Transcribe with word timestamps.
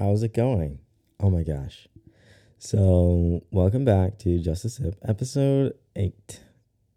How's 0.00 0.22
it 0.22 0.32
going? 0.32 0.78
Oh 1.22 1.28
my 1.28 1.42
gosh. 1.42 1.86
So, 2.58 3.42
welcome 3.50 3.84
back 3.84 4.18
to 4.20 4.38
Just 4.38 4.64
a 4.64 4.70
Sip, 4.70 4.94
episode 5.06 5.74
8. 5.94 6.40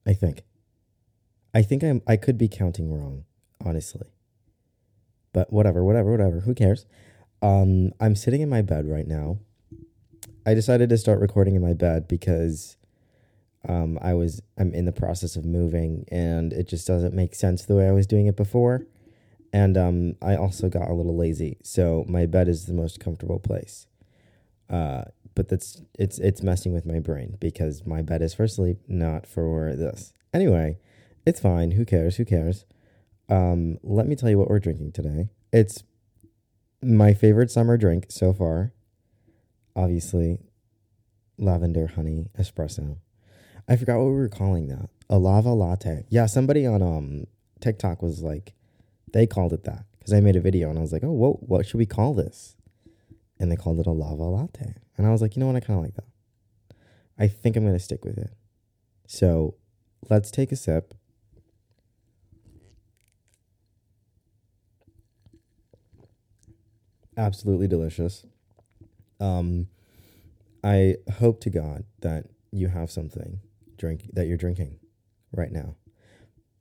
I 0.07 0.13
think. 0.13 0.43
I 1.53 1.63
think 1.63 1.83
I'm 1.83 2.01
I 2.07 2.15
could 2.15 2.37
be 2.37 2.47
counting 2.47 2.89
wrong, 2.89 3.25
honestly. 3.59 4.07
But 5.33 5.51
whatever, 5.51 5.83
whatever, 5.83 6.11
whatever. 6.11 6.39
Who 6.39 6.55
cares? 6.55 6.85
Um 7.41 7.91
I'm 7.99 8.15
sitting 8.15 8.39
in 8.39 8.47
my 8.47 8.61
bed 8.61 8.87
right 8.87 9.05
now. 9.05 9.39
I 10.45 10.53
decided 10.53 10.87
to 10.87 10.97
start 10.97 11.19
recording 11.19 11.55
in 11.55 11.61
my 11.61 11.73
bed 11.73 12.07
because 12.07 12.77
um 13.67 13.99
I 14.01 14.13
was 14.13 14.41
I'm 14.57 14.73
in 14.73 14.85
the 14.85 14.93
process 14.93 15.35
of 15.35 15.43
moving 15.43 16.05
and 16.09 16.53
it 16.53 16.69
just 16.69 16.87
doesn't 16.87 17.13
make 17.13 17.35
sense 17.35 17.65
the 17.65 17.75
way 17.75 17.85
I 17.85 17.91
was 17.91 18.07
doing 18.07 18.27
it 18.27 18.37
before. 18.37 18.87
And 19.53 19.77
um, 19.77 20.15
I 20.19 20.35
also 20.35 20.67
got 20.67 20.89
a 20.89 20.93
little 20.93 21.15
lazy, 21.15 21.57
so 21.63 22.05
my 22.07 22.25
bed 22.25 22.47
is 22.47 22.65
the 22.65 22.73
most 22.73 22.99
comfortable 22.99 23.39
place. 23.39 23.85
Uh, 24.67 25.03
but 25.35 25.47
that's 25.47 25.81
it's 25.97 26.17
it's 26.17 26.41
messing 26.41 26.73
with 26.73 26.85
my 26.87 26.99
brain 26.99 27.37
because 27.39 27.85
my 27.85 28.01
bed 28.01 28.23
is 28.23 28.33
for 28.33 28.47
sleep, 28.47 28.79
not 28.87 29.27
for 29.27 29.75
this. 29.75 30.11
Anyway, 30.33 30.79
it's 31.25 31.39
fine. 31.39 31.71
Who 31.71 31.85
cares? 31.85 32.17
Who 32.17 32.25
cares? 32.25 32.65
Um, 33.29 33.77
let 33.83 34.07
me 34.07 34.15
tell 34.15 34.29
you 34.29 34.39
what 34.39 34.49
we're 34.49 34.59
drinking 34.59 34.91
today. 34.93 35.29
It's 35.51 35.83
my 36.81 37.13
favorite 37.13 37.51
summer 37.51 37.77
drink 37.77 38.07
so 38.09 38.33
far. 38.33 38.73
Obviously, 39.75 40.39
lavender 41.37 41.87
honey 41.87 42.29
espresso. 42.39 42.97
I 43.67 43.75
forgot 43.75 43.99
what 43.99 44.07
we 44.07 44.13
were 44.13 44.29
calling 44.29 44.67
that. 44.67 44.89
A 45.09 45.19
lava 45.19 45.53
latte. 45.53 46.05
Yeah, 46.09 46.25
somebody 46.25 46.65
on 46.65 46.81
um 46.81 47.25
TikTok 47.59 48.01
was 48.01 48.23
like 48.23 48.53
they 49.11 49.27
called 49.27 49.53
it 49.53 49.63
that 49.63 49.85
because 49.97 50.13
I 50.13 50.19
made 50.19 50.35
a 50.35 50.41
video 50.41 50.69
and 50.69 50.77
I 50.77 50.81
was 50.81 50.91
like, 50.91 51.03
oh, 51.03 51.11
what, 51.11 51.47
what 51.47 51.65
should 51.65 51.77
we 51.77 51.85
call 51.85 52.13
this? 52.13 52.55
And 53.39 53.51
they 53.51 53.55
called 53.55 53.79
it 53.79 53.87
a 53.87 53.91
lava 53.91 54.23
latte. 54.23 54.75
And 54.97 55.07
I 55.07 55.11
was 55.11 55.21
like, 55.21 55.35
you 55.35 55.39
know 55.39 55.47
what? 55.47 55.55
I 55.55 55.59
kind 55.59 55.77
of 55.79 55.83
like 55.83 55.95
that. 55.95 56.75
I 57.17 57.27
think 57.27 57.55
I'm 57.55 57.63
going 57.63 57.73
to 57.75 57.79
stick 57.79 58.03
with 58.03 58.17
it. 58.17 58.31
So 59.07 59.55
let's 60.09 60.31
take 60.31 60.51
a 60.51 60.55
sip. 60.55 60.93
Absolutely 67.15 67.67
delicious. 67.67 68.25
Um, 69.19 69.67
I 70.63 70.95
hope 71.19 71.39
to 71.41 71.49
God 71.49 71.83
that 72.01 72.25
you 72.51 72.67
have 72.67 72.89
something 72.89 73.39
drink 73.77 74.09
that 74.13 74.27
you're 74.27 74.37
drinking 74.37 74.79
right 75.31 75.51
now 75.51 75.75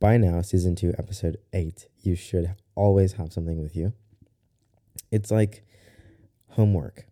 by 0.03 0.17
now, 0.17 0.41
season 0.41 0.75
two, 0.75 0.93
episode 0.97 1.37
eight, 1.53 1.87
you 2.01 2.13
should 2.13 2.53
always 2.75 3.13
have 3.13 3.31
something 3.31 3.61
with 3.61 3.73
you. 3.73 3.93
It's 5.11 5.31
like 5.31 5.63
homework 6.49 7.05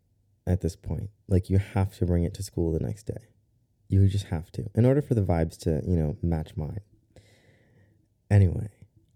at 0.45 0.59
this 0.59 0.75
point. 0.75 1.09
Like 1.29 1.49
you 1.49 1.57
have 1.57 1.95
to 1.99 2.05
bring 2.05 2.25
it 2.25 2.33
to 2.33 2.43
school 2.43 2.73
the 2.73 2.85
next 2.85 3.03
day. 3.03 3.29
You 3.87 4.09
just 4.09 4.25
have 4.25 4.51
to, 4.51 4.65
in 4.75 4.85
order 4.85 5.01
for 5.01 5.13
the 5.13 5.21
vibes 5.21 5.57
to, 5.59 5.81
you 5.87 5.95
know, 5.95 6.17
match 6.21 6.57
mine. 6.57 6.81
Anyway, 8.29 8.67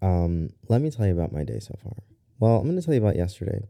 um, 0.01 0.51
let 0.69 0.81
me 0.81 0.89
tell 0.89 1.05
you 1.05 1.11
about 1.11 1.33
my 1.33 1.43
day 1.43 1.59
so 1.59 1.75
far. 1.83 1.97
Well, 2.39 2.59
I'm 2.59 2.63
going 2.63 2.77
to 2.77 2.81
tell 2.81 2.93
you 2.93 3.01
about 3.01 3.17
yesterday 3.17 3.67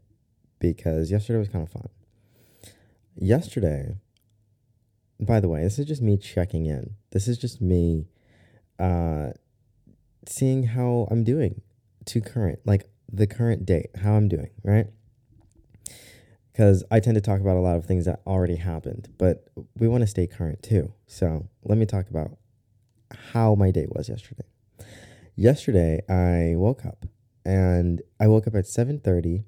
because 0.60 1.10
yesterday 1.10 1.40
was 1.40 1.48
kind 1.48 1.64
of 1.64 1.72
fun. 1.72 1.88
Yesterday, 3.16 3.96
by 5.18 5.40
the 5.40 5.48
way, 5.48 5.64
this 5.64 5.80
is 5.80 5.86
just 5.86 6.00
me 6.00 6.16
checking 6.16 6.66
in. 6.66 6.94
This 7.10 7.26
is 7.26 7.38
just 7.38 7.60
me 7.60 8.06
uh, 8.78 9.30
seeing 10.28 10.64
how 10.64 11.08
I'm 11.10 11.24
doing 11.24 11.62
to 12.06 12.20
current, 12.20 12.60
like 12.64 12.88
the 13.10 13.26
current 13.26 13.64
date, 13.66 13.90
how 14.02 14.14
I'm 14.14 14.28
doing, 14.28 14.50
right? 14.62 14.86
Because 16.52 16.84
I 16.90 17.00
tend 17.00 17.16
to 17.16 17.20
talk 17.20 17.40
about 17.40 17.56
a 17.56 17.60
lot 17.60 17.76
of 17.76 17.84
things 17.84 18.06
that 18.06 18.20
already 18.26 18.56
happened, 18.56 19.08
but 19.18 19.48
we 19.78 19.88
want 19.88 20.02
to 20.02 20.06
stay 20.06 20.26
current 20.26 20.62
too. 20.62 20.92
So 21.06 21.48
let 21.64 21.76
me 21.78 21.86
talk 21.86 22.08
about 22.08 22.36
how 23.32 23.54
my 23.54 23.70
day 23.70 23.86
was 23.88 24.08
yesterday. 24.08 24.44
Yesterday, 25.34 26.00
I 26.08 26.56
woke 26.56 26.86
up 26.86 27.04
and 27.44 28.00
I 28.18 28.26
woke 28.26 28.46
up 28.46 28.54
at 28.54 28.66
7:30. 28.66 29.44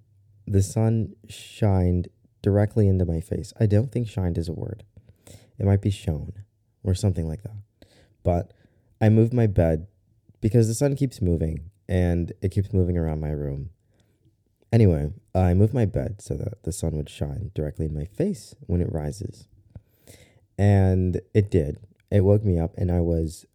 The 0.46 0.62
sun 0.62 1.14
shined 1.28 2.08
directly 2.42 2.88
into 2.88 3.04
my 3.04 3.20
face. 3.20 3.52
I 3.58 3.66
don't 3.66 3.90
think 3.90 4.06
shined 4.06 4.38
is 4.38 4.48
a 4.48 4.52
word. 4.52 4.84
It 5.58 5.66
might 5.66 5.80
be 5.80 5.90
shone 5.90 6.44
or 6.84 6.94
something 6.94 7.26
like 7.26 7.42
that. 7.42 7.56
But 8.22 8.52
I 9.00 9.08
moved 9.08 9.32
my 9.32 9.46
bed 9.46 9.86
because 10.40 10.68
the 10.68 10.74
sun 10.74 10.96
keeps 10.96 11.20
moving 11.20 11.70
and 11.88 12.32
it 12.42 12.50
keeps 12.50 12.72
moving 12.72 12.96
around 12.96 13.20
my 13.20 13.30
room. 13.30 13.70
Anyway, 14.72 15.10
I 15.34 15.54
moved 15.54 15.72
my 15.72 15.86
bed 15.86 16.20
so 16.20 16.34
that 16.34 16.62
the 16.64 16.72
sun 16.72 16.96
would 16.96 17.08
shine 17.08 17.50
directly 17.54 17.86
in 17.86 17.94
my 17.94 18.04
face 18.04 18.54
when 18.66 18.80
it 18.80 18.92
rises. 18.92 19.48
And 20.58 21.20
it 21.32 21.50
did. 21.50 21.78
It 22.10 22.24
woke 22.24 22.44
me 22.44 22.58
up, 22.58 22.74
and 22.76 22.90
I 22.90 23.00
was 23.00 23.46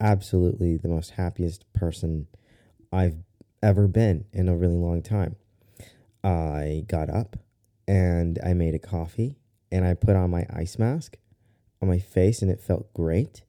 absolutely 0.00 0.76
the 0.76 0.88
most 0.88 1.10
happiest 1.10 1.70
person 1.72 2.28
I've 2.92 3.16
ever 3.62 3.88
been 3.88 4.24
in 4.32 4.48
a 4.48 4.56
really 4.56 4.76
long 4.76 5.02
time. 5.02 5.36
I 6.22 6.84
got 6.86 7.10
up 7.10 7.36
and 7.86 8.38
I 8.44 8.52
made 8.54 8.74
a 8.74 8.78
coffee 8.78 9.36
and 9.70 9.84
I 9.84 9.94
put 9.94 10.16
on 10.16 10.30
my 10.30 10.46
ice 10.50 10.78
mask 10.78 11.16
on 11.80 11.88
my 11.88 11.98
face, 11.98 12.42
and 12.42 12.50
it 12.50 12.60
felt 12.60 12.92
great 12.92 13.42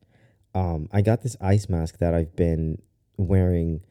um, 0.53 0.89
I 0.91 1.01
got 1.01 1.21
this 1.21 1.35
ice 1.41 1.69
mask 1.69 1.99
that 1.99 2.13
I've 2.13 2.35
been 2.35 2.81
wearing 3.17 3.81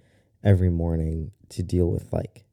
every 0.43 0.71
morning 0.71 1.33
to 1.51 1.63
deal 1.63 1.91
with 1.91 2.13
like 2.13 2.45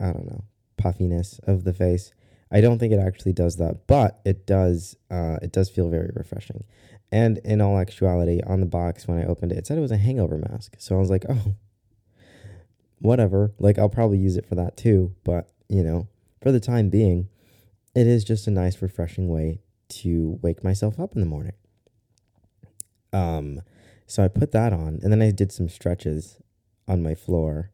I 0.00 0.06
don't 0.06 0.26
know 0.26 0.44
puffiness 0.76 1.40
of 1.44 1.64
the 1.64 1.72
face. 1.72 2.12
I 2.50 2.60
don't 2.60 2.78
think 2.78 2.92
it 2.92 2.98
actually 2.98 3.32
does 3.32 3.56
that, 3.56 3.86
but 3.86 4.20
it 4.24 4.46
does. 4.46 4.96
Uh, 5.10 5.38
it 5.40 5.52
does 5.52 5.70
feel 5.70 5.88
very 5.88 6.10
refreshing. 6.14 6.64
And 7.10 7.38
in 7.38 7.60
all 7.60 7.78
actuality, 7.78 8.40
on 8.46 8.60
the 8.60 8.66
box 8.66 9.06
when 9.06 9.18
I 9.18 9.26
opened 9.26 9.52
it, 9.52 9.58
it 9.58 9.66
said 9.66 9.78
it 9.78 9.82
was 9.82 9.92
a 9.92 9.98
hangover 9.98 10.38
mask. 10.38 10.76
So 10.78 10.96
I 10.96 10.98
was 10.98 11.10
like, 11.10 11.24
oh, 11.28 11.54
whatever. 12.98 13.52
Like 13.58 13.78
I'll 13.78 13.88
probably 13.88 14.18
use 14.18 14.36
it 14.36 14.46
for 14.46 14.54
that 14.56 14.76
too. 14.76 15.14
But 15.24 15.48
you 15.68 15.82
know, 15.82 16.08
for 16.42 16.52
the 16.52 16.60
time 16.60 16.90
being, 16.90 17.28
it 17.94 18.06
is 18.06 18.24
just 18.24 18.46
a 18.46 18.50
nice, 18.50 18.80
refreshing 18.82 19.28
way 19.28 19.60
to 19.88 20.38
wake 20.42 20.64
myself 20.64 20.98
up 20.98 21.14
in 21.14 21.20
the 21.20 21.26
morning. 21.26 21.52
Um, 23.12 23.62
so 24.06 24.22
I 24.22 24.28
put 24.28 24.52
that 24.52 24.72
on, 24.72 25.00
and 25.02 25.12
then 25.12 25.22
I 25.22 25.30
did 25.30 25.52
some 25.52 25.68
stretches 25.68 26.38
on 26.88 27.02
my 27.02 27.14
floor. 27.14 27.70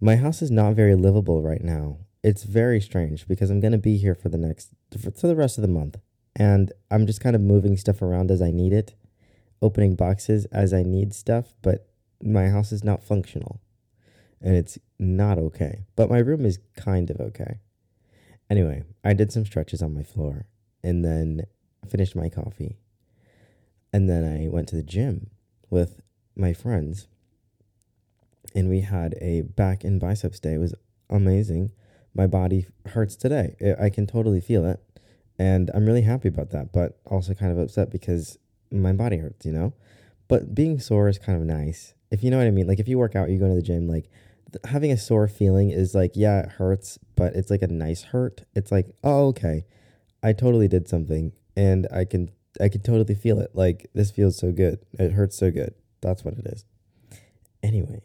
My 0.00 0.16
house 0.16 0.42
is 0.42 0.50
not 0.50 0.74
very 0.74 0.94
livable 0.94 1.42
right 1.42 1.62
now. 1.62 1.98
It's 2.22 2.44
very 2.44 2.80
strange 2.80 3.26
because 3.26 3.50
I'm 3.50 3.60
gonna 3.60 3.78
be 3.78 3.96
here 3.96 4.14
for 4.14 4.28
the 4.28 4.38
next 4.38 4.70
for, 4.98 5.26
the 5.26 5.36
rest 5.36 5.58
of 5.58 5.62
the 5.62 5.68
month, 5.68 5.98
and 6.34 6.72
I'm 6.90 7.06
just 7.06 7.20
kind 7.20 7.36
of 7.36 7.42
moving 7.42 7.76
stuff 7.76 8.02
around 8.02 8.30
as 8.30 8.42
I 8.42 8.50
need 8.50 8.72
it, 8.72 8.94
opening 9.62 9.94
boxes 9.94 10.44
as 10.46 10.72
I 10.72 10.82
need 10.82 11.14
stuff. 11.14 11.54
But 11.62 11.88
my 12.22 12.48
house 12.48 12.72
is 12.72 12.84
not 12.84 13.02
functional, 13.02 13.60
and 14.40 14.54
it's 14.54 14.78
not 14.98 15.38
okay. 15.38 15.86
But 15.94 16.10
my 16.10 16.18
room 16.18 16.44
is 16.44 16.58
kind 16.76 17.10
of 17.10 17.20
okay. 17.20 17.60
Anyway, 18.48 18.84
I 19.04 19.12
did 19.12 19.32
some 19.32 19.46
stretches 19.46 19.82
on 19.82 19.94
my 19.94 20.02
floor, 20.02 20.46
and 20.82 21.04
then 21.04 21.46
finished 21.88 22.16
my 22.16 22.28
coffee 22.28 22.76
and 23.92 24.08
then 24.08 24.24
I 24.24 24.48
went 24.48 24.68
to 24.68 24.76
the 24.76 24.82
gym 24.82 25.30
with 25.70 26.00
my 26.34 26.52
friends 26.52 27.08
and 28.54 28.68
we 28.68 28.80
had 28.80 29.14
a 29.20 29.42
back 29.42 29.84
and 29.84 30.00
biceps 30.00 30.40
day. 30.40 30.54
It 30.54 30.58
was 30.58 30.74
amazing. 31.10 31.72
My 32.14 32.26
body 32.26 32.66
hurts 32.86 33.16
today. 33.16 33.56
I 33.80 33.90
can 33.90 34.06
totally 34.06 34.40
feel 34.40 34.64
it. 34.64 34.80
And 35.38 35.70
I'm 35.74 35.84
really 35.84 36.02
happy 36.02 36.28
about 36.28 36.50
that, 36.50 36.72
but 36.72 36.98
also 37.04 37.34
kind 37.34 37.52
of 37.52 37.58
upset 37.58 37.90
because 37.90 38.38
my 38.70 38.92
body 38.92 39.18
hurts, 39.18 39.44
you 39.44 39.52
know? 39.52 39.74
But 40.28 40.54
being 40.54 40.80
sore 40.80 41.08
is 41.08 41.18
kind 41.18 41.38
of 41.38 41.46
nice. 41.46 41.94
If 42.10 42.24
you 42.24 42.30
know 42.30 42.38
what 42.38 42.46
I 42.46 42.50
mean. 42.50 42.66
Like 42.66 42.80
if 42.80 42.88
you 42.88 42.98
work 42.98 43.14
out, 43.14 43.28
you 43.28 43.38
go 43.38 43.48
to 43.48 43.54
the 43.54 43.62
gym, 43.62 43.86
like 43.86 44.08
having 44.64 44.90
a 44.90 44.96
sore 44.96 45.28
feeling 45.28 45.70
is 45.70 45.94
like, 45.94 46.12
yeah, 46.14 46.40
it 46.40 46.48
hurts, 46.52 46.98
but 47.16 47.34
it's 47.34 47.50
like 47.50 47.62
a 47.62 47.66
nice 47.66 48.04
hurt. 48.04 48.42
It's 48.54 48.72
like, 48.72 48.90
oh, 49.04 49.26
okay. 49.28 49.66
I 50.22 50.32
totally 50.32 50.68
did 50.68 50.88
something 50.88 51.32
and 51.56 51.86
I 51.92 52.04
can 52.06 52.30
I 52.60 52.68
could 52.68 52.84
totally 52.84 53.14
feel 53.14 53.40
it. 53.40 53.50
Like 53.54 53.90
this 53.94 54.10
feels 54.10 54.36
so 54.36 54.52
good. 54.52 54.78
It 54.98 55.12
hurts 55.12 55.36
so 55.36 55.50
good. 55.50 55.74
That's 56.00 56.24
what 56.24 56.34
it 56.34 56.46
is. 56.46 56.64
Anyway, 57.62 58.02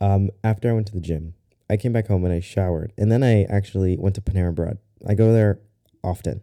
um, 0.00 0.30
after 0.42 0.68
I 0.68 0.72
went 0.72 0.86
to 0.88 0.94
the 0.94 1.00
gym, 1.00 1.34
I 1.70 1.76
came 1.76 1.92
back 1.92 2.08
home 2.08 2.24
and 2.24 2.32
I 2.32 2.40
showered, 2.40 2.92
and 2.96 3.12
then 3.12 3.22
I 3.22 3.44
actually 3.44 3.96
went 3.96 4.14
to 4.14 4.20
Panera 4.20 4.54
Bread. 4.54 4.78
I 5.06 5.14
go 5.14 5.32
there 5.32 5.60
often. 6.02 6.40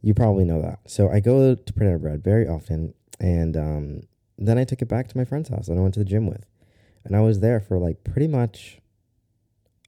You 0.00 0.14
probably 0.14 0.44
know 0.44 0.62
that. 0.62 0.80
So 0.86 1.10
I 1.10 1.20
go 1.20 1.54
to 1.54 1.72
Panera 1.72 2.00
Bread 2.00 2.22
very 2.22 2.46
often, 2.46 2.94
and 3.20 3.56
um, 3.56 4.02
then 4.38 4.58
I 4.58 4.64
took 4.64 4.82
it 4.82 4.88
back 4.88 5.08
to 5.08 5.18
my 5.18 5.24
friend's 5.24 5.48
house 5.48 5.66
that 5.66 5.76
I 5.76 5.80
went 5.80 5.94
to 5.94 6.00
the 6.00 6.06
gym 6.06 6.26
with, 6.26 6.46
and 7.04 7.16
I 7.16 7.20
was 7.20 7.40
there 7.40 7.60
for 7.60 7.78
like 7.78 8.04
pretty 8.04 8.28
much 8.28 8.78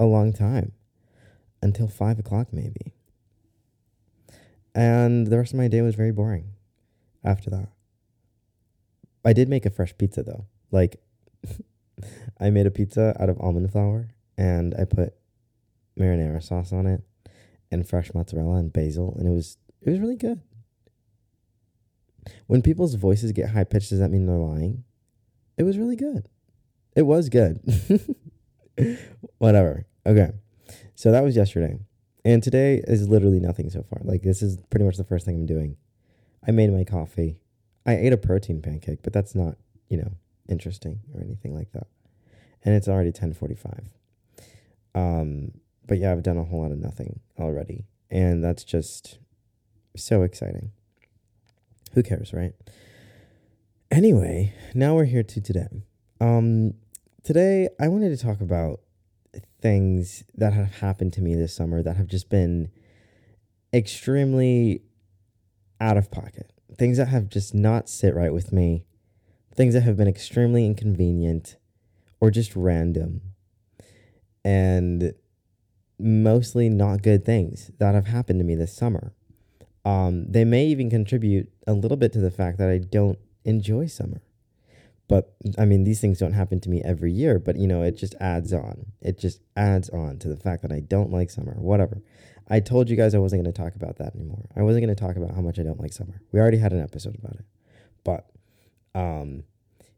a 0.01 0.05
long 0.05 0.33
time, 0.33 0.73
until 1.63 1.89
five 1.89 2.19
o'clock 2.19 2.49
maybe. 2.53 2.94
And 4.75 5.27
the 5.29 5.39
rest 5.39 5.53
of 5.53 5.59
my 5.59 5.69
day 5.69 5.83
was 5.83 5.95
very 5.95 6.13
boring 6.13 6.51
after 7.25 7.51
that. 7.51 7.69
I 9.25 9.33
did 9.33 9.49
make 9.49 9.65
a 9.65 9.71
fresh 9.71 9.97
pizza 9.97 10.23
though. 10.23 10.47
Like, 10.71 11.01
I 12.41 12.51
made 12.51 12.67
a 12.67 12.71
pizza 12.71 13.17
out 13.21 13.29
of 13.29 13.41
almond 13.41 13.71
flour 13.71 14.11
and 14.37 14.75
I 14.79 14.85
put 14.85 15.15
marinara 15.99 16.43
sauce 16.43 16.73
on 16.73 16.87
it 16.87 17.03
and 17.71 17.89
fresh 17.89 18.13
mozzarella 18.15 18.57
and 18.57 18.73
basil, 18.73 19.15
and 19.19 19.29
it 19.29 19.33
was 19.33 19.59
it 19.83 19.91
was 19.91 20.01
really 20.01 20.17
good. 20.17 20.41
When 22.47 22.63
people's 22.63 22.95
voices 22.95 23.33
get 23.33 23.51
high 23.51 23.65
pitched, 23.65 23.91
does 23.91 23.99
that 23.99 24.11
mean 24.11 24.27
they're 24.27 24.37
lying? 24.37 24.85
It 25.59 25.65
was 25.65 25.79
really 25.79 25.97
good. 25.97 26.29
It 26.97 27.03
was 27.03 27.29
good. 27.29 27.61
Whatever. 29.39 29.87
Okay. 30.07 30.33
So 30.95 31.11
that 31.13 31.23
was 31.23 31.37
yesterday. 31.37 31.79
And 32.25 32.43
today 32.43 32.83
is 32.87 33.09
literally 33.09 33.41
nothing 33.41 33.69
so 33.71 33.83
far. 33.83 34.01
Like 34.03 34.23
this 34.23 34.43
is 34.43 34.59
pretty 34.71 34.85
much 34.85 34.97
the 34.97 35.05
first 35.05 35.27
thing 35.27 35.37
I'm 35.37 35.47
doing. 35.47 35.77
I 36.47 36.51
made 36.53 36.73
my 36.73 36.85
coffee. 36.85 37.39
I 37.87 37.97
ate 37.97 38.13
a 38.13 38.17
protein 38.17 38.63
pancake, 38.63 39.01
but 39.03 39.13
that's 39.13 39.35
not, 39.35 39.57
you 39.89 39.99
know, 39.99 40.13
interesting 40.49 41.01
or 41.15 41.21
anything 41.21 41.55
like 41.55 41.73
that. 41.73 41.87
And 42.65 42.75
it's 42.75 42.89
already 42.89 43.13
10:45. 43.13 43.91
Um, 44.95 45.53
but 45.87 45.99
yeah, 45.99 46.13
I've 46.13 46.23
done 46.23 46.39
a 46.39 46.45
whole 46.45 46.63
lot 46.63 46.73
of 46.73 46.79
nothing 46.79 47.21
already, 47.39 47.85
and 48.11 48.43
that's 48.43 48.65
just 48.65 49.19
so 49.97 50.23
exciting. 50.23 50.71
Who 51.93 52.03
cares, 52.03 52.33
right? 52.33 52.55
Anyway, 53.91 54.55
now 54.75 54.95
we're 54.95 55.05
here 55.05 55.23
to 55.23 55.41
today. 55.41 55.85
Um, 56.21 56.75
today 57.23 57.69
I 57.79 57.89
wanted 57.89 58.17
to 58.17 58.25
talk 58.25 58.41
about 58.41 58.81
things 59.61 60.25
that 60.35 60.53
have 60.53 60.77
happened 60.77 61.13
to 61.15 61.23
me 61.23 61.35
this 61.35 61.55
summer 61.55 61.83
that 61.83 61.97
have 61.97 62.07
just 62.07 62.29
been 62.29 62.71
extremely 63.73 64.83
out 65.81 65.97
of 65.97 66.11
pocket. 66.11 66.53
Things 66.79 66.99
that 66.99 67.09
have 67.09 67.29
just 67.29 67.55
not 67.55 67.89
sit 67.89 68.15
right 68.15 68.33
with 68.33 68.53
me. 68.53 68.85
Things 69.55 69.75
that 69.75 69.83
have 69.83 69.97
been 69.97 70.09
extremely 70.09 70.67
inconvenient 70.67 71.57
or 72.21 72.31
just 72.31 72.55
random. 72.57 73.21
And 74.45 75.15
mostly 75.99 76.69
not 76.69 77.03
good 77.03 77.25
things 77.25 77.71
that 77.79 77.95
have 77.95 78.07
happened 78.07 78.41
to 78.41 78.45
me 78.45 78.55
this 78.55 78.75
summer. 78.75 79.13
Um, 79.85 80.31
they 80.31 80.45
may 80.45 80.67
even 80.67 80.91
contribute 80.91 81.53
a 81.67 81.73
little 81.73 81.97
bit 81.97 82.13
to 82.15 82.21
the 82.21 82.31
fact 82.31 82.59
that 82.59 82.69
I 82.69 82.79
don't 82.79 83.19
enjoy 83.45 83.87
summer. 83.87 84.23
But 85.07 85.35
I 85.59 85.65
mean, 85.67 85.85
these 85.85 86.01
things 86.01 86.19
don't 86.19 86.33
happen 86.33 86.61
to 86.61 86.71
me 86.71 86.81
every 86.83 87.13
year, 87.13 87.39
but 87.39 87.57
you 87.57 87.67
know, 87.67 87.83
it 87.83 87.97
just 87.97 88.15
adds 88.21 88.53
on. 88.53 88.87
It 89.01 89.19
just 89.19 89.41
adds 89.57 89.91
on 89.91 90.19
to 90.21 90.29
the 90.29 90.37
fact 90.37 90.63
that 90.63 90.73
I 90.73 90.81
don't 90.81 91.13
like 91.13 91.31
summer, 91.31 91.55
whatever. 91.59 92.03
I 92.49 92.61
told 92.61 92.91
you 92.91 92.97
guys 92.97 93.15
I 93.15 93.19
wasn't 93.19 93.43
going 93.43 93.53
to 93.53 93.63
talk 93.63 93.75
about 93.75 93.97
that 93.99 94.15
anymore. 94.15 94.45
I 94.57 94.63
wasn't 94.63 94.85
going 94.85 94.95
to 94.95 95.03
talk 95.03 95.17
about 95.17 95.35
how 95.35 95.41
much 95.41 95.59
I 95.59 95.63
don't 95.63 95.81
like 95.81 95.93
summer. 95.93 96.21
We 96.33 96.41
already 96.41 96.59
had 96.59 96.73
an 96.73 96.83
episode 96.83 97.17
about 97.17 97.35
it. 97.35 97.45
But 98.05 98.31
um 98.95 99.45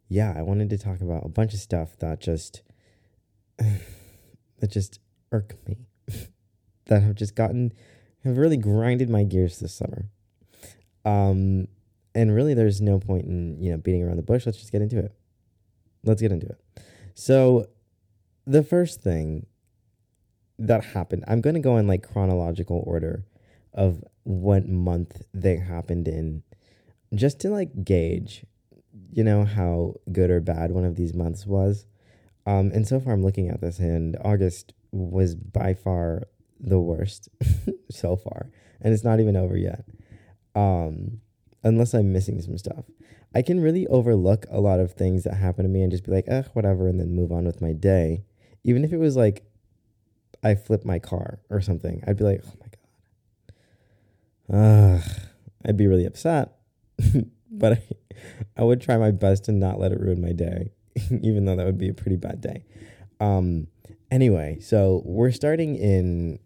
yeah, 0.09 0.33
I 0.37 0.43
wanted 0.43 0.71
to 0.71 0.79
talk 0.79 1.01
about 1.01 1.27
a 1.27 1.29
bunch 1.29 1.53
of 1.53 1.61
stuff 1.61 1.99
that 1.99 2.21
just 2.21 2.63
that 3.59 4.71
just 4.71 5.01
irk 5.33 5.57
me. 5.67 5.79
that 6.87 7.03
have 7.03 7.17
just 7.17 7.35
gotten 7.35 7.73
have 8.25 8.39
really 8.39 8.57
grinded 8.57 9.11
my 9.11 9.25
gears 9.25 9.59
this 9.59 9.75
summer. 9.75 10.07
Um 11.05 11.69
and 12.17 12.35
really 12.35 12.55
there's 12.55 12.81
no 12.81 12.99
point 12.99 13.27
in 13.27 13.63
you 13.63 13.71
know 13.71 13.77
beating 13.77 14.03
around 14.03 14.17
the 14.17 14.23
bush. 14.23 14.47
Let's 14.47 14.59
just 14.59 14.73
get 14.73 14.83
into 14.83 14.99
it. 14.99 15.13
Let's 16.03 16.21
get 16.21 16.33
into 16.33 16.47
it. 16.47 16.61
So 17.15 17.67
the 18.47 18.63
first 18.63 19.01
thing 19.03 19.47
that 20.59 20.83
happened 20.83 21.23
i'm 21.29 21.43
going 21.43 21.53
to 21.53 21.61
go 21.61 21.77
in 21.77 21.87
like 21.87 22.03
chronological 22.03 22.83
order 22.87 23.27
of 23.75 24.03
what 24.23 24.67
month 24.67 25.21
they 25.35 25.57
happened 25.57 26.09
in 26.09 26.43
just 27.15 27.39
to 27.39 27.51
like 27.51 27.85
gauge 27.85 28.47
you 29.13 29.25
know 29.25 29.45
how 29.45 29.95
good 30.13 30.31
or 30.31 30.41
bad 30.41 30.71
one 30.71 30.85
of 30.85 30.97
these 30.97 31.15
months 31.15 31.47
was. 31.47 31.87
Um 32.47 32.71
and 32.73 32.87
so 32.87 33.01
far 33.01 33.13
i'm 33.13 33.23
looking 33.23 33.49
at 33.49 33.61
this 33.61 33.79
and 33.79 34.17
august 34.25 34.73
was 34.93 35.35
by 35.35 35.75
far 35.75 36.23
the 36.59 36.79
worst 36.79 37.29
so 37.91 38.17
far. 38.17 38.51
And 38.81 38.95
it's 38.95 39.05
not 39.05 39.21
even 39.21 39.37
over 39.37 39.57
yet. 39.57 39.85
Um 40.55 41.21
unless 41.67 41.95
I'm 41.95 42.13
missing 42.13 42.41
some 42.41 42.57
stuff. 42.57 42.85
I 43.35 43.43
can 43.43 43.61
really 43.61 43.87
overlook 43.89 44.47
a 44.51 44.61
lot 44.61 44.81
of 44.81 44.93
things 44.93 45.25
that 45.25 45.35
happen 45.35 45.65
to 45.65 45.69
me 45.69 45.83
and 45.83 45.91
just 45.91 46.05
be 46.05 46.13
like, 46.13 46.27
eh, 46.29 46.45
whatever, 46.53 46.87
and 46.89 47.01
then 47.01 47.11
move 47.11 47.33
on 47.33 47.45
with 47.45 47.61
my 47.61 47.73
day. 47.73 48.23
Even 48.65 48.85
if 48.85 48.93
it 48.93 48.99
was 48.99 49.17
like 49.17 49.45
I 50.43 50.55
flipped 50.55 50.85
my 50.85 50.99
car 50.99 51.41
or 51.51 51.61
something, 51.61 52.03
I'd 52.07 52.17
be 52.17 52.25
like, 52.25 52.43
oh 52.47 52.53
my 52.61 52.67
God. 54.49 55.03
Ugh. 55.03 55.21
I'd 55.67 55.77
be 55.77 55.89
really 55.89 56.07
upset. 56.07 56.53
but 57.51 57.73
I, 57.73 57.83
I 58.57 58.63
would 58.63 58.81
try 58.81 58.97
my 58.97 59.11
best 59.11 59.45
to 59.45 59.53
not 59.53 59.81
let 59.81 59.93
it 59.93 60.01
ruin 60.01 60.21
my 60.21 60.33
day, 60.33 60.71
even 61.23 61.45
though 61.45 61.57
that 61.57 61.67
would 61.67 61.79
be 61.79 61.89
a 61.89 61.95
pretty 61.95 62.17
bad 62.17 62.41
day. 62.41 62.65
Um, 63.19 63.67
anyway, 64.11 64.59
so 64.61 65.03
we're 65.05 65.33
starting 65.33 65.75
in, 65.75 66.39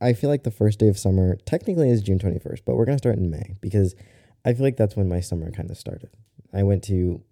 I 0.00 0.12
feel 0.12 0.30
like 0.30 0.44
the 0.44 0.52
first 0.52 0.78
day 0.78 0.88
of 0.88 0.98
summer 0.98 1.36
technically 1.44 1.90
is 1.90 2.00
June 2.00 2.20
21st, 2.20 2.60
but 2.64 2.76
we're 2.76 2.84
going 2.84 2.96
to 2.96 3.02
start 3.02 3.16
in 3.18 3.28
May 3.28 3.56
because 3.60 3.96
I 4.44 4.54
feel 4.54 4.64
like 4.64 4.76
that's 4.76 4.96
when 4.96 5.08
my 5.08 5.20
summer 5.20 5.50
kind 5.50 5.70
of 5.70 5.76
started. 5.76 6.10
I 6.52 6.62
went 6.62 6.84
to 6.84 7.22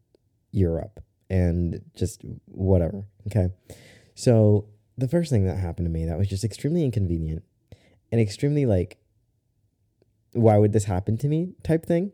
Europe 0.50 1.00
and 1.31 1.82
just 1.94 2.23
whatever. 2.47 3.05
Okay. 3.26 3.49
So 4.14 4.67
the 4.99 5.08
first 5.08 5.31
thing 5.31 5.44
that 5.47 5.58
happened 5.58 5.87
to 5.87 5.91
me 5.91 6.05
that 6.06 6.19
was 6.19 6.29
just 6.29 6.44
extremely 6.44 6.85
inconvenient 6.85 7.43
and 8.11 8.20
extremely 8.20 8.67
like, 8.67 8.99
why 10.32 10.58
would 10.58 10.73
this 10.73 10.85
happen 10.85 11.17
to 11.19 11.29
me 11.29 11.55
type 11.62 11.87
thing. 11.87 12.12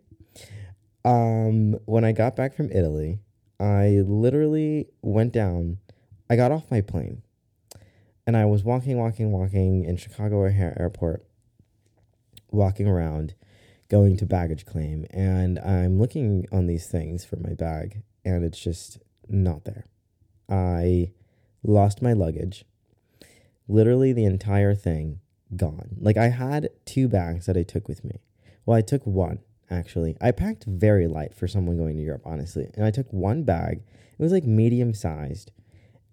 Um, 1.05 1.73
when 1.87 2.05
I 2.05 2.13
got 2.13 2.37
back 2.37 2.55
from 2.55 2.71
Italy, 2.71 3.19
I 3.59 4.03
literally 4.07 4.89
went 5.03 5.33
down, 5.33 5.79
I 6.31 6.37
got 6.37 6.53
off 6.53 6.71
my 6.71 6.81
plane 6.81 7.23
and 8.27 8.37
I 8.37 8.45
was 8.45 8.63
walking, 8.63 8.99
walking, 8.99 9.33
walking 9.33 9.85
in 9.85 9.97
Chicago 9.97 10.45
O'Hare 10.45 10.77
Airport, 10.81 11.25
walking 12.51 12.87
around 12.87 13.35
going 13.93 14.17
to 14.17 14.25
baggage 14.25 14.65
claim 14.65 15.05
and 15.11 15.59
I'm 15.59 15.99
looking 15.99 16.47
on 16.51 16.67
these 16.67 16.87
things 16.87 17.27
for 17.27 17.37
my 17.37 17.53
bag 17.53 18.03
and 18.25 18.43
it's 18.43 18.59
just 18.59 18.99
not 19.29 19.67
there. 19.67 19.85
I 20.49 21.13
lost 21.63 22.01
my 22.01 22.15
luggage. 22.15 22.65
Literally 23.69 24.15
the 24.15 24.25
entire 24.25 24.75
thing 24.75 25.21
gone. 25.55 25.97
Like 26.01 26.17
I 26.17 26.29
had 26.29 26.71
two 26.87 27.07
bags 27.07 27.45
that 27.45 27.59
I 27.59 27.65
took 27.65 27.87
with 27.87 28.03
me. 28.03 28.23
Well, 28.65 28.79
I 28.79 28.81
took 28.81 29.07
one 29.07 29.41
actually. 29.71 30.17
I 30.23 30.31
packed 30.31 30.65
very 30.65 31.07
light 31.07 31.35
for 31.35 31.47
someone 31.47 31.77
going 31.77 31.97
to 31.97 32.03
Europe, 32.03 32.23
honestly. 32.25 32.71
And 32.75 32.87
I 32.87 32.91
took 32.91 33.13
one 33.13 33.43
bag. 33.43 33.83
It 34.19 34.23
was 34.23 34.33
like 34.33 34.45
medium 34.45 34.95
sized. 34.95 35.51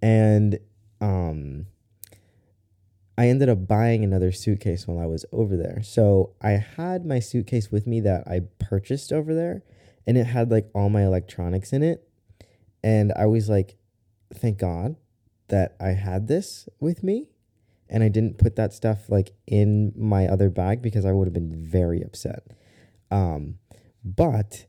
And 0.02 0.60
um 1.00 1.68
I 3.20 3.28
ended 3.28 3.50
up 3.50 3.68
buying 3.68 4.06
another 4.06 4.32
suitcase 4.32 4.88
while 4.88 4.98
I 4.98 5.06
was 5.06 5.26
over 5.34 5.58
there. 5.58 5.82
So 5.84 6.36
I 6.42 6.52
had 6.52 7.06
my 7.06 7.20
suitcase 7.20 7.70
with 7.70 7.86
me 7.86 8.00
that 8.00 8.26
I 8.26 8.44
purchased 8.60 9.12
over 9.12 9.36
there, 9.36 9.62
and 10.08 10.18
it 10.18 10.28
had 10.28 10.50
like 10.50 10.70
all 10.74 10.90
my 10.90 11.04
electronics 11.04 11.74
in 11.74 11.84
it. 11.84 12.08
And 12.82 13.12
I 13.18 13.26
was 13.26 13.50
like, 13.50 13.76
thank 14.34 14.58
God 14.58 14.96
that 15.50 15.76
I 15.82 15.90
had 15.90 16.30
this 16.30 16.70
with 16.80 17.04
me 17.04 17.28
and 17.90 18.04
I 18.04 18.08
didn't 18.08 18.38
put 18.38 18.56
that 18.56 18.72
stuff 18.72 19.10
like 19.10 19.34
in 19.48 19.92
my 19.98 20.28
other 20.28 20.50
bag 20.50 20.82
because 20.82 21.06
I 21.06 21.12
would 21.12 21.28
have 21.28 21.34
been 21.34 21.54
very 21.54 22.02
upset. 22.02 22.44
Um, 23.12 23.58
but 24.06 24.66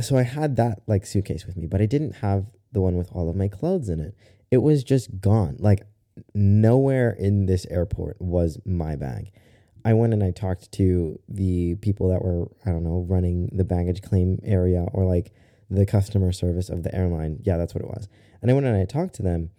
so 0.00 0.16
I 0.16 0.22
had 0.22 0.56
that 0.56 0.82
like 0.88 1.06
suitcase 1.06 1.46
with 1.46 1.56
me, 1.56 1.66
but 1.66 1.80
I 1.80 1.86
didn't 1.86 2.16
have 2.16 2.46
the 2.72 2.80
one 2.80 2.96
with 2.96 3.10
all 3.12 3.28
of 3.28 3.36
my 3.36 3.48
clothes 3.48 3.88
in 3.88 4.00
it. 4.00 4.16
It 4.50 4.62
was 4.62 4.82
just 4.82 5.20
gone. 5.20 5.56
Like 5.60 5.82
nowhere 6.34 7.10
in 7.10 7.46
this 7.46 7.66
airport 7.66 8.20
was 8.20 8.58
my 8.64 8.96
bag. 8.96 9.30
I 9.84 9.94
went 9.94 10.12
and 10.12 10.22
I 10.22 10.30
talked 10.30 10.70
to 10.72 11.18
the 11.28 11.74
people 11.76 12.08
that 12.10 12.22
were, 12.22 12.48
I 12.64 12.70
don't 12.70 12.84
know, 12.84 13.04
running 13.08 13.50
the 13.52 13.64
baggage 13.64 14.02
claim 14.02 14.38
area 14.44 14.86
or 14.92 15.04
like 15.04 15.32
the 15.70 15.86
customer 15.86 16.32
service 16.32 16.68
of 16.68 16.82
the 16.82 16.94
airline. 16.94 17.40
Yeah, 17.42 17.56
that's 17.56 17.74
what 17.74 17.82
it 17.82 17.88
was. 17.88 18.08
And 18.40 18.50
I 18.50 18.54
went 18.54 18.66
and 18.66 18.76
I 18.76 18.84
talked 18.84 19.14
to 19.14 19.22
them 19.22 19.50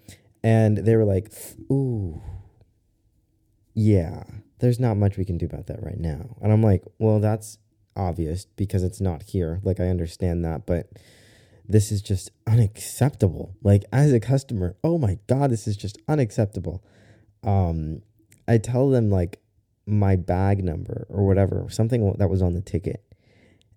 and 0.43 0.77
they 0.77 0.95
were 0.95 1.05
like, 1.05 1.31
ooh, 1.71 2.21
yeah, 3.73 4.23
there's 4.59 4.79
not 4.79 4.97
much 4.97 5.17
we 5.17 5.25
can 5.25 5.37
do 5.37 5.45
about 5.45 5.67
that 5.67 5.83
right 5.83 5.99
now. 5.99 6.35
And 6.41 6.51
I'm 6.51 6.63
like, 6.63 6.83
well, 6.99 7.19
that's 7.19 7.57
obvious 7.95 8.45
because 8.45 8.83
it's 8.83 9.01
not 9.01 9.23
here. 9.23 9.59
Like, 9.63 9.79
I 9.79 9.87
understand 9.87 10.45
that, 10.45 10.65
but 10.65 10.89
this 11.67 11.91
is 11.91 12.01
just 12.01 12.31
unacceptable. 12.45 13.55
Like 13.63 13.83
as 13.91 14.11
a 14.11 14.19
customer, 14.19 14.75
oh 14.83 14.97
my 14.97 15.19
god, 15.27 15.51
this 15.51 15.67
is 15.67 15.77
just 15.77 15.97
unacceptable. 16.07 16.83
Um, 17.43 18.01
I 18.47 18.57
tell 18.57 18.89
them 18.89 19.09
like 19.09 19.39
my 19.85 20.15
bag 20.15 20.63
number 20.63 21.05
or 21.09 21.25
whatever, 21.25 21.67
something 21.69 22.13
that 22.17 22.29
was 22.29 22.41
on 22.41 22.53
the 22.53 22.61
ticket. 22.61 23.03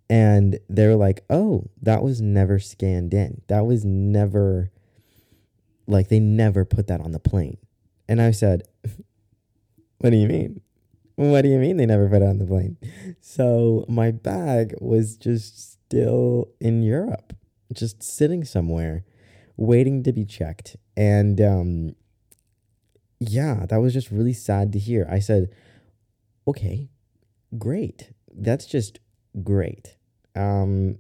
And 0.09 0.61
they're 0.69 0.95
like, 0.95 1.25
"Oh, 1.29 1.69
that 1.83 2.03
was 2.03 2.21
never 2.21 2.61
scanned 2.61 3.13
in. 3.13 3.43
That 3.49 3.67
was 3.67 3.85
never 3.85 4.71
like 5.89 6.09
they 6.09 6.21
never 6.21 6.65
put 6.65 6.87
that 6.87 7.01
on 7.01 7.11
the 7.11 7.19
plane." 7.19 7.59
And 8.09 8.23
I 8.23 8.31
said, 8.31 8.63
"What 9.99 10.11
do 10.11 10.17
you 10.17 10.29
mean? 10.29 10.61
What 11.17 11.43
do 11.43 11.49
you 11.49 11.59
mean 11.59 11.77
they 11.77 11.87
never 11.87 12.09
put 12.09 12.23
it 12.23 12.29
on 12.29 12.39
the 12.39 12.47
plane?" 12.47 12.77
So 13.21 13.85
my 13.89 14.13
bag 14.13 14.75
was 14.81 15.17
just 15.17 15.73
still 15.73 16.51
in 16.61 16.83
Europe 16.83 17.33
just 17.73 18.03
sitting 18.03 18.45
somewhere 18.45 19.05
waiting 19.57 20.03
to 20.03 20.13
be 20.13 20.25
checked. 20.25 20.77
And 20.97 21.41
um, 21.41 21.97
yeah, 23.21 23.67
that 23.69 23.79
was 23.79 23.93
just 23.93 24.11
really 24.11 24.33
sad 24.33 24.73
to 24.73 24.79
hear. 24.79 25.07
I 25.11 25.19
said, 25.19 25.51
okay, 26.47 26.91
great. 27.59 28.13
That's 28.33 28.67
just 28.67 28.99
great. 29.43 29.97
Um, 30.35 30.99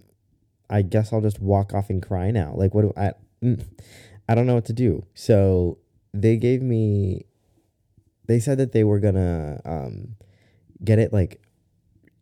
I 0.68 0.82
guess 0.82 1.12
I'll 1.12 1.20
just 1.20 1.40
walk 1.40 1.74
off 1.74 1.90
and 1.90 2.02
cry 2.02 2.30
now. 2.30 2.54
Like, 2.56 2.74
what 2.74 2.82
do 2.82 2.92
I? 2.96 3.12
Mm, 3.42 3.64
I 4.28 4.34
don't 4.34 4.46
know 4.46 4.54
what 4.54 4.64
to 4.66 4.72
do. 4.72 5.04
So 5.14 5.78
they 6.12 6.36
gave 6.36 6.62
me. 6.62 7.26
They 8.26 8.40
said 8.40 8.58
that 8.58 8.72
they 8.72 8.82
were 8.82 8.98
gonna 8.98 9.60
um, 9.64 10.16
get 10.82 10.98
it 10.98 11.12
like 11.12 11.40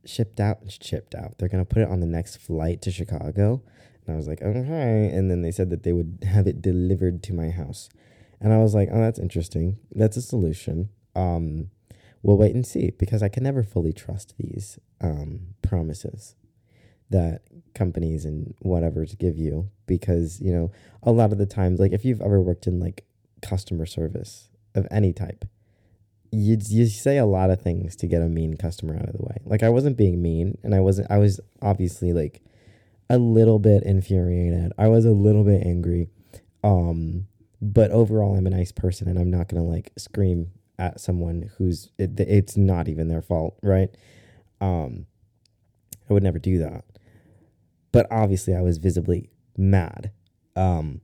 shipped 0.04 0.40
out. 0.40 0.58
Shipped 0.68 1.14
out. 1.14 1.38
They're 1.38 1.48
gonna 1.48 1.64
put 1.64 1.82
it 1.82 1.88
on 1.88 2.00
the 2.00 2.06
next 2.06 2.36
flight 2.36 2.82
to 2.82 2.90
Chicago. 2.90 3.62
And 4.06 4.14
I 4.14 4.16
was 4.16 4.28
like, 4.28 4.42
okay. 4.42 5.10
And 5.12 5.30
then 5.30 5.42
they 5.42 5.50
said 5.50 5.70
that 5.70 5.82
they 5.82 5.92
would 5.92 6.18
have 6.26 6.46
it 6.46 6.62
delivered 6.62 7.22
to 7.24 7.34
my 7.34 7.50
house. 7.50 7.88
And 8.40 8.52
I 8.52 8.58
was 8.58 8.74
like, 8.74 8.88
oh, 8.92 9.00
that's 9.00 9.18
interesting. 9.18 9.78
That's 9.92 10.16
a 10.16 10.22
solution. 10.22 10.90
Um, 11.14 11.70
we'll 12.22 12.36
wait 12.36 12.54
and 12.54 12.66
see 12.66 12.90
because 12.90 13.22
I 13.22 13.28
can 13.28 13.42
never 13.42 13.62
fully 13.62 13.92
trust 13.92 14.34
these 14.38 14.78
um, 15.00 15.54
promises 15.62 16.34
that 17.10 17.42
companies 17.74 18.24
and 18.24 18.54
whatever's 18.60 19.14
give 19.14 19.38
you 19.38 19.70
because, 19.86 20.40
you 20.40 20.52
know, 20.52 20.72
a 21.02 21.12
lot 21.12 21.32
of 21.32 21.38
the 21.38 21.46
times, 21.46 21.78
like 21.78 21.92
if 21.92 22.04
you've 22.04 22.20
ever 22.20 22.40
worked 22.40 22.66
in 22.66 22.80
like 22.80 23.04
customer 23.40 23.86
service 23.86 24.48
of 24.74 24.86
any 24.90 25.12
type, 25.12 25.44
you 26.30 26.58
you 26.68 26.86
say 26.86 27.18
a 27.18 27.26
lot 27.26 27.50
of 27.50 27.60
things 27.60 27.94
to 27.96 28.06
get 28.06 28.22
a 28.22 28.28
mean 28.28 28.56
customer 28.56 28.96
out 28.96 29.08
of 29.08 29.16
the 29.16 29.22
way. 29.22 29.36
Like 29.44 29.62
I 29.62 29.68
wasn't 29.68 29.96
being 29.96 30.20
mean 30.20 30.58
and 30.62 30.74
I 30.74 30.80
wasn't 30.80 31.10
I 31.10 31.18
was 31.18 31.40
obviously 31.62 32.12
like 32.12 32.42
a 33.10 33.18
little 33.18 33.58
bit 33.58 33.82
infuriated. 33.82 34.72
I 34.78 34.88
was 34.88 35.04
a 35.04 35.12
little 35.12 35.44
bit 35.44 35.66
angry. 35.66 36.08
Um 36.62 37.26
but 37.60 37.90
overall 37.90 38.36
I'm 38.36 38.46
a 38.46 38.50
nice 38.50 38.72
person 38.72 39.08
and 39.08 39.18
I'm 39.18 39.30
not 39.30 39.48
going 39.48 39.62
to 39.62 39.68
like 39.68 39.92
scream 39.96 40.50
at 40.78 41.00
someone 41.00 41.50
who's 41.56 41.90
it, 41.98 42.18
it's 42.18 42.56
not 42.56 42.88
even 42.88 43.08
their 43.08 43.22
fault, 43.22 43.58
right? 43.62 43.90
Um 44.60 45.06
I 46.08 46.12
would 46.12 46.22
never 46.22 46.38
do 46.38 46.58
that. 46.58 46.84
But 47.92 48.06
obviously 48.10 48.54
I 48.54 48.60
was 48.60 48.78
visibly 48.78 49.30
mad. 49.56 50.10
Um 50.56 51.00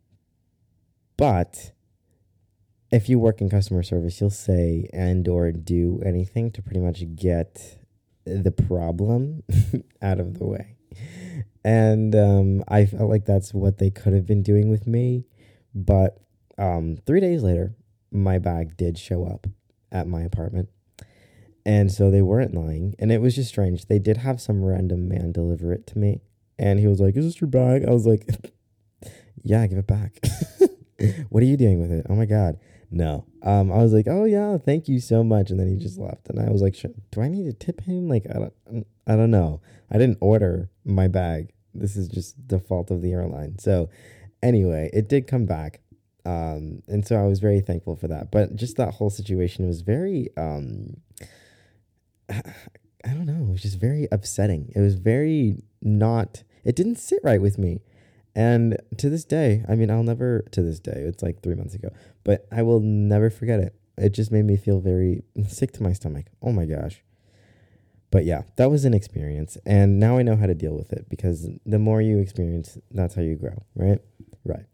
but 1.16 1.73
if 2.90 3.09
you 3.09 3.19
work 3.19 3.40
in 3.40 3.49
customer 3.49 3.83
service, 3.83 4.21
you'll 4.21 4.30
say 4.30 4.88
and 4.92 5.28
or 5.28 5.52
do 5.52 6.00
anything 6.04 6.50
to 6.52 6.62
pretty 6.62 6.80
much 6.80 7.04
get 7.14 7.78
the 8.25 8.50
problem 8.50 9.42
out 10.02 10.19
of 10.19 10.38
the 10.38 10.47
way. 10.47 10.76
And 11.64 12.14
um, 12.14 12.64
I 12.69 12.87
felt 12.87 13.11
like 13.11 13.26
that's 13.26 13.52
what 13.52 13.79
they 13.79 13.90
could 13.90 14.12
have 14.12 14.26
been 14.26 14.43
doing 14.43 14.71
with 14.71 14.87
me. 14.87 15.26
But 15.75 16.19
um, 16.59 16.97
three 17.07 17.21
days 17.21 17.43
later, 17.43 17.75
my 18.11 18.38
bag 18.38 18.76
did 18.76 18.99
show 18.99 19.25
up 19.25 19.47
at 19.93 20.07
my 20.07 20.23
apartment. 20.23 20.69
And 21.67 21.93
so 21.93 22.11
they 22.11 22.23
weren't 22.23 22.55
lying. 22.55 22.95
And 22.99 23.12
it 23.12 23.21
was 23.21 23.35
just 23.37 23.50
strange. 23.50 23.87
They 23.87 23.99
did 23.99 24.19
have 24.19 24.40
some 24.40 24.64
random 24.64 25.09
man 25.09 25.33
deliver 25.33 25.73
it 25.73 25.87
to 25.88 25.99
me. 25.99 26.23
And 26.59 26.79
he 26.79 26.87
was 26.87 27.00
like, 27.00 27.17
Is 27.17 27.25
this 27.25 27.40
your 27.40 27.49
bag? 27.49 27.85
I 27.87 27.90
was 27.90 28.07
like, 28.07 28.26
Yeah, 29.43 29.67
give 29.67 29.79
it 29.79 29.87
back. 29.87 30.19
what 31.29 31.43
are 31.43 31.47
you 31.47 31.57
doing 31.57 31.81
with 31.81 31.93
it? 31.93 32.07
Oh 32.09 32.14
my 32.14 32.26
God. 32.26 32.59
No. 32.91 33.25
Um, 33.43 33.71
I 33.71 33.79
was 33.79 33.93
like, 33.93 34.07
Oh 34.09 34.25
yeah, 34.25 34.59
thank 34.59 34.89
you 34.89 35.01
so 35.01 35.23
much. 35.23 35.51
And 35.51 35.61
then 35.61 35.69
he 35.69 35.77
just 35.77 35.99
left. 35.99 36.29
And 36.29 36.41
I 36.41 36.51
was 36.51 36.63
like, 36.63 36.75
Do 37.11 37.21
I 37.21 37.29
need 37.29 37.45
to 37.45 37.53
tip 37.53 37.83
him? 37.83 38.09
Like, 38.09 38.27
I 38.29 38.35
don't, 38.35 38.87
I 39.07 39.17
don't 39.17 39.31
know. 39.31 39.61
I 39.91 39.99
didn't 39.99 40.19
order 40.21 40.71
my 40.85 41.09
bag. 41.09 41.53
This 41.75 41.97
is 41.97 42.09
just 42.09 42.37
the 42.49 42.59
fault 42.59 42.91
of 42.91 43.03
the 43.03 43.13
airline. 43.13 43.59
So, 43.59 43.89
anyway, 44.43 44.91
it 44.93 45.09
did 45.09 45.27
come 45.27 45.47
back. 45.47 45.81
Um, 46.25 46.83
and 46.87 47.07
so 47.07 47.17
I 47.17 47.27
was 47.27 47.41
very 47.41 47.61
thankful 47.61 47.97
for 47.97 48.09
that. 48.09 48.31
But 48.31 48.57
just 48.57 48.77
that 48.77 48.95
whole 48.95 49.11
situation 49.11 49.67
was 49.67 49.81
very, 49.83 50.29
um, 50.37 50.97
I 52.31 53.15
don't 53.15 53.27
know, 53.27 53.49
it 53.49 53.53
was 53.53 53.63
just 53.63 53.81
very 53.81 54.09
upsetting. 54.13 54.73
It 54.75 54.81
was 54.81 54.95
very 54.95 55.63
not, 55.81 56.43
it 56.65 56.77
didn't 56.77 56.97
sit 56.97 57.21
right 57.25 57.41
with 57.41 57.59
me. 57.59 57.81
And 58.35 58.77
to 58.99 59.11
this 59.11 59.25
day, 59.25 59.65
I 59.69 59.75
mean, 59.75 59.91
I'll 59.91 60.03
never, 60.03 60.45
to 60.53 60.63
this 60.63 60.79
day, 60.79 60.93
it's 61.07 61.23
like 61.23 61.43
three 61.43 61.55
months 61.55 61.75
ago, 61.75 61.91
but 62.25 62.47
I 62.50 62.62
will 62.62 62.81
never 62.81 63.31
forget 63.31 63.61
it. 63.61 63.75
It 63.97 64.11
just 64.11 64.33
made 64.33 64.45
me 64.45 64.57
feel 64.57 64.81
very 64.81 65.23
sick 65.49 65.73
to 65.73 65.83
my 65.83 65.93
stomach. 65.93 66.27
Oh 66.43 66.53
my 66.53 66.67
gosh. 66.67 67.03
But 68.11 68.25
yeah, 68.25 68.43
that 68.57 68.71
was 68.71 68.85
an 68.85 68.95
experience. 68.95 69.57
And 69.65 70.00
now 70.00 70.19
I 70.19 70.23
know 70.23 70.37
how 70.37 70.47
to 70.47 70.55
deal 70.55 70.75
with 70.75 70.93
it 70.93 71.09
because 71.09 71.49
the 71.65 71.79
more 71.79 72.03
you 72.03 72.19
experience, 72.19 72.77
that's 72.91 73.15
how 73.15 73.23
you 73.23 73.37
grow, 73.37 73.65
right? 73.75 74.00
Right. 74.45 74.67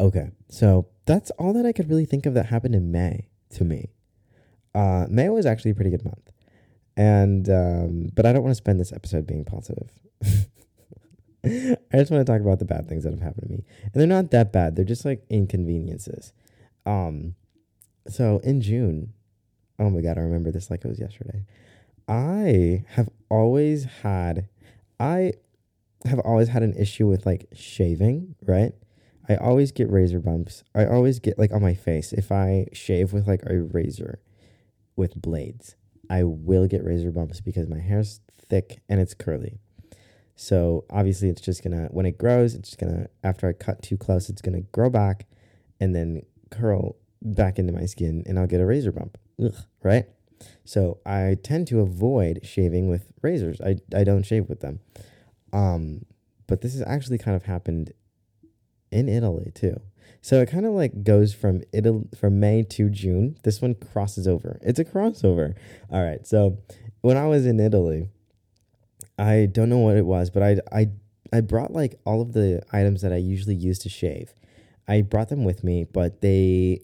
Okay. 0.00 0.30
So 0.48 0.88
that's 1.04 1.30
all 1.32 1.52
that 1.52 1.66
I 1.66 1.72
could 1.72 1.90
really 1.90 2.06
think 2.06 2.24
of 2.24 2.34
that 2.34 2.46
happened 2.46 2.74
in 2.74 2.90
May 2.90 3.28
to 3.50 3.64
me. 3.64 3.90
Uh, 4.74 5.06
May 5.10 5.28
was 5.28 5.44
actually 5.44 5.72
a 5.72 5.74
pretty 5.74 5.90
good 5.90 6.04
month. 6.04 6.30
And, 6.96 7.48
um, 7.50 8.10
but 8.14 8.24
I 8.24 8.32
don't 8.32 8.42
want 8.42 8.52
to 8.52 8.56
spend 8.56 8.80
this 8.80 8.92
episode 8.92 9.26
being 9.26 9.44
positive. 9.44 9.90
I 11.44 11.76
just 11.94 12.10
want 12.10 12.24
to 12.24 12.32
talk 12.32 12.40
about 12.40 12.58
the 12.58 12.64
bad 12.64 12.88
things 12.88 13.04
that 13.04 13.10
have 13.10 13.20
happened 13.20 13.48
to 13.48 13.52
me. 13.52 13.64
And 13.82 13.94
they're 13.94 14.06
not 14.06 14.30
that 14.30 14.52
bad, 14.52 14.76
they're 14.76 14.84
just 14.84 15.04
like 15.04 15.24
inconveniences. 15.28 16.32
Um, 16.86 17.34
so 18.08 18.40
in 18.44 18.60
June, 18.60 19.12
oh 19.78 19.90
my 19.90 20.00
God, 20.00 20.18
I 20.18 20.22
remember 20.22 20.50
this 20.50 20.70
like 20.70 20.84
it 20.84 20.88
was 20.88 21.00
yesterday. 21.00 21.44
I 22.08 22.84
have 22.90 23.08
always 23.30 23.84
had, 24.02 24.48
I 24.98 25.32
have 26.04 26.18
always 26.20 26.48
had 26.48 26.62
an 26.62 26.74
issue 26.74 27.06
with 27.06 27.26
like 27.26 27.46
shaving, 27.52 28.34
right? 28.46 28.72
I 29.28 29.36
always 29.36 29.70
get 29.70 29.90
razor 29.90 30.18
bumps. 30.18 30.64
I 30.74 30.86
always 30.86 31.20
get 31.20 31.38
like 31.38 31.52
on 31.52 31.62
my 31.62 31.74
face. 31.74 32.12
If 32.12 32.32
I 32.32 32.66
shave 32.72 33.12
with 33.12 33.28
like 33.28 33.42
a 33.46 33.60
razor 33.60 34.20
with 34.96 35.20
blades, 35.20 35.76
I 36.10 36.24
will 36.24 36.66
get 36.66 36.84
razor 36.84 37.12
bumps 37.12 37.40
because 37.40 37.68
my 37.68 37.78
hair's 37.78 38.20
thick 38.48 38.80
and 38.88 39.00
it's 39.00 39.14
curly. 39.14 39.60
So 40.34 40.84
obviously 40.90 41.28
it's 41.28 41.40
just 41.40 41.62
gonna 41.62 41.88
when 41.92 42.06
it 42.06 42.18
grows, 42.18 42.54
it's 42.54 42.70
just 42.70 42.80
gonna 42.80 43.06
after 43.22 43.48
I 43.48 43.52
cut 43.52 43.82
too 43.82 43.96
close, 43.96 44.28
it's 44.28 44.42
gonna 44.42 44.62
grow 44.62 44.90
back 44.90 45.26
and 45.80 45.94
then 45.94 46.22
curl 46.52 46.96
back 47.20 47.58
into 47.58 47.72
my 47.72 47.86
skin 47.86 48.22
and 48.26 48.38
I'll 48.38 48.46
get 48.46 48.60
a 48.60 48.66
razor 48.66 48.92
bump. 48.92 49.18
Ugh, 49.42 49.54
right? 49.82 50.06
So 50.64 50.98
I 51.06 51.36
tend 51.42 51.68
to 51.68 51.80
avoid 51.80 52.40
shaving 52.42 52.88
with 52.88 53.12
razors. 53.22 53.60
I, 53.60 53.76
I 53.94 54.04
don't 54.04 54.24
shave 54.24 54.48
with 54.48 54.60
them. 54.60 54.80
Um, 55.52 56.04
but 56.46 56.60
this 56.60 56.72
has 56.72 56.82
actually 56.82 57.18
kind 57.18 57.36
of 57.36 57.44
happened 57.44 57.92
in 58.90 59.08
Italy 59.08 59.52
too. 59.54 59.80
So 60.20 60.40
it 60.40 60.50
kind 60.50 60.66
of 60.66 60.72
like 60.72 61.02
goes 61.02 61.34
from 61.34 61.62
Italy 61.72 62.04
from 62.18 62.38
May 62.38 62.62
to 62.62 62.88
June. 62.88 63.36
This 63.42 63.60
one 63.60 63.74
crosses 63.74 64.28
over. 64.28 64.58
It's 64.62 64.78
a 64.78 64.84
crossover. 64.84 65.54
All 65.90 66.02
right. 66.02 66.26
So 66.26 66.58
when 67.00 67.16
I 67.16 67.26
was 67.26 67.44
in 67.46 67.58
Italy, 67.58 68.08
I 69.18 69.48
don't 69.50 69.68
know 69.68 69.78
what 69.78 69.96
it 69.96 70.06
was, 70.06 70.30
but 70.30 70.42
I 70.42 70.58
I 70.72 70.90
I 71.32 71.40
brought 71.40 71.72
like 71.72 71.98
all 72.04 72.20
of 72.20 72.32
the 72.32 72.62
items 72.72 73.02
that 73.02 73.12
I 73.12 73.16
usually 73.16 73.56
use 73.56 73.78
to 73.80 73.88
shave. 73.88 74.34
I 74.88 75.02
brought 75.02 75.28
them 75.28 75.44
with 75.44 75.62
me, 75.64 75.84
but 75.84 76.20
they 76.20 76.82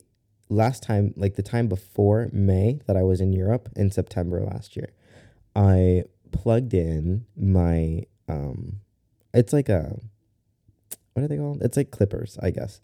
last 0.49 0.83
time, 0.83 1.14
like 1.17 1.35
the 1.35 1.43
time 1.43 1.69
before 1.69 2.28
May 2.33 2.81
that 2.87 2.97
I 2.97 3.02
was 3.02 3.21
in 3.21 3.33
Europe 3.33 3.69
in 3.76 3.90
September 3.90 4.43
last 4.43 4.76
year, 4.76 4.93
I 5.55 6.05
plugged 6.31 6.75
in 6.75 7.25
my 7.37 8.05
um 8.28 8.81
it's 9.33 9.52
like 9.52 9.69
a 9.69 9.99
what 11.12 11.25
are 11.25 11.28
they 11.28 11.37
called? 11.37 11.62
It's 11.62 11.76
like 11.76 11.90
clippers, 11.90 12.38
I 12.40 12.50
guess. 12.50 12.81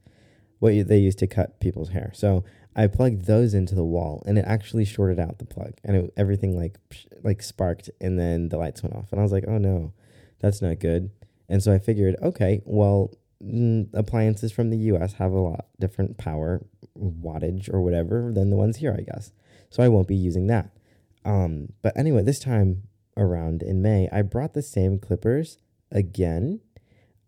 What 0.58 0.74
you, 0.74 0.82
they 0.82 0.98
used 0.98 1.18
to 1.18 1.26
cut 1.26 1.60
people's 1.60 1.90
hair. 1.90 2.10
So 2.14 2.44
I 2.74 2.88
plugged 2.88 3.26
those 3.26 3.54
into 3.54 3.74
the 3.74 3.84
wall, 3.84 4.22
and 4.26 4.38
it 4.38 4.44
actually 4.46 4.84
shorted 4.84 5.20
out 5.20 5.38
the 5.38 5.44
plug, 5.44 5.74
and 5.84 5.96
it, 5.96 6.12
everything 6.16 6.56
like 6.56 6.76
like 7.22 7.42
sparked, 7.42 7.90
and 8.00 8.18
then 8.18 8.48
the 8.48 8.58
lights 8.58 8.82
went 8.82 8.96
off, 8.96 9.12
and 9.12 9.20
I 9.20 9.22
was 9.22 9.32
like, 9.32 9.44
oh 9.46 9.58
no, 9.58 9.92
that's 10.40 10.60
not 10.60 10.80
good. 10.80 11.10
And 11.48 11.62
so 11.62 11.72
I 11.72 11.78
figured, 11.78 12.16
okay, 12.22 12.62
well, 12.64 13.12
appliances 13.92 14.52
from 14.52 14.70
the 14.70 14.78
U.S. 14.78 15.14
have 15.14 15.32
a 15.32 15.40
lot 15.40 15.66
different 15.78 16.18
power 16.18 16.64
wattage 16.98 17.72
or 17.72 17.80
whatever 17.80 18.30
than 18.32 18.50
the 18.50 18.56
ones 18.56 18.78
here, 18.78 18.94
I 18.96 19.02
guess. 19.02 19.32
So 19.70 19.82
I 19.82 19.88
won't 19.88 20.08
be 20.08 20.16
using 20.16 20.46
that. 20.48 20.70
Um, 21.24 21.72
but 21.82 21.96
anyway, 21.96 22.22
this 22.22 22.38
time 22.38 22.84
around 23.16 23.62
in 23.62 23.82
May, 23.82 24.08
I 24.12 24.22
brought 24.22 24.54
the 24.54 24.62
same 24.62 24.98
clippers 24.98 25.58
again. 25.90 26.60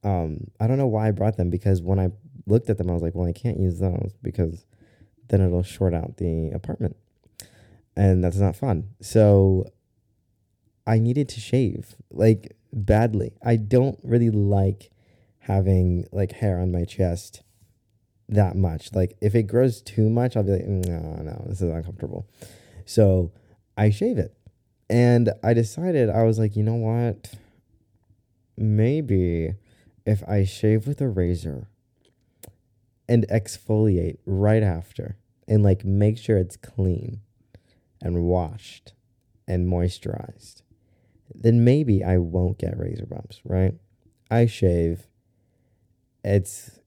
Um, 0.04 0.50
I 0.60 0.66
don't 0.66 0.78
know 0.78 0.86
why 0.86 1.08
I 1.08 1.10
brought 1.10 1.36
them 1.36 1.50
because 1.50 1.82
when 1.82 1.98
I 1.98 2.10
looked 2.46 2.70
at 2.70 2.78
them, 2.78 2.90
I 2.90 2.92
was 2.92 3.02
like, 3.02 3.14
well, 3.14 3.28
I 3.28 3.32
can't 3.32 3.58
use 3.58 3.78
those 3.80 4.12
because 4.22 4.64
then 5.28 5.40
it'll 5.40 5.62
short 5.62 5.94
out 5.94 6.18
the 6.18 6.50
apartment. 6.50 6.96
And 7.96 8.22
that's 8.22 8.36
not 8.36 8.56
fun. 8.56 8.90
So 9.00 9.66
I 10.86 10.98
needed 10.98 11.28
to 11.30 11.40
shave 11.40 11.96
like 12.10 12.56
badly. 12.72 13.32
I 13.44 13.56
don't 13.56 13.98
really 14.02 14.30
like 14.30 14.90
having 15.46 16.06
like 16.12 16.32
hair 16.32 16.58
on 16.58 16.72
my 16.72 16.84
chest 16.84 17.42
that 18.28 18.56
much. 18.56 18.92
Like 18.92 19.16
if 19.20 19.34
it 19.34 19.44
grows 19.44 19.80
too 19.80 20.10
much, 20.10 20.36
I'll 20.36 20.42
be 20.42 20.52
like, 20.52 20.66
mm, 20.66 20.86
no, 20.86 21.22
no, 21.22 21.44
this 21.48 21.62
is 21.62 21.70
uncomfortable. 21.70 22.28
So 22.84 23.32
I 23.76 23.90
shave 23.90 24.18
it. 24.18 24.36
And 24.88 25.30
I 25.42 25.54
decided, 25.54 26.10
I 26.10 26.22
was 26.22 26.38
like, 26.38 26.56
you 26.56 26.62
know 26.62 26.74
what? 26.74 27.34
Maybe 28.56 29.54
if 30.04 30.22
I 30.28 30.44
shave 30.44 30.86
with 30.86 31.00
a 31.00 31.08
razor 31.08 31.68
and 33.08 33.26
exfoliate 33.28 34.18
right 34.24 34.62
after, 34.62 35.16
and 35.48 35.62
like 35.62 35.84
make 35.84 36.18
sure 36.18 36.38
it's 36.38 36.56
clean 36.56 37.20
and 38.00 38.24
washed 38.24 38.94
and 39.46 39.68
moisturized, 39.68 40.62
then 41.34 41.64
maybe 41.64 42.02
I 42.02 42.18
won't 42.18 42.58
get 42.58 42.78
razor 42.78 43.06
bumps, 43.06 43.40
right? 43.44 43.74
I 44.30 44.46
shave. 44.46 45.06
It's 46.26 46.80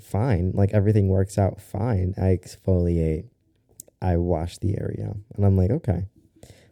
fine. 0.00 0.52
Like 0.54 0.72
everything 0.72 1.08
works 1.08 1.36
out 1.36 1.60
fine. 1.60 2.14
I 2.16 2.36
exfoliate. 2.36 3.24
I 4.00 4.16
wash 4.16 4.58
the 4.58 4.78
area. 4.78 5.16
And 5.34 5.44
I'm 5.44 5.56
like, 5.56 5.70
okay, 5.70 6.06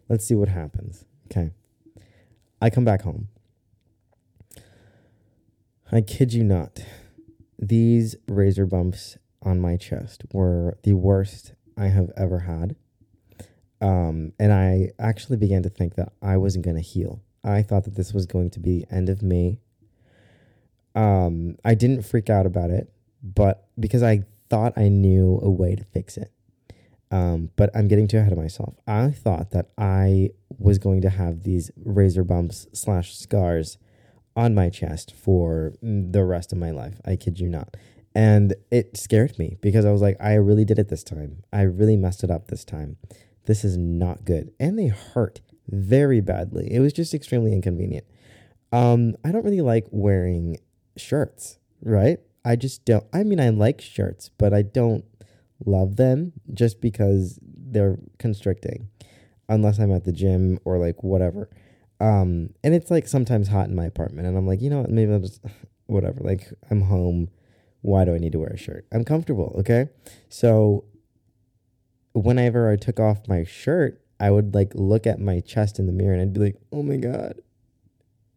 let's 0.08 0.24
see 0.24 0.36
what 0.36 0.48
happens. 0.48 1.04
Okay. 1.26 1.50
I 2.62 2.70
come 2.70 2.84
back 2.84 3.02
home. 3.02 3.28
I 5.90 6.00
kid 6.00 6.32
you 6.32 6.44
not. 6.44 6.80
These 7.58 8.14
razor 8.28 8.66
bumps 8.66 9.18
on 9.42 9.60
my 9.60 9.76
chest 9.76 10.24
were 10.32 10.78
the 10.84 10.92
worst 10.94 11.54
I 11.76 11.88
have 11.88 12.10
ever 12.16 12.40
had. 12.40 12.76
Um, 13.80 14.32
and 14.38 14.52
I 14.52 14.90
actually 14.98 15.38
began 15.38 15.64
to 15.64 15.68
think 15.68 15.96
that 15.96 16.12
I 16.22 16.36
wasn't 16.36 16.64
going 16.64 16.76
to 16.76 16.82
heal. 16.82 17.20
I 17.42 17.62
thought 17.62 17.84
that 17.84 17.96
this 17.96 18.12
was 18.12 18.26
going 18.26 18.50
to 18.50 18.60
be 18.60 18.80
the 18.80 18.94
end 18.94 19.08
of 19.08 19.22
me. 19.22 19.60
Um, 20.96 21.56
I 21.64 21.74
didn't 21.74 22.02
freak 22.02 22.28
out 22.30 22.46
about 22.46 22.70
it, 22.70 22.90
but 23.22 23.68
because 23.78 24.02
I 24.02 24.24
thought 24.48 24.72
I 24.76 24.88
knew 24.88 25.38
a 25.42 25.50
way 25.50 25.76
to 25.76 25.84
fix 25.84 26.16
it. 26.16 26.32
Um, 27.10 27.50
but 27.54 27.70
I'm 27.74 27.86
getting 27.86 28.08
too 28.08 28.18
ahead 28.18 28.32
of 28.32 28.38
myself. 28.38 28.74
I 28.86 29.10
thought 29.10 29.52
that 29.52 29.70
I 29.78 30.30
was 30.58 30.78
going 30.78 31.02
to 31.02 31.10
have 31.10 31.44
these 31.44 31.70
razor 31.84 32.24
bumps 32.24 32.66
slash 32.72 33.16
scars 33.16 33.78
on 34.34 34.54
my 34.54 34.70
chest 34.70 35.14
for 35.14 35.74
the 35.80 36.24
rest 36.24 36.52
of 36.52 36.58
my 36.58 36.70
life. 36.70 37.00
I 37.04 37.16
kid 37.16 37.38
you 37.38 37.48
not. 37.48 37.76
And 38.14 38.54
it 38.70 38.96
scared 38.96 39.38
me 39.38 39.56
because 39.60 39.84
I 39.84 39.92
was 39.92 40.00
like, 40.02 40.16
I 40.20 40.34
really 40.34 40.64
did 40.64 40.78
it 40.78 40.88
this 40.88 41.04
time. 41.04 41.42
I 41.52 41.62
really 41.62 41.96
messed 41.96 42.24
it 42.24 42.30
up 42.30 42.48
this 42.48 42.64
time. 42.64 42.96
This 43.44 43.64
is 43.64 43.76
not 43.76 44.24
good. 44.24 44.52
And 44.58 44.78
they 44.78 44.88
hurt 44.88 45.40
very 45.68 46.20
badly. 46.20 46.72
It 46.72 46.80
was 46.80 46.92
just 46.92 47.14
extremely 47.14 47.52
inconvenient. 47.52 48.06
Um, 48.72 49.16
I 49.24 49.32
don't 49.32 49.44
really 49.44 49.60
like 49.60 49.86
wearing 49.90 50.58
shirts, 50.96 51.58
right? 51.82 52.18
I 52.44 52.56
just 52.56 52.84
don't. 52.84 53.04
I 53.12 53.22
mean, 53.24 53.40
I 53.40 53.48
like 53.48 53.80
shirts, 53.80 54.30
but 54.38 54.54
I 54.54 54.62
don't 54.62 55.04
love 55.64 55.96
them 55.96 56.32
just 56.52 56.80
because 56.80 57.38
they're 57.42 57.98
constricting, 58.18 58.88
unless 59.48 59.78
I'm 59.78 59.92
at 59.92 60.04
the 60.04 60.12
gym 60.12 60.58
or 60.64 60.78
like 60.78 61.02
whatever. 61.02 61.50
Um, 62.00 62.50
and 62.62 62.74
it's 62.74 62.90
like 62.90 63.08
sometimes 63.08 63.48
hot 63.48 63.68
in 63.68 63.74
my 63.74 63.86
apartment, 63.86 64.28
and 64.28 64.36
I'm 64.36 64.46
like, 64.46 64.60
you 64.60 64.70
know 64.70 64.80
what? 64.82 64.90
Maybe 64.90 65.12
I'll 65.12 65.20
just 65.20 65.42
whatever. 65.86 66.20
Like 66.20 66.52
I'm 66.70 66.82
home. 66.82 67.30
Why 67.82 68.04
do 68.04 68.14
I 68.14 68.18
need 68.18 68.32
to 68.32 68.38
wear 68.38 68.50
a 68.50 68.56
shirt? 68.56 68.86
I'm 68.92 69.04
comfortable. 69.04 69.54
Okay, 69.60 69.88
so 70.28 70.84
whenever 72.12 72.70
I 72.70 72.76
took 72.76 72.98
off 72.98 73.28
my 73.28 73.44
shirt, 73.44 74.00
I 74.18 74.30
would 74.30 74.54
like 74.54 74.72
look 74.74 75.06
at 75.06 75.20
my 75.20 75.40
chest 75.40 75.78
in 75.78 75.86
the 75.86 75.92
mirror 75.92 76.14
and 76.14 76.22
I'd 76.22 76.32
be 76.32 76.40
like, 76.40 76.56
oh 76.72 76.82
my 76.82 76.96
God, 76.96 77.40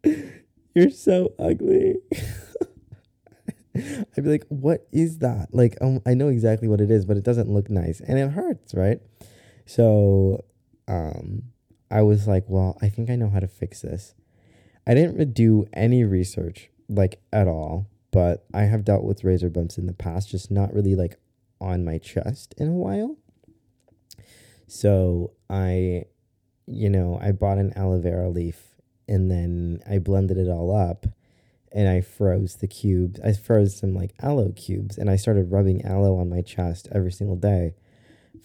you're 0.75 0.89
so 0.89 1.33
ugly. 1.39 1.95
I'd 3.75 4.23
be 4.23 4.29
like, 4.29 4.45
what 4.49 4.88
is 4.91 5.19
that? 5.19 5.49
Like, 5.51 5.77
um, 5.81 6.01
I 6.05 6.13
know 6.13 6.27
exactly 6.27 6.67
what 6.67 6.81
it 6.81 6.89
is, 6.89 7.05
but 7.05 7.17
it 7.17 7.23
doesn't 7.23 7.49
look 7.49 7.69
nice 7.69 7.99
and 8.01 8.17
it 8.17 8.31
hurts, 8.31 8.73
right? 8.73 8.99
So, 9.65 10.43
um, 10.88 11.43
I 11.91 12.01
was 12.01 12.27
like, 12.27 12.45
well, 12.47 12.77
I 12.81 12.89
think 12.89 13.09
I 13.09 13.15
know 13.15 13.29
how 13.29 13.39
to 13.39 13.48
fix 13.48 13.81
this. 13.81 14.13
I 14.87 14.94
didn't 14.94 15.33
do 15.33 15.67
any 15.74 16.03
research, 16.03 16.70
like, 16.87 17.22
at 17.31 17.48
all, 17.48 17.87
but 18.11 18.46
I 18.53 18.63
have 18.63 18.85
dealt 18.85 19.03
with 19.03 19.24
razor 19.24 19.50
bumps 19.50 19.77
in 19.77 19.85
the 19.85 19.94
past, 19.94 20.29
just 20.29 20.50
not 20.50 20.74
really 20.74 20.96
like 20.96 21.20
on 21.61 21.85
my 21.85 21.98
chest 21.98 22.55
in 22.57 22.67
a 22.67 22.74
while. 22.74 23.17
So 24.67 25.33
I, 25.50 26.05
you 26.67 26.89
know, 26.89 27.20
I 27.22 27.31
bought 27.31 27.57
an 27.57 27.74
aloe 27.75 28.00
vera 28.00 28.29
leaf 28.29 28.75
and 29.07 29.29
then 29.29 29.79
I 29.89 29.98
blended 29.98 30.37
it 30.37 30.50
all 30.50 30.75
up 30.75 31.07
and 31.72 31.88
I 31.88 32.01
froze 32.01 32.55
the 32.55 32.68
cubes. 32.68 33.20
I 33.20 33.34
froze 33.34 33.75
some 33.75 33.94
like 33.94 34.14
aloe 34.22 34.51
cubes 34.51 34.98
and 34.98 35.10
I 35.10 35.16
started 35.16 35.51
rubbing 35.51 35.86
aloe 35.86 36.18
on 36.18 36.29
my 36.29 36.42
chest 36.42 36.88
every 36.92 37.12
single 37.12 37.36
day 37.36 37.75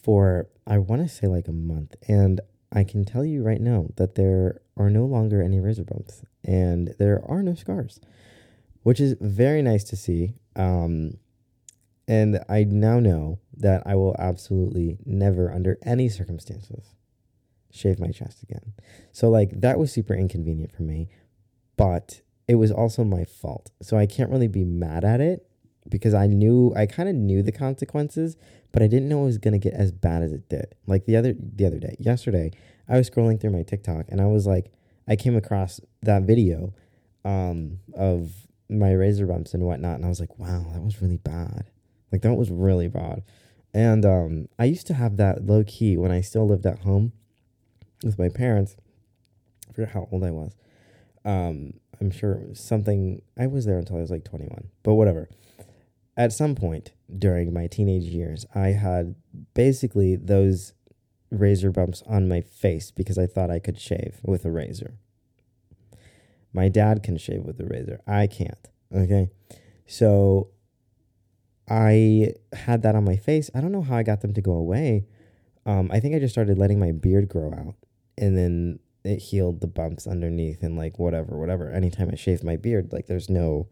for, 0.02 0.48
I 0.66 0.78
want 0.78 1.02
to 1.02 1.08
say 1.08 1.26
like 1.26 1.48
a 1.48 1.52
month. 1.52 1.94
And 2.08 2.40
I 2.72 2.84
can 2.84 3.04
tell 3.04 3.24
you 3.24 3.42
right 3.42 3.60
now 3.60 3.88
that 3.96 4.14
there 4.14 4.60
are 4.76 4.90
no 4.90 5.04
longer 5.04 5.42
any 5.42 5.60
razor 5.60 5.84
bumps 5.84 6.22
and 6.44 6.94
there 6.98 7.22
are 7.26 7.42
no 7.42 7.54
scars, 7.54 8.00
which 8.82 9.00
is 9.00 9.16
very 9.20 9.62
nice 9.62 9.84
to 9.84 9.96
see. 9.96 10.34
Um, 10.56 11.18
and 12.06 12.40
I 12.48 12.64
now 12.64 13.00
know 13.00 13.38
that 13.56 13.82
I 13.86 13.94
will 13.94 14.14
absolutely 14.18 14.98
never, 15.06 15.50
under 15.50 15.78
any 15.82 16.08
circumstances, 16.08 16.94
shave 17.72 17.98
my 17.98 18.08
chest 18.08 18.42
again. 18.42 18.74
So, 19.10 19.30
like, 19.30 19.60
that 19.60 19.78
was 19.78 19.90
super 19.90 20.14
inconvenient 20.14 20.72
for 20.72 20.82
me, 20.82 21.08
but 21.76 22.20
it 22.46 22.56
was 22.56 22.70
also 22.70 23.04
my 23.04 23.24
fault. 23.24 23.70
So, 23.82 23.96
I 23.96 24.06
can't 24.06 24.30
really 24.30 24.48
be 24.48 24.64
mad 24.64 25.04
at 25.04 25.20
it 25.20 25.46
because 25.88 26.14
I 26.14 26.26
knew, 26.26 26.72
I 26.76 26.86
kind 26.86 27.08
of 27.08 27.14
knew 27.14 27.42
the 27.42 27.52
consequences, 27.52 28.36
but 28.72 28.82
I 28.82 28.86
didn't 28.86 29.08
know 29.08 29.22
it 29.22 29.26
was 29.26 29.38
going 29.38 29.52
to 29.52 29.58
get 29.58 29.74
as 29.74 29.92
bad 29.92 30.22
as 30.22 30.32
it 30.32 30.48
did. 30.48 30.74
Like, 30.86 31.04
the 31.04 31.16
other, 31.16 31.34
the 31.38 31.66
other 31.66 31.78
day, 31.78 31.96
yesterday, 31.98 32.50
I 32.88 32.96
was 32.96 33.08
scrolling 33.08 33.40
through 33.40 33.50
my 33.50 33.62
TikTok 33.62 34.06
and 34.08 34.20
I 34.20 34.26
was 34.26 34.46
like, 34.46 34.72
I 35.06 35.16
came 35.16 35.36
across 35.36 35.80
that 36.02 36.22
video 36.22 36.72
um, 37.24 37.80
of 37.94 38.32
my 38.68 38.92
razor 38.92 39.26
bumps 39.26 39.54
and 39.54 39.64
whatnot, 39.64 39.96
and 39.96 40.04
I 40.04 40.08
was 40.08 40.20
like, 40.20 40.38
wow, 40.38 40.66
that 40.72 40.82
was 40.82 41.02
really 41.02 41.16
bad. 41.16 41.70
Like 42.10 42.22
that 42.22 42.34
was 42.34 42.50
really 42.50 42.88
bad. 42.88 43.22
And 43.72 44.04
um, 44.04 44.48
I 44.58 44.66
used 44.66 44.86
to 44.88 44.94
have 44.94 45.16
that 45.16 45.44
low 45.44 45.64
key 45.66 45.96
when 45.96 46.12
I 46.12 46.20
still 46.20 46.46
lived 46.46 46.64
at 46.64 46.80
home 46.80 47.12
with 48.02 48.18
my 48.18 48.28
parents. 48.28 48.76
I 49.68 49.72
forget 49.72 49.90
how 49.90 50.08
old 50.12 50.24
I 50.24 50.30
was. 50.30 50.54
Um, 51.24 51.74
I'm 52.00 52.10
sure 52.10 52.40
something. 52.54 53.22
I 53.38 53.46
was 53.46 53.64
there 53.66 53.78
until 53.78 53.96
I 53.96 54.00
was 54.00 54.10
like 54.10 54.24
21, 54.24 54.68
but 54.82 54.94
whatever. 54.94 55.28
At 56.16 56.32
some 56.32 56.54
point 56.54 56.92
during 57.16 57.52
my 57.52 57.66
teenage 57.66 58.04
years, 58.04 58.46
I 58.54 58.68
had 58.68 59.16
basically 59.54 60.16
those 60.16 60.72
razor 61.30 61.70
bumps 61.70 62.02
on 62.06 62.28
my 62.28 62.40
face 62.40 62.90
because 62.90 63.18
I 63.18 63.26
thought 63.26 63.50
I 63.50 63.58
could 63.58 63.80
shave 63.80 64.20
with 64.22 64.44
a 64.44 64.50
razor. 64.50 64.94
My 66.52 66.68
dad 66.68 67.02
can 67.02 67.18
shave 67.18 67.42
with 67.42 67.58
a 67.60 67.64
razor. 67.64 68.00
I 68.06 68.28
can't. 68.28 68.68
Okay. 68.94 69.30
So 69.86 70.50
I 71.68 72.34
had 72.52 72.82
that 72.82 72.94
on 72.94 73.04
my 73.04 73.16
face. 73.16 73.50
I 73.54 73.60
don't 73.60 73.72
know 73.72 73.82
how 73.82 73.96
I 73.96 74.02
got 74.02 74.20
them 74.20 74.34
to 74.34 74.40
go 74.40 74.52
away. 74.52 75.06
Um, 75.66 75.90
I 75.92 76.00
think 76.00 76.14
I 76.14 76.18
just 76.18 76.34
started 76.34 76.58
letting 76.58 76.78
my 76.78 76.92
beard 76.92 77.28
grow 77.28 77.50
out, 77.52 77.74
and 78.18 78.36
then 78.36 78.80
it 79.04 79.18
healed 79.18 79.60
the 79.60 79.66
bumps 79.66 80.06
underneath 80.06 80.62
and 80.62 80.76
like 80.76 80.98
whatever, 80.98 81.38
whatever. 81.38 81.70
Anytime 81.70 82.10
I 82.10 82.16
shave 82.16 82.42
my 82.42 82.56
beard, 82.56 82.92
like 82.92 83.06
there's 83.06 83.28
no 83.28 83.68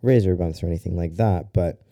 razor 0.00 0.34
bumps 0.34 0.62
or 0.62 0.66
anything 0.66 0.96
like 0.96 1.16
that. 1.16 1.52
But 1.52 1.82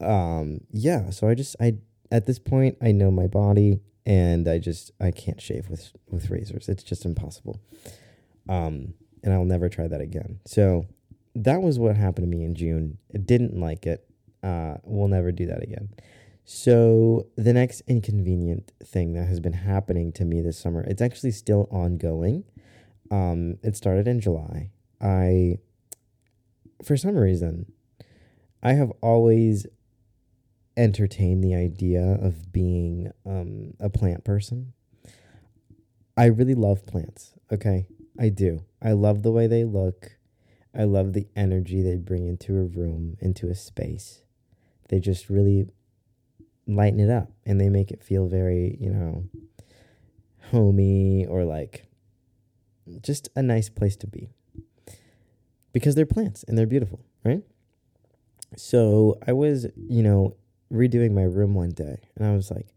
um, 0.00 0.60
yeah, 0.70 1.10
so 1.10 1.28
I 1.28 1.34
just 1.34 1.56
I 1.60 1.74
at 2.12 2.26
this 2.26 2.38
point 2.38 2.76
I 2.82 2.92
know 2.92 3.10
my 3.10 3.26
body, 3.26 3.80
and 4.04 4.46
I 4.46 4.58
just 4.58 4.92
I 5.00 5.10
can't 5.10 5.40
shave 5.40 5.68
with 5.68 5.92
with 6.10 6.30
razors. 6.30 6.68
It's 6.68 6.82
just 6.82 7.04
impossible. 7.04 7.60
Um, 8.48 8.94
and 9.22 9.32
I'll 9.32 9.44
never 9.44 9.68
try 9.68 9.88
that 9.88 10.00
again. 10.00 10.40
So 10.46 10.86
that 11.34 11.62
was 11.62 11.78
what 11.78 11.96
happened 11.96 12.30
to 12.30 12.36
me 12.36 12.44
in 12.44 12.54
June. 12.54 12.98
I 13.14 13.18
didn't 13.18 13.58
like 13.58 13.86
it. 13.86 14.08
Uh, 14.42 14.76
we'll 14.84 15.08
never 15.08 15.32
do 15.32 15.46
that 15.46 15.62
again. 15.62 15.88
So 16.50 17.26
the 17.36 17.52
next 17.52 17.82
inconvenient 17.86 18.72
thing 18.82 19.12
that 19.12 19.26
has 19.26 19.38
been 19.38 19.52
happening 19.52 20.12
to 20.12 20.24
me 20.24 20.40
this 20.40 20.58
summer, 20.58 20.80
it's 20.80 21.02
actually 21.02 21.32
still 21.32 21.68
ongoing. 21.70 22.44
Um, 23.10 23.58
it 23.62 23.76
started 23.76 24.08
in 24.08 24.18
July. 24.18 24.70
I, 24.98 25.58
for 26.82 26.96
some 26.96 27.16
reason, 27.16 27.70
I 28.62 28.72
have 28.72 28.90
always 29.02 29.66
entertained 30.74 31.44
the 31.44 31.54
idea 31.54 32.02
of 32.02 32.50
being 32.50 33.12
um, 33.26 33.74
a 33.78 33.90
plant 33.90 34.24
person. 34.24 34.72
I 36.16 36.24
really 36.28 36.54
love 36.54 36.86
plants. 36.86 37.34
Okay, 37.52 37.88
I 38.18 38.30
do. 38.30 38.64
I 38.80 38.92
love 38.92 39.22
the 39.22 39.32
way 39.32 39.48
they 39.48 39.64
look. 39.64 40.12
I 40.74 40.84
love 40.84 41.12
the 41.12 41.26
energy 41.36 41.82
they 41.82 41.96
bring 41.96 42.26
into 42.26 42.56
a 42.56 42.64
room, 42.64 43.18
into 43.20 43.50
a 43.50 43.54
space 43.54 44.22
they 44.88 44.98
just 44.98 45.28
really 45.28 45.68
lighten 46.68 47.00
it 47.00 47.10
up 47.10 47.32
and 47.44 47.60
they 47.60 47.68
make 47.68 47.90
it 47.90 48.04
feel 48.04 48.28
very, 48.28 48.76
you 48.78 48.90
know, 48.90 49.24
homey 50.50 51.26
or 51.26 51.44
like 51.44 51.86
just 53.00 53.28
a 53.34 53.42
nice 53.42 53.68
place 53.68 53.96
to 53.96 54.06
be. 54.06 54.28
Because 55.72 55.94
they're 55.94 56.06
plants 56.06 56.44
and 56.46 56.56
they're 56.56 56.66
beautiful, 56.66 57.00
right? 57.24 57.42
So 58.56 59.18
I 59.26 59.32
was, 59.32 59.66
you 59.76 60.02
know, 60.02 60.36
redoing 60.72 61.12
my 61.12 61.22
room 61.22 61.54
one 61.54 61.70
day 61.70 61.98
and 62.16 62.26
I 62.26 62.34
was 62.34 62.50
like, 62.50 62.68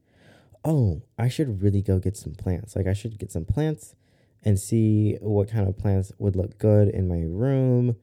oh, 0.64 1.02
I 1.18 1.28
should 1.28 1.62
really 1.62 1.82
go 1.82 2.00
get 2.00 2.16
some 2.18 2.34
plants. 2.34 2.76
Like, 2.76 2.88
I 2.88 2.94
should 2.94 3.18
get 3.18 3.32
some 3.32 3.46
plants 3.46 3.96
and 4.44 4.60
see 4.60 5.18
what 5.22 5.50
kind 5.50 5.68
of 5.68 5.78
plants 5.78 6.12
would 6.18 6.36
look 6.36 6.58
good 6.58 6.90
in 6.90 7.08
my 7.08 7.22
room 7.22 7.96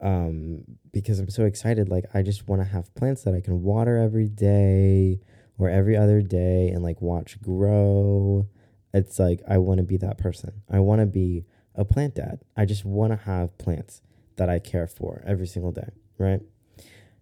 um, 0.00 0.64
because 0.92 1.18
I'm 1.18 1.30
so 1.30 1.44
excited. 1.44 1.88
Like, 1.88 2.04
I 2.14 2.22
just 2.22 2.48
want 2.48 2.62
to 2.62 2.68
have 2.68 2.94
plants 2.94 3.22
that 3.22 3.34
I 3.34 3.40
can 3.40 3.62
water 3.62 3.98
every 3.98 4.28
day, 4.28 5.20
or 5.58 5.68
every 5.68 5.96
other 5.96 6.22
day 6.22 6.68
and 6.68 6.82
like 6.82 7.02
watch 7.02 7.40
grow. 7.42 8.48
It's 8.94 9.18
like 9.18 9.42
I 9.46 9.58
want 9.58 9.78
to 9.78 9.84
be 9.84 9.96
that 9.98 10.18
person. 10.18 10.62
I 10.70 10.78
want 10.78 11.00
to 11.00 11.06
be 11.06 11.44
a 11.74 11.84
plant 11.84 12.14
dad. 12.14 12.40
I 12.56 12.64
just 12.64 12.84
want 12.84 13.12
to 13.12 13.16
have 13.16 13.58
plants 13.58 14.00
that 14.36 14.48
I 14.48 14.60
care 14.60 14.86
for 14.86 15.22
every 15.26 15.46
single 15.46 15.72
day, 15.72 15.90
right? 16.16 16.40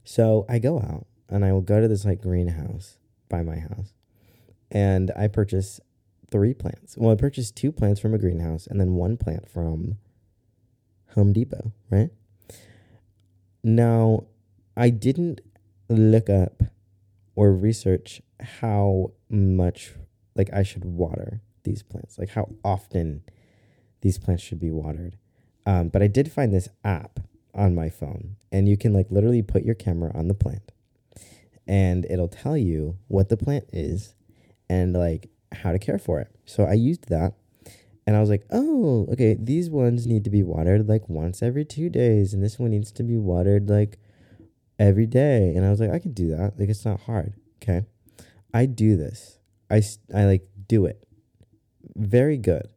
So 0.05 0.45
I 0.49 0.59
go 0.59 0.79
out 0.79 1.07
and 1.29 1.45
I 1.45 1.53
will 1.53 1.63
go 1.63 1.81
to 1.81 1.89
this 1.89 2.05
like 2.05 2.21
greenhouse 2.21 2.99
by 3.29 3.43
my 3.43 3.59
house 3.59 3.95
and 4.71 5.11
I 5.17 5.27
purchase 5.29 5.81
three 6.31 6.55
plants. 6.55 6.97
Well, 6.97 7.13
I 7.13 7.17
purchased 7.17 7.57
two 7.57 7.73
plants 7.73 8.01
from 8.01 8.15
a 8.15 8.19
greenhouse 8.19 8.67
and 8.67 8.79
then 8.79 8.95
one 8.95 9.17
plant 9.17 9.49
from 9.49 9.97
Home 11.15 11.33
Depot, 11.33 11.73
right? 11.91 12.11
Now, 13.67 14.27
I 14.77 14.91
didn't 14.91 15.41
look 15.89 16.31
up 16.31 16.63
or 17.35 17.53
research 17.53 18.23
how 18.39 19.11
much 19.29 19.93
like 20.37 20.49
I 20.53 20.63
should 20.63 20.85
water 20.85 21.43
these 21.65 21.83
plants, 21.83 22.17
like 22.17 22.29
how 22.29 22.51
often 22.65 23.23
these 24.03 24.19
plants 24.19 24.45
should 24.45 24.61
be 24.61 24.71
watered. 24.71 25.17
Um, 25.67 25.89
but 25.89 26.01
I 26.01 26.07
did 26.07 26.31
find 26.31 26.55
this 26.55 26.69
app 26.85 27.19
on 27.57 27.75
my 27.75 27.91
phone, 27.91 28.37
and 28.53 28.69
you 28.69 28.77
can 28.77 28.93
like 28.93 29.11
literally 29.11 29.43
put 29.43 29.65
your 29.65 29.75
camera 29.75 30.13
on 30.15 30.29
the 30.29 30.35
plant, 30.35 30.71
and 31.67 32.07
it'll 32.09 32.29
tell 32.29 32.57
you 32.57 32.99
what 33.09 33.31
the 33.31 33.37
plant 33.37 33.65
is 33.73 34.15
and 34.71 34.93
like 34.93 35.29
how 35.51 35.73
to 35.73 35.81
care 35.81 35.99
for 35.99 36.21
it. 36.21 36.31
So 36.45 36.63
I 36.67 36.75
used 36.75 37.09
that, 37.09 37.35
and 38.07 38.17
I 38.17 38.21
was 38.21 38.31
like, 38.31 38.45
oh, 38.51 39.07
okay, 39.13 39.37
these 39.39 39.69
ones 39.69 40.07
need 40.07 40.25
to 40.25 40.31
be 40.31 40.43
watered 40.43 40.89
like 40.89 41.09
once 41.09 41.43
every 41.43 41.65
two 41.65 41.89
days, 41.91 42.33
and 42.33 42.43
this 42.43 42.59
one 42.59 42.71
needs 42.71 42.93
to 42.93 43.03
be 43.03 43.17
watered 43.17 43.69
like 43.69 43.99
every 44.79 45.07
day. 45.07 45.53
And 45.55 45.65
I 45.65 45.71
was 45.71 45.81
like, 45.81 45.91
I 45.91 45.99
can 45.99 46.13
do 46.13 46.31
that. 46.31 46.59
Like 46.59 46.69
it's 46.69 46.85
not 46.85 47.01
hard. 47.01 47.35
Okay, 47.63 47.87
I 48.55 48.67
do 48.67 48.97
this. 48.97 49.39
I 49.71 49.83
I 50.15 50.25
like 50.25 50.49
do 50.69 50.87
it. 50.87 51.07
Very 51.97 52.37
good 52.37 52.69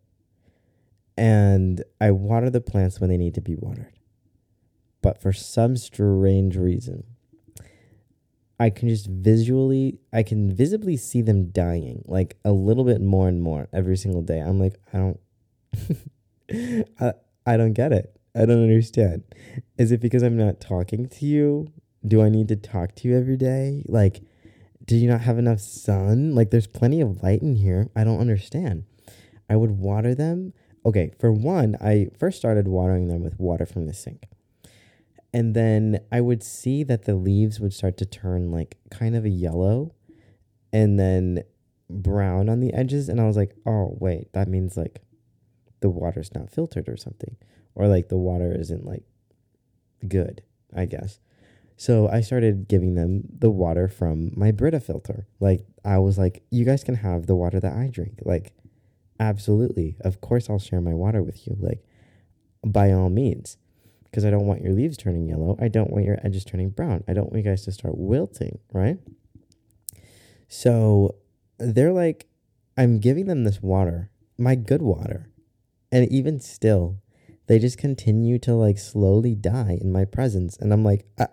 and 1.19 1.83
I 1.99 2.11
water 2.11 2.49
the 2.49 2.61
plants 2.61 3.01
when 3.01 3.09
they 3.09 3.17
need 3.17 3.35
to 3.35 3.41
be 3.41 3.57
watered. 3.57 3.91
But 5.01 5.21
for 5.21 5.33
some 5.33 5.75
strange 5.75 6.55
reason, 6.55 7.03
I 8.59 8.69
can 8.69 8.89
just 8.89 9.07
visually, 9.07 9.99
I 10.11 10.23
can 10.23 10.53
visibly 10.53 10.97
see 10.97 11.21
them 11.21 11.49
dying 11.49 12.03
like 12.05 12.37
a 12.43 12.51
little 12.51 12.83
bit 12.83 13.01
more 13.01 13.27
and 13.27 13.41
more 13.41 13.67
every 13.71 13.97
single 13.97 14.21
day. 14.21 14.39
I'm 14.39 14.59
like, 14.59 14.75
I 14.93 14.97
don't, 14.97 15.19
I, 16.99 17.13
I 17.45 17.57
don't 17.57 17.73
get 17.73 17.93
it. 17.93 18.15
I 18.35 18.45
don't 18.45 18.63
understand. 18.63 19.23
Is 19.77 19.91
it 19.91 20.01
because 20.01 20.23
I'm 20.23 20.37
not 20.37 20.59
talking 20.59 21.07
to 21.07 21.25
you? 21.25 21.67
Do 22.05 22.21
I 22.21 22.29
need 22.29 22.47
to 22.49 22.55
talk 22.55 22.95
to 22.95 23.07
you 23.07 23.17
every 23.17 23.37
day? 23.37 23.83
Like, 23.87 24.21
do 24.85 24.95
you 24.95 25.09
not 25.09 25.21
have 25.21 25.37
enough 25.37 25.59
sun? 25.59 26.35
Like, 26.35 26.51
there's 26.51 26.67
plenty 26.67 27.01
of 27.01 27.23
light 27.23 27.41
in 27.41 27.55
here. 27.55 27.89
I 27.95 28.03
don't 28.03 28.19
understand. 28.19 28.83
I 29.49 29.55
would 29.55 29.71
water 29.71 30.13
them 30.13 30.53
okay, 30.85 31.11
for 31.19 31.31
one, 31.31 31.75
I 31.81 32.07
first 32.17 32.37
started 32.37 32.67
watering 32.67 33.07
them 33.07 33.23
with 33.23 33.39
water 33.39 33.65
from 33.65 33.85
the 33.85 33.93
sink. 33.93 34.27
And 35.33 35.55
then 35.55 35.99
I 36.11 36.21
would 36.21 36.43
see 36.43 36.83
that 36.83 37.03
the 37.03 37.15
leaves 37.15 37.59
would 37.59 37.73
start 37.73 37.97
to 37.97 38.05
turn 38.05 38.51
like 38.51 38.77
kind 38.89 39.15
of 39.15 39.25
a 39.25 39.29
yellow 39.29 39.93
and 40.73 40.99
then 40.99 41.43
brown 41.89 42.49
on 42.49 42.59
the 42.59 42.73
edges. 42.73 43.09
And 43.09 43.21
I 43.21 43.25
was 43.25 43.37
like, 43.37 43.55
oh, 43.65 43.95
wait, 43.99 44.33
that 44.33 44.47
means 44.47 44.75
like 44.75 45.01
the 45.81 45.89
water's 45.89 46.33
not 46.33 46.49
filtered 46.49 46.89
or 46.89 46.97
something. 46.97 47.35
Or 47.75 47.87
like 47.87 48.09
the 48.09 48.17
water 48.17 48.55
isn't 48.57 48.85
like 48.85 49.03
good, 50.07 50.41
I 50.75 50.85
guess. 50.85 51.19
So 51.77 52.09
I 52.09 52.21
started 52.21 52.67
giving 52.67 52.95
them 52.95 53.23
the 53.31 53.51
water 53.51 53.87
from 53.87 54.31
my 54.35 54.51
Brita 54.51 54.79
filter. 54.79 55.27
Like 55.39 55.65
I 55.85 55.99
was 55.99 56.17
like, 56.17 56.43
you 56.49 56.65
guys 56.65 56.83
can 56.83 56.95
have 56.95 57.27
the 57.27 57.35
water 57.35 57.59
that 57.59 57.73
I 57.73 57.87
drink. 57.87 58.19
Like 58.25 58.53
absolutely. 59.19 59.97
Of 60.01 60.21
course, 60.21 60.49
I'll 60.49 60.59
share 60.59 60.81
my 60.81 60.93
water 60.93 61.21
with 61.21 61.45
you. 61.45 61.57
Like, 61.59 61.83
by 62.65 62.91
all 62.91 63.09
means. 63.09 63.57
Because 64.09 64.25
I 64.25 64.29
don't 64.29 64.47
want 64.47 64.61
your 64.61 64.73
leaves 64.73 64.97
turning 64.97 65.27
yellow. 65.27 65.55
I 65.59 65.67
don't 65.67 65.91
want 65.91 66.05
your 66.05 66.19
edges 66.23 66.43
turning 66.43 66.69
brown. 66.69 67.03
I 67.07 67.13
don't 67.13 67.31
want 67.31 67.43
you 67.43 67.49
guys 67.49 67.63
to 67.65 67.71
start 67.71 67.97
wilting, 67.97 68.59
right? 68.73 68.97
So 70.47 71.15
they're 71.59 71.93
like, 71.93 72.27
I'm 72.77 72.99
giving 72.99 73.27
them 73.27 73.43
this 73.43 73.61
water, 73.61 74.09
my 74.37 74.55
good 74.55 74.81
water. 74.81 75.29
And 75.91 76.09
even 76.11 76.39
still, 76.39 77.01
they 77.47 77.59
just 77.59 77.77
continue 77.77 78.39
to 78.39 78.53
like 78.55 78.77
slowly 78.77 79.35
die 79.35 79.77
in 79.81 79.91
my 79.91 80.05
presence. 80.05 80.57
And 80.57 80.73
I'm 80.73 80.83
like, 80.83 81.05
I, 81.19 81.27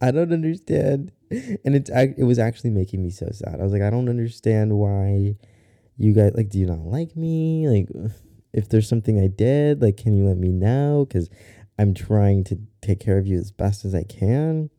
I 0.00 0.10
don't 0.10 0.32
understand. 0.32 1.12
And 1.30 1.76
it's 1.76 1.90
it 1.90 2.24
was 2.24 2.40
actually 2.40 2.70
making 2.70 3.02
me 3.02 3.10
so 3.10 3.28
sad. 3.32 3.60
I 3.60 3.62
was 3.62 3.72
like, 3.72 3.82
I 3.82 3.90
don't 3.90 4.08
understand 4.08 4.76
why 4.76 5.36
you 6.00 6.14
guys 6.14 6.32
like 6.34 6.48
do 6.48 6.58
you 6.58 6.66
not 6.66 6.78
like 6.78 7.14
me 7.14 7.68
like 7.68 7.86
if 8.54 8.68
there's 8.70 8.88
something 8.88 9.20
i 9.20 9.26
did 9.26 9.82
like 9.82 9.98
can 9.98 10.14
you 10.14 10.24
let 10.24 10.38
me 10.38 10.50
know 10.50 11.04
because 11.06 11.28
i'm 11.80 11.94
trying 11.94 12.44
to 12.44 12.58
take 12.80 13.00
care 13.00 13.18
of 13.18 13.26
you 13.26 13.38
as 13.38 13.50
best 13.50 13.84
as 13.84 13.94
i 13.94 14.02
can. 14.02 14.70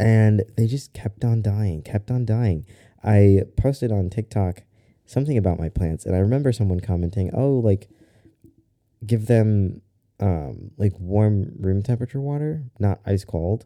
And 0.00 0.44
they 0.56 0.68
just 0.68 0.92
kept 0.92 1.24
on 1.24 1.42
dying 1.42 1.82
kept 1.82 2.10
on 2.10 2.24
dying. 2.24 2.66
I 3.02 3.42
posted 3.56 3.92
on 3.92 4.10
tiktok 4.10 4.62
something 5.06 5.38
about 5.38 5.58
my 5.58 5.68
plants 5.68 6.04
and 6.04 6.14
i 6.14 6.18
remember 6.18 6.52
someone 6.52 6.80
commenting 6.80 7.30
oh 7.34 7.54
like 7.54 7.88
give 9.06 9.26
them 9.26 9.80
um 10.20 10.70
like 10.76 10.92
warm 10.98 11.52
room 11.58 11.82
temperature 11.82 12.20
water 12.20 12.64
not 12.78 13.00
ice 13.06 13.24
cold 13.24 13.64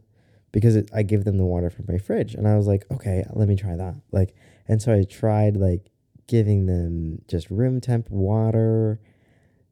because 0.52 0.76
it, 0.76 0.88
i 0.94 1.02
give 1.02 1.24
them 1.24 1.38
the 1.38 1.44
water 1.44 1.70
from 1.70 1.84
my 1.88 1.98
fridge. 1.98 2.34
And 2.34 2.46
i 2.46 2.56
was 2.56 2.66
like 2.66 2.84
okay 2.90 3.24
let 3.32 3.48
me 3.48 3.56
try 3.56 3.76
that. 3.76 3.96
Like 4.10 4.34
and 4.68 4.80
so 4.80 4.94
i 4.94 5.04
tried 5.04 5.56
like 5.56 5.92
giving 6.26 6.66
them 6.66 7.20
just 7.28 7.50
room 7.50 7.80
temp 7.80 8.08
water, 8.10 9.00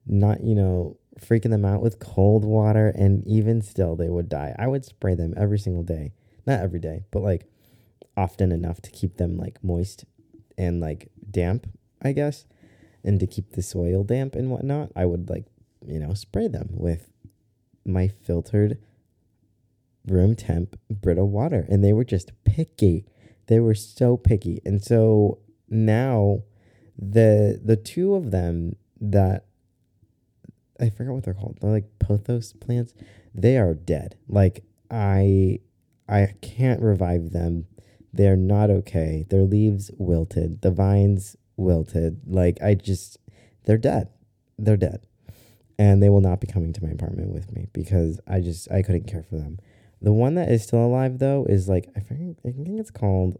not, 0.06 0.42
you 0.42 0.54
know, 0.54 0.96
freaking 1.20 1.50
them 1.50 1.64
out 1.64 1.82
with 1.82 1.98
cold 1.98 2.44
water, 2.44 2.88
and 2.88 3.26
even 3.26 3.62
still 3.62 3.96
they 3.96 4.08
would 4.08 4.28
die. 4.28 4.54
I 4.58 4.66
would 4.66 4.84
spray 4.84 5.14
them 5.14 5.34
every 5.36 5.58
single 5.58 5.82
day. 5.82 6.12
Not 6.46 6.60
every 6.60 6.80
day, 6.80 7.04
but 7.10 7.22
like 7.22 7.46
often 8.16 8.52
enough 8.52 8.80
to 8.82 8.90
keep 8.90 9.16
them 9.16 9.36
like 9.36 9.62
moist 9.62 10.04
and 10.58 10.80
like 10.80 11.10
damp, 11.30 11.66
I 12.02 12.12
guess. 12.12 12.46
And 13.02 13.18
to 13.20 13.26
keep 13.26 13.52
the 13.52 13.62
soil 13.62 14.04
damp 14.04 14.34
and 14.34 14.50
whatnot, 14.50 14.90
I 14.94 15.06
would 15.06 15.30
like, 15.30 15.46
you 15.86 15.98
know, 15.98 16.12
spray 16.14 16.48
them 16.48 16.68
with 16.72 17.10
my 17.84 18.08
filtered 18.08 18.78
room 20.06 20.34
temp 20.34 20.78
Brita 20.90 21.24
water. 21.24 21.66
And 21.68 21.82
they 21.82 21.92
were 21.92 22.04
just 22.04 22.32
picky. 22.44 23.06
They 23.46 23.60
were 23.60 23.74
so 23.74 24.16
picky. 24.16 24.60
And 24.66 24.82
so 24.82 25.38
now 25.68 26.42
the 26.98 27.60
the 27.64 27.76
two 27.76 28.14
of 28.14 28.30
them 28.30 28.76
that 29.00 29.46
I 30.80 30.90
forgot 30.90 31.14
what 31.14 31.24
they're 31.24 31.34
called. 31.34 31.58
They're 31.60 31.70
like 31.70 31.98
pothos 31.98 32.52
plants. 32.58 32.94
They 33.34 33.58
are 33.58 33.74
dead. 33.74 34.16
Like 34.28 34.64
I 34.90 35.60
I 36.08 36.34
can't 36.40 36.82
revive 36.82 37.30
them. 37.30 37.66
They're 38.12 38.36
not 38.36 38.70
okay. 38.70 39.26
Their 39.28 39.42
leaves 39.42 39.90
wilted. 39.98 40.62
The 40.62 40.70
vines 40.70 41.36
wilted. 41.56 42.22
Like 42.26 42.60
I 42.62 42.74
just 42.74 43.18
they're 43.64 43.78
dead. 43.78 44.08
They're 44.58 44.76
dead. 44.76 45.06
And 45.78 46.02
they 46.02 46.08
will 46.08 46.20
not 46.20 46.40
be 46.40 46.46
coming 46.46 46.72
to 46.74 46.84
my 46.84 46.90
apartment 46.90 47.32
with 47.32 47.52
me 47.52 47.68
because 47.72 48.20
I 48.26 48.40
just 48.40 48.70
I 48.70 48.82
couldn't 48.82 49.06
care 49.06 49.22
for 49.22 49.36
them. 49.36 49.58
The 50.02 50.12
one 50.12 50.34
that 50.34 50.50
is 50.50 50.62
still 50.62 50.84
alive 50.84 51.18
though 51.18 51.46
is 51.48 51.68
like 51.68 51.88
I 51.96 52.00
forget 52.00 52.36
I 52.46 52.52
think 52.52 52.80
it's 52.80 52.90
called 52.90 53.38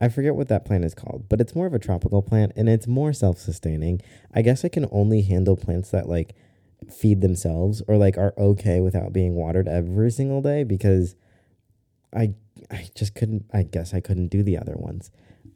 I 0.00 0.08
forget 0.08 0.34
what 0.34 0.48
that 0.48 0.64
plant 0.64 0.84
is 0.84 0.94
called, 0.94 1.26
but 1.28 1.40
it's 1.40 1.54
more 1.54 1.66
of 1.66 1.74
a 1.74 1.78
tropical 1.78 2.22
plant 2.22 2.52
and 2.54 2.68
it's 2.68 2.86
more 2.86 3.12
self 3.12 3.38
sustaining. 3.38 4.02
I 4.34 4.42
guess 4.42 4.64
I 4.64 4.68
can 4.68 4.86
only 4.90 5.22
handle 5.22 5.56
plants 5.56 5.90
that 5.90 6.08
like 6.08 6.34
feed 6.90 7.22
themselves 7.22 7.82
or 7.88 7.96
like 7.96 8.18
are 8.18 8.34
okay 8.36 8.80
without 8.80 9.12
being 9.12 9.34
watered 9.34 9.68
every 9.68 10.10
single 10.10 10.42
day 10.42 10.64
because 10.64 11.16
I 12.14 12.34
I 12.70 12.88
just 12.94 13.14
couldn't 13.14 13.46
I 13.52 13.62
guess 13.62 13.94
I 13.94 14.00
couldn't 14.00 14.28
do 14.28 14.42
the 14.42 14.58
other 14.58 14.76
ones. 14.76 15.10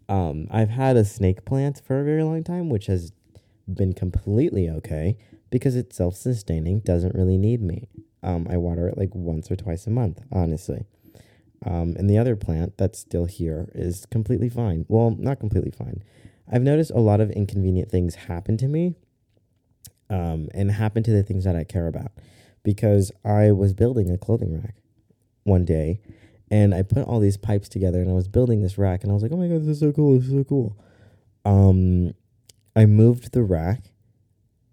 Um, 0.08 0.48
I've 0.50 0.70
had 0.70 0.96
a 0.96 1.04
snake 1.04 1.44
plant 1.44 1.80
for 1.84 2.00
a 2.00 2.04
very 2.04 2.22
long 2.22 2.42
time, 2.42 2.68
which 2.68 2.86
has 2.86 3.12
been 3.68 3.92
completely 3.92 4.68
okay 4.68 5.16
because 5.50 5.76
it's 5.76 5.96
self 5.96 6.16
sustaining, 6.16 6.80
doesn't 6.80 7.14
really 7.14 7.36
need 7.36 7.62
me. 7.62 7.88
Um, 8.22 8.46
I 8.50 8.56
water 8.56 8.88
it 8.88 8.98
like 8.98 9.14
once 9.14 9.50
or 9.50 9.56
twice 9.56 9.86
a 9.86 9.90
month, 9.90 10.20
honestly. 10.32 10.86
Um, 11.64 11.94
and 11.98 12.08
the 12.08 12.16
other 12.16 12.36
plant 12.36 12.78
that's 12.78 12.98
still 12.98 13.26
here 13.26 13.68
is 13.74 14.06
completely 14.06 14.48
fine. 14.48 14.86
Well, 14.88 15.14
not 15.18 15.40
completely 15.40 15.70
fine. 15.70 16.02
I've 16.50 16.62
noticed 16.62 16.90
a 16.90 17.00
lot 17.00 17.20
of 17.20 17.30
inconvenient 17.30 17.90
things 17.90 18.14
happen 18.14 18.56
to 18.58 18.66
me 18.66 18.94
um, 20.08 20.48
and 20.54 20.70
happen 20.72 21.02
to 21.02 21.10
the 21.10 21.22
things 21.22 21.44
that 21.44 21.54
I 21.54 21.64
care 21.64 21.86
about 21.86 22.12
because 22.62 23.12
I 23.24 23.52
was 23.52 23.72
building 23.72 24.10
a 24.10 24.18
clothing 24.18 24.60
rack 24.60 24.74
one 25.44 25.64
day 25.64 26.00
and 26.50 26.74
I 26.74 26.82
put 26.82 27.04
all 27.04 27.20
these 27.20 27.36
pipes 27.36 27.68
together 27.68 28.00
and 28.00 28.10
I 28.10 28.14
was 28.14 28.26
building 28.26 28.62
this 28.62 28.76
rack 28.76 29.02
and 29.02 29.12
I 29.12 29.14
was 29.14 29.22
like, 29.22 29.32
oh 29.32 29.36
my 29.36 29.46
God, 29.46 29.60
this 29.60 29.68
is 29.68 29.80
so 29.80 29.92
cool. 29.92 30.18
This 30.18 30.28
is 30.28 30.32
so 30.32 30.44
cool. 30.44 30.76
Um, 31.44 32.14
I 32.74 32.86
moved 32.86 33.32
the 33.32 33.42
rack 33.42 33.92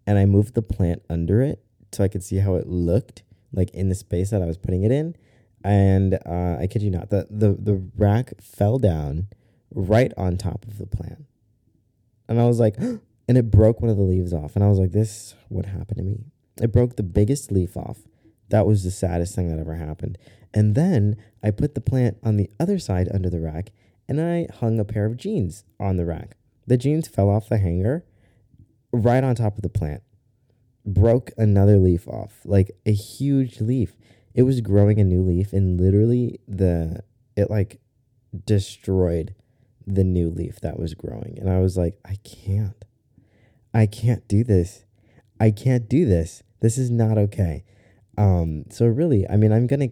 and 0.05 0.17
I 0.17 0.25
moved 0.25 0.55
the 0.55 0.61
plant 0.61 1.03
under 1.09 1.41
it 1.41 1.61
so 1.91 2.03
I 2.03 2.07
could 2.07 2.23
see 2.23 2.37
how 2.37 2.55
it 2.55 2.67
looked 2.67 3.23
like 3.53 3.69
in 3.71 3.89
the 3.89 3.95
space 3.95 4.31
that 4.31 4.41
I 4.41 4.45
was 4.45 4.57
putting 4.57 4.83
it 4.83 4.91
in 4.91 5.15
and 5.63 6.19
uh, 6.25 6.57
I 6.59 6.67
kid 6.67 6.81
you 6.81 6.91
not, 6.91 7.09
the, 7.09 7.27
the 7.29 7.53
the 7.53 7.89
rack 7.97 8.33
fell 8.41 8.79
down 8.79 9.27
right 9.73 10.13
on 10.17 10.37
top 10.37 10.65
of 10.65 10.77
the 10.77 10.85
plant, 10.85 11.25
and 12.27 12.39
I 12.39 12.45
was 12.45 12.59
like, 12.59 12.77
and 12.79 13.01
it 13.27 13.51
broke 13.51 13.81
one 13.81 13.89
of 13.89 13.97
the 13.97 14.03
leaves 14.03 14.33
off, 14.33 14.55
and 14.55 14.63
I 14.63 14.67
was 14.67 14.79
like, 14.79 14.91
this 14.91 15.35
would 15.49 15.67
happen 15.67 15.97
to 15.97 16.03
me. 16.03 16.25
It 16.61 16.71
broke 16.71 16.95
the 16.95 17.03
biggest 17.03 17.51
leaf 17.51 17.77
off. 17.77 17.99
That 18.49 18.65
was 18.65 18.83
the 18.83 18.91
saddest 18.91 19.35
thing 19.35 19.49
that 19.49 19.59
ever 19.59 19.75
happened. 19.75 20.17
And 20.53 20.73
then 20.73 21.17
I 21.43 21.51
put 21.51 21.75
the 21.75 21.81
plant 21.81 22.17
on 22.23 22.37
the 22.37 22.49
other 22.59 22.79
side 22.79 23.09
under 23.13 23.29
the 23.29 23.41
rack, 23.41 23.71
and 24.07 24.21
I 24.21 24.47
hung 24.59 24.79
a 24.79 24.85
pair 24.85 25.05
of 25.05 25.17
jeans 25.17 25.65
on 25.79 25.97
the 25.97 26.05
rack. 26.05 26.37
The 26.65 26.77
jeans 26.77 27.07
fell 27.07 27.29
off 27.29 27.49
the 27.49 27.57
hanger 27.57 28.05
right 28.91 29.23
on 29.23 29.35
top 29.35 29.55
of 29.55 29.61
the 29.61 29.69
plant. 29.69 30.01
Broke 30.85 31.31
another 31.37 31.77
leaf 31.77 32.07
off, 32.07 32.41
like 32.45 32.71
a 32.85 32.93
huge 32.93 33.59
leaf. 33.59 33.96
It 34.37 34.43
was 34.43 34.61
growing 34.61 34.99
a 34.99 35.03
new 35.03 35.23
leaf, 35.23 35.51
and 35.51 35.81
literally 35.81 36.39
the 36.47 37.03
it 37.35 37.49
like 37.49 37.81
destroyed 38.45 39.33
the 39.87 40.03
new 40.03 40.29
leaf 40.29 40.59
that 40.61 40.79
was 40.79 40.93
growing. 40.93 41.39
And 41.39 41.49
I 41.49 41.59
was 41.59 41.75
like, 41.75 41.97
I 42.05 42.17
can't. 42.23 42.85
I 43.73 43.87
can't 43.87 44.27
do 44.27 44.43
this. 44.43 44.85
I 45.39 45.49
can't 45.49 45.89
do 45.89 46.05
this. 46.05 46.43
This 46.59 46.77
is 46.77 46.91
not 46.91 47.17
okay. 47.17 47.63
Um, 48.15 48.65
so 48.69 48.85
really, 48.85 49.27
I 49.27 49.37
mean, 49.37 49.51
I'm 49.51 49.65
gonna 49.65 49.89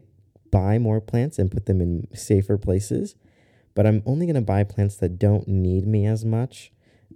buy 0.51 0.77
more 0.77 1.01
plants 1.01 1.39
and 1.39 1.51
put 1.51 1.65
them 1.65 1.81
in 1.81 2.07
safer 2.13 2.59
places, 2.59 3.15
but 3.73 3.87
I'm 3.87 4.03
only 4.05 4.27
gonna 4.27 4.41
buy 4.41 4.63
plants 4.63 4.95
that 4.97 5.17
don't 5.17 5.47
need 5.47 5.87
me 5.87 6.05
as 6.05 6.23
much. 6.23 6.71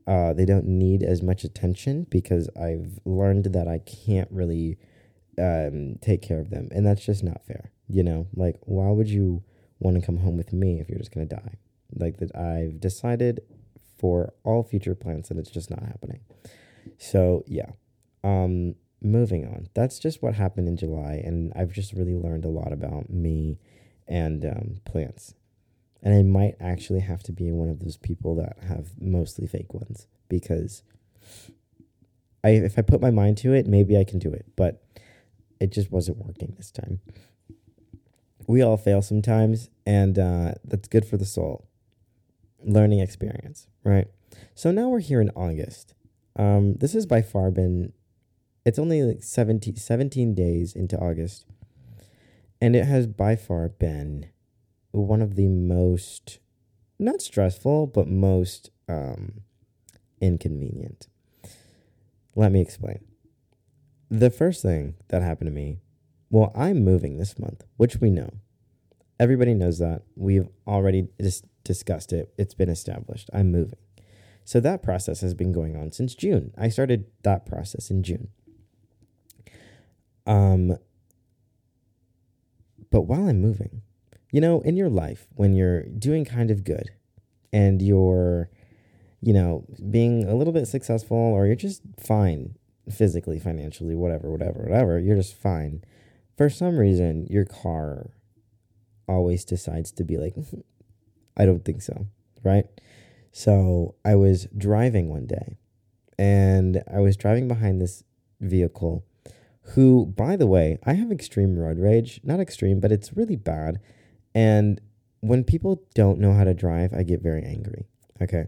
Uh, 0.07 0.33
they 0.33 0.45
don't 0.45 0.65
need 0.65 1.03
as 1.03 1.21
much 1.21 1.43
attention 1.43 2.07
because 2.09 2.49
I've 2.59 2.99
learned 3.05 3.45
that 3.53 3.67
I 3.67 3.79
can't 3.79 4.29
really 4.31 4.79
um, 5.39 5.95
take 6.01 6.21
care 6.21 6.39
of 6.39 6.49
them, 6.49 6.69
and 6.71 6.85
that's 6.85 7.05
just 7.05 7.23
not 7.23 7.45
fair. 7.45 7.71
You 7.87 8.03
know, 8.03 8.27
like 8.35 8.57
why 8.61 8.89
would 8.89 9.09
you 9.09 9.43
want 9.79 9.99
to 9.99 10.05
come 10.05 10.17
home 10.17 10.37
with 10.37 10.53
me 10.53 10.79
if 10.79 10.89
you're 10.89 10.99
just 10.99 11.13
gonna 11.13 11.25
die? 11.25 11.55
Like 11.95 12.17
that, 12.17 12.35
I've 12.35 12.79
decided 12.79 13.41
for 13.97 14.33
all 14.43 14.63
future 14.63 14.95
plants 14.95 15.29
that 15.29 15.37
it's 15.37 15.49
just 15.49 15.69
not 15.69 15.83
happening. 15.83 16.21
So 16.97 17.43
yeah, 17.47 17.71
um, 18.23 18.75
moving 19.01 19.45
on. 19.45 19.67
That's 19.73 19.99
just 19.99 20.21
what 20.21 20.35
happened 20.35 20.67
in 20.67 20.77
July, 20.77 21.21
and 21.23 21.51
I've 21.55 21.71
just 21.71 21.93
really 21.93 22.15
learned 22.15 22.45
a 22.45 22.49
lot 22.49 22.71
about 22.71 23.09
me 23.09 23.59
and 24.07 24.45
um, 24.45 24.75
plants. 24.85 25.35
And 26.01 26.13
I 26.13 26.23
might 26.23 26.55
actually 26.59 27.01
have 27.01 27.23
to 27.23 27.31
be 27.31 27.51
one 27.51 27.69
of 27.69 27.79
those 27.79 27.97
people 27.97 28.35
that 28.35 28.57
have 28.67 28.91
mostly 28.99 29.47
fake 29.47 29.73
ones 29.73 30.07
because 30.29 30.83
I, 32.43 32.51
if 32.51 32.79
I 32.79 32.83
put 32.83 33.01
my 33.01 33.11
mind 33.11 33.37
to 33.39 33.53
it, 33.53 33.67
maybe 33.67 33.97
I 33.97 34.05
can 34.05 34.17
do 34.17 34.31
it, 34.31 34.45
but 34.55 34.81
it 35.59 35.71
just 35.71 35.91
wasn't 35.91 36.17
working 36.17 36.53
this 36.57 36.71
time. 36.71 36.99
We 38.47 38.61
all 38.61 38.77
fail 38.77 39.01
sometimes, 39.01 39.69
and 39.85 40.17
uh, 40.17 40.53
that's 40.63 40.87
good 40.87 41.05
for 41.05 41.17
the 41.17 41.25
soul. 41.25 41.67
Learning 42.63 42.99
experience, 42.99 43.67
right? 43.83 44.07
So 44.55 44.71
now 44.71 44.89
we're 44.89 44.99
here 44.99 45.21
in 45.21 45.29
August. 45.35 45.93
Um, 46.35 46.75
this 46.75 46.93
has 46.93 47.05
by 47.05 47.21
far 47.21 47.51
been, 47.51 47.93
it's 48.65 48.79
only 48.79 49.03
like 49.03 49.23
17, 49.23 49.75
17 49.75 50.33
days 50.33 50.75
into 50.75 50.97
August, 50.97 51.45
and 52.61 52.75
it 52.75 52.85
has 52.85 53.07
by 53.07 53.35
far 53.35 53.69
been 53.69 54.29
one 54.91 55.21
of 55.21 55.35
the 55.35 55.47
most, 55.47 56.39
not 56.97 57.21
stressful, 57.21 57.87
but 57.87 58.07
most 58.07 58.71
um, 58.87 59.41
inconvenient. 60.21 61.07
Let 62.35 62.51
me 62.51 62.61
explain. 62.61 63.08
The 64.09 64.31
first 64.31 64.61
thing 64.61 64.95
that 65.09 65.21
happened 65.21 65.47
to 65.47 65.53
me, 65.53 65.77
well, 66.31 66.51
I'm 66.55 66.83
moving 66.83 67.17
this 67.17 67.37
month, 67.37 67.63
which 67.77 67.97
we 67.97 68.09
know. 68.09 68.29
Everybody 69.19 69.53
knows 69.53 69.77
that. 69.79 70.03
We've 70.15 70.47
already 70.65 71.09
dis- 71.19 71.43
discussed 71.63 72.11
it, 72.13 72.33
it's 72.37 72.53
been 72.53 72.69
established. 72.69 73.29
I'm 73.33 73.51
moving. 73.51 73.77
So 74.45 74.59
that 74.61 74.81
process 74.81 75.21
has 75.21 75.35
been 75.35 75.51
going 75.51 75.75
on 75.75 75.91
since 75.91 76.15
June. 76.15 76.53
I 76.57 76.69
started 76.69 77.05
that 77.21 77.45
process 77.45 77.91
in 77.91 78.01
June. 78.01 78.29
Um, 80.25 80.77
but 82.89 83.01
while 83.01 83.27
I'm 83.27 83.39
moving, 83.39 83.83
you 84.31 84.41
know, 84.41 84.61
in 84.61 84.75
your 84.75 84.89
life, 84.89 85.27
when 85.35 85.53
you're 85.53 85.83
doing 85.83 86.25
kind 86.25 86.49
of 86.49 86.63
good 86.63 86.89
and 87.53 87.79
you're, 87.79 88.49
you 89.21 89.33
know, 89.33 89.65
being 89.91 90.27
a 90.27 90.33
little 90.33 90.53
bit 90.53 90.67
successful 90.67 91.17
or 91.17 91.45
you're 91.45 91.55
just 91.55 91.83
fine 91.99 92.55
physically, 92.91 93.39
financially, 93.39 93.95
whatever, 93.95 94.31
whatever, 94.31 94.63
whatever, 94.63 94.99
you're 94.99 95.15
just 95.15 95.35
fine. 95.35 95.83
For 96.37 96.49
some 96.49 96.77
reason, 96.77 97.27
your 97.29 97.45
car 97.45 98.11
always 99.07 99.45
decides 99.45 99.91
to 99.93 100.03
be 100.03 100.17
like, 100.17 100.35
I 101.37 101.45
don't 101.45 101.65
think 101.65 101.81
so, 101.81 102.07
right? 102.43 102.65
So 103.31 103.95
I 104.03 104.15
was 104.15 104.47
driving 104.57 105.09
one 105.09 105.27
day 105.27 105.57
and 106.17 106.83
I 106.91 106.99
was 106.99 107.15
driving 107.15 107.47
behind 107.47 107.81
this 107.81 108.03
vehicle 108.41 109.05
who, 109.73 110.05
by 110.05 110.35
the 110.35 110.47
way, 110.47 110.79
I 110.83 110.93
have 110.93 111.11
extreme 111.11 111.57
road 111.57 111.77
rage. 111.77 112.19
Not 112.23 112.39
extreme, 112.39 112.79
but 112.79 112.91
it's 112.91 113.15
really 113.15 113.35
bad. 113.35 113.79
And 114.33 114.81
when 115.21 115.43
people 115.43 115.83
don't 115.93 116.19
know 116.19 116.33
how 116.33 116.43
to 116.43 116.53
drive, 116.53 116.93
I 116.93 117.03
get 117.03 117.21
very 117.21 117.43
angry. 117.43 117.85
Okay. 118.21 118.47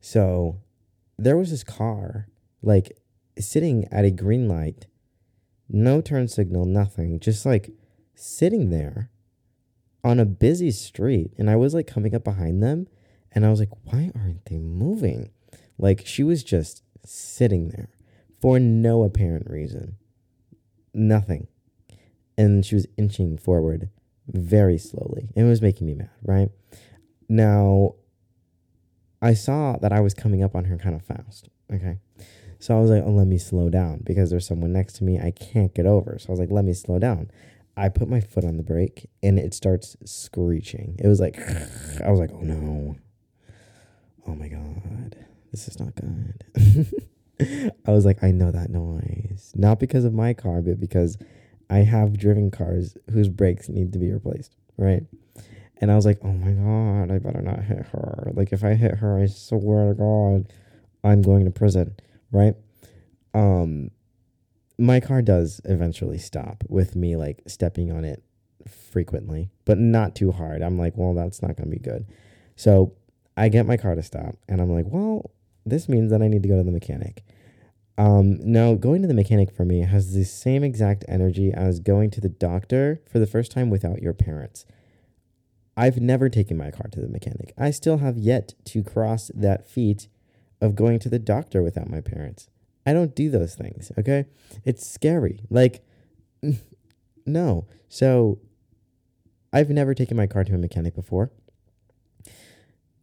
So 0.00 0.60
there 1.18 1.36
was 1.36 1.50
this 1.50 1.64
car, 1.64 2.28
like 2.62 2.96
sitting 3.38 3.86
at 3.90 4.04
a 4.04 4.10
green 4.10 4.48
light, 4.48 4.86
no 5.68 6.00
turn 6.00 6.28
signal, 6.28 6.64
nothing, 6.64 7.20
just 7.20 7.46
like 7.46 7.70
sitting 8.14 8.70
there 8.70 9.10
on 10.04 10.18
a 10.20 10.24
busy 10.24 10.70
street. 10.70 11.32
And 11.38 11.48
I 11.48 11.56
was 11.56 11.74
like 11.74 11.86
coming 11.86 12.14
up 12.14 12.24
behind 12.24 12.62
them 12.62 12.88
and 13.32 13.46
I 13.46 13.50
was 13.50 13.60
like, 13.60 13.70
why 13.84 14.10
aren't 14.14 14.44
they 14.46 14.58
moving? 14.58 15.30
Like 15.78 16.06
she 16.06 16.22
was 16.22 16.42
just 16.44 16.82
sitting 17.04 17.68
there 17.68 17.90
for 18.40 18.58
no 18.58 19.04
apparent 19.04 19.48
reason. 19.48 19.96
Nothing. 20.92 21.46
And 22.36 22.64
she 22.64 22.74
was 22.74 22.86
inching 22.96 23.38
forward 23.38 23.88
very 24.26 24.78
slowly. 24.78 25.28
It 25.34 25.44
was 25.44 25.62
making 25.62 25.86
me 25.86 25.94
mad, 25.94 26.10
right? 26.22 26.50
Now, 27.28 27.94
I 29.20 29.34
saw 29.34 29.76
that 29.78 29.92
I 29.92 30.00
was 30.00 30.14
coming 30.14 30.42
up 30.42 30.54
on 30.54 30.64
her 30.64 30.76
kind 30.76 30.94
of 30.94 31.02
fast. 31.02 31.48
Okay. 31.72 31.98
So 32.62 32.78
I 32.78 32.80
was 32.80 32.90
like, 32.90 33.02
oh, 33.04 33.10
let 33.10 33.26
me 33.26 33.38
slow 33.38 33.70
down 33.70 34.02
because 34.04 34.30
there's 34.30 34.46
someone 34.46 34.72
next 34.72 34.92
to 34.94 35.04
me 35.04 35.18
I 35.18 35.32
can't 35.32 35.74
get 35.74 35.84
over. 35.84 36.16
So 36.20 36.28
I 36.28 36.30
was 36.30 36.38
like, 36.38 36.52
let 36.52 36.64
me 36.64 36.72
slow 36.72 37.00
down. 37.00 37.28
I 37.76 37.88
put 37.88 38.08
my 38.08 38.20
foot 38.20 38.44
on 38.44 38.56
the 38.56 38.62
brake 38.62 39.10
and 39.20 39.36
it 39.36 39.52
starts 39.52 39.96
screeching. 40.04 40.94
It 41.02 41.08
was 41.08 41.18
like, 41.18 41.36
I 42.04 42.08
was 42.08 42.20
like, 42.20 42.30
oh 42.32 42.42
no. 42.42 42.94
Oh 44.28 44.36
my 44.36 44.46
God. 44.46 45.16
This 45.50 45.66
is 45.66 45.80
not 45.80 45.96
good. 45.96 46.94
I 47.84 47.90
was 47.90 48.04
like, 48.04 48.22
I 48.22 48.30
know 48.30 48.52
that 48.52 48.70
noise. 48.70 49.52
Not 49.56 49.80
because 49.80 50.04
of 50.04 50.14
my 50.14 50.32
car, 50.32 50.62
but 50.62 50.78
because 50.78 51.18
I 51.68 51.78
have 51.78 52.16
driven 52.16 52.52
cars 52.52 52.96
whose 53.10 53.28
brakes 53.28 53.68
need 53.68 53.92
to 53.92 53.98
be 53.98 54.12
replaced, 54.12 54.54
right? 54.76 55.02
And 55.80 55.90
I 55.90 55.96
was 55.96 56.06
like, 56.06 56.20
oh 56.22 56.32
my 56.32 56.52
God, 56.52 57.12
I 57.12 57.18
better 57.18 57.42
not 57.42 57.64
hit 57.64 57.86
her. 57.86 58.30
Like, 58.34 58.52
if 58.52 58.62
I 58.62 58.74
hit 58.74 58.98
her, 58.98 59.18
I 59.18 59.26
swear 59.26 59.88
to 59.88 59.94
God, 59.94 60.52
I'm 61.02 61.22
going 61.22 61.44
to 61.44 61.50
prison, 61.50 61.96
right? 62.32 62.54
Um, 63.34 63.90
my 64.78 64.98
car 64.98 65.22
does 65.22 65.60
eventually 65.64 66.18
stop 66.18 66.64
with 66.68 66.96
me 66.96 67.16
like 67.16 67.42
stepping 67.46 67.92
on 67.92 68.04
it 68.04 68.22
frequently, 68.66 69.50
but 69.64 69.78
not 69.78 70.16
too 70.16 70.32
hard. 70.32 70.62
I'm 70.62 70.78
like, 70.78 70.94
well, 70.96 71.14
that's 71.14 71.42
not 71.42 71.56
going 71.56 71.70
to 71.70 71.76
be 71.76 71.78
good. 71.78 72.06
So 72.56 72.94
I 73.36 73.48
get 73.48 73.66
my 73.66 73.76
car 73.76 73.94
to 73.94 74.02
stop, 74.02 74.36
and 74.48 74.60
I'm 74.60 74.70
like, 74.70 74.86
well, 74.88 75.30
this 75.64 75.88
means 75.88 76.10
that 76.10 76.22
I 76.22 76.28
need 76.28 76.42
to 76.42 76.48
go 76.48 76.56
to 76.56 76.62
the 76.62 76.72
mechanic. 76.72 77.22
Um, 77.98 78.38
now, 78.40 78.74
going 78.74 79.02
to 79.02 79.08
the 79.08 79.14
mechanic 79.14 79.54
for 79.54 79.64
me 79.64 79.80
has 79.80 80.14
the 80.14 80.24
same 80.24 80.64
exact 80.64 81.04
energy 81.08 81.52
as 81.52 81.78
going 81.78 82.10
to 82.10 82.20
the 82.20 82.28
doctor 82.28 83.00
for 83.10 83.18
the 83.18 83.26
first 83.26 83.52
time 83.52 83.70
without 83.70 84.02
your 84.02 84.14
parents. 84.14 84.64
I've 85.76 86.00
never 86.00 86.28
taken 86.28 86.56
my 86.56 86.70
car 86.70 86.88
to 86.92 87.00
the 87.00 87.08
mechanic. 87.08 87.52
I 87.56 87.70
still 87.70 87.98
have 87.98 88.18
yet 88.18 88.54
to 88.66 88.82
cross 88.82 89.30
that 89.34 89.66
feat 89.66 90.08
of 90.62 90.76
going 90.76 90.98
to 91.00 91.10
the 91.10 91.18
doctor 91.18 91.62
without 91.62 91.90
my 91.90 92.00
parents. 92.00 92.48
I 92.86 92.92
don't 92.92 93.14
do 93.14 93.28
those 93.28 93.54
things, 93.54 93.92
okay? 93.98 94.24
It's 94.64 94.86
scary. 94.86 95.40
Like, 95.50 95.84
no. 97.26 97.66
So, 97.88 98.38
I've 99.52 99.68
never 99.68 99.92
taken 99.92 100.16
my 100.16 100.26
car 100.26 100.44
to 100.44 100.54
a 100.54 100.58
mechanic 100.58 100.94
before, 100.94 101.30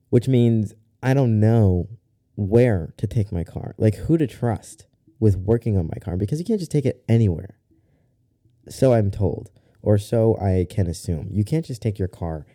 which 0.10 0.28
means 0.28 0.74
I 1.04 1.14
don't 1.14 1.40
know 1.40 1.90
where 2.36 2.94
to 2.98 3.06
take 3.06 3.32
my 3.32 3.44
car, 3.44 3.76
like 3.78 3.96
who 3.96 4.18
to 4.18 4.26
trust 4.26 4.88
with 5.20 5.36
working 5.36 5.78
on 5.78 5.88
my 5.88 6.00
car, 6.02 6.16
because 6.18 6.40
you 6.40 6.46
can't 6.46 6.60
just 6.60 6.72
take 6.72 6.86
it 6.86 7.04
anywhere. 7.08 7.60
So 8.70 8.94
I'm 8.94 9.12
told, 9.12 9.52
or 9.82 9.98
so 9.98 10.38
I 10.38 10.66
can 10.70 10.88
assume. 10.88 11.28
You 11.32 11.44
can't 11.44 11.66
just 11.66 11.82
take 11.82 12.00
your 12.00 12.08
car 12.08 12.46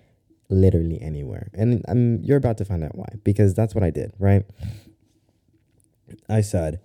literally 0.49 1.01
anywhere. 1.01 1.51
And 1.55 1.85
I'm, 1.89 2.23
you're 2.23 2.39
about 2.39 2.59
to 2.59 2.65
find 2.65 2.83
out 2.83 2.97
why, 2.97 3.09
because 3.23 3.55
that's 3.55 3.75
what 3.75 3.85
I 3.85 3.91
did, 3.91 4.13
right? 4.19 4.45
I 6.29 6.41
said, 6.41 6.81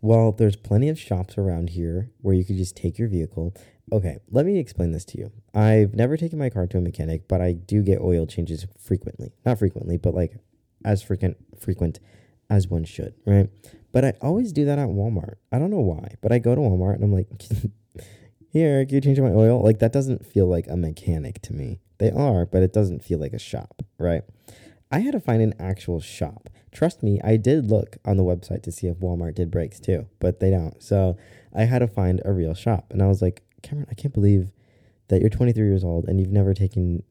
well, 0.00 0.32
there's 0.32 0.56
plenty 0.56 0.88
of 0.88 0.98
shops 0.98 1.38
around 1.38 1.70
here 1.70 2.10
where 2.20 2.34
you 2.34 2.44
could 2.44 2.56
just 2.56 2.76
take 2.76 2.98
your 2.98 3.08
vehicle 3.08 3.54
Okay, 3.92 4.18
let 4.30 4.46
me 4.46 4.58
explain 4.58 4.92
this 4.92 5.04
to 5.06 5.18
you. 5.18 5.32
I've 5.54 5.94
never 5.94 6.16
taken 6.16 6.38
my 6.38 6.48
car 6.48 6.66
to 6.66 6.78
a 6.78 6.80
mechanic, 6.80 7.28
but 7.28 7.42
I 7.42 7.52
do 7.52 7.82
get 7.82 8.00
oil 8.00 8.26
changes 8.26 8.66
frequently. 8.78 9.32
Not 9.44 9.58
frequently, 9.58 9.98
but 9.98 10.14
like 10.14 10.36
as 10.84 11.02
frequent 11.02 11.36
frequent 11.60 12.00
as 12.48 12.68
one 12.68 12.84
should, 12.84 13.14
right? 13.26 13.50
But 13.92 14.04
I 14.06 14.14
always 14.22 14.52
do 14.52 14.64
that 14.64 14.78
at 14.78 14.88
Walmart. 14.88 15.34
I 15.52 15.58
don't 15.58 15.70
know 15.70 15.80
why, 15.80 16.14
but 16.22 16.32
I 16.32 16.38
go 16.38 16.54
to 16.54 16.60
Walmart 16.60 16.94
and 16.94 17.04
I'm 17.04 17.12
like, 17.12 17.28
here, 18.48 18.86
can 18.86 18.94
you 18.94 19.00
change 19.02 19.20
my 19.20 19.30
oil? 19.30 19.62
Like 19.62 19.80
that 19.80 19.92
doesn't 19.92 20.24
feel 20.24 20.46
like 20.46 20.68
a 20.68 20.76
mechanic 20.76 21.42
to 21.42 21.52
me. 21.52 21.80
They 21.98 22.10
are, 22.10 22.46
but 22.46 22.62
it 22.62 22.72
doesn't 22.72 23.04
feel 23.04 23.18
like 23.18 23.34
a 23.34 23.38
shop, 23.38 23.82
right? 23.98 24.22
I 24.92 24.98
had 24.98 25.12
to 25.12 25.20
find 25.20 25.40
an 25.40 25.54
actual 25.58 26.00
shop. 26.00 26.50
Trust 26.70 27.02
me, 27.02 27.18
I 27.24 27.38
did 27.38 27.70
look 27.70 27.96
on 28.04 28.18
the 28.18 28.22
website 28.22 28.62
to 28.64 28.72
see 28.72 28.86
if 28.86 28.98
Walmart 28.98 29.34
did 29.34 29.50
brakes 29.50 29.80
too, 29.80 30.06
but 30.20 30.38
they 30.38 30.50
don't. 30.50 30.80
So 30.82 31.16
I 31.54 31.64
had 31.64 31.78
to 31.78 31.88
find 31.88 32.20
a 32.24 32.32
real 32.32 32.54
shop. 32.54 32.86
And 32.90 33.02
I 33.02 33.06
was 33.06 33.22
like, 33.22 33.42
Cameron, 33.62 33.88
I 33.90 33.94
can't 33.94 34.12
believe 34.12 34.50
that 35.08 35.20
you're 35.20 35.30
23 35.30 35.66
years 35.66 35.82
old 35.82 36.04
and 36.06 36.20
you've 36.20 36.30
never 36.30 36.52
taken 36.52 37.02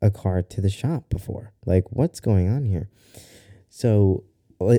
a 0.00 0.10
car 0.10 0.42
to 0.42 0.60
the 0.62 0.70
shop 0.70 1.10
before. 1.10 1.52
Like, 1.66 1.84
what's 1.90 2.18
going 2.18 2.48
on 2.48 2.64
here? 2.64 2.88
So 3.68 4.24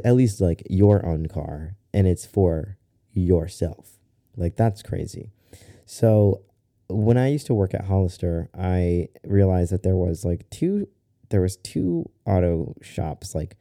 at 0.03 0.15
least 0.15 0.41
like 0.41 0.63
your 0.69 1.05
own 1.05 1.27
car 1.27 1.75
and 1.93 2.07
it's 2.07 2.25
for 2.25 2.77
yourself. 3.11 3.99
Like 4.35 4.55
that's 4.55 4.81
crazy. 4.81 5.31
So 5.85 6.41
when 6.89 7.17
I 7.17 7.29
used 7.29 7.47
to 7.47 7.53
work 7.53 7.73
at 7.73 7.85
Hollister, 7.85 8.49
I 8.57 9.09
realized 9.23 9.71
that 9.71 9.83
there 9.83 9.95
was 9.95 10.25
like 10.25 10.49
two 10.49 10.87
there 11.33 11.41
was 11.41 11.57
two 11.57 12.07
auto 12.25 12.75
shops 12.81 13.33
like 13.33 13.57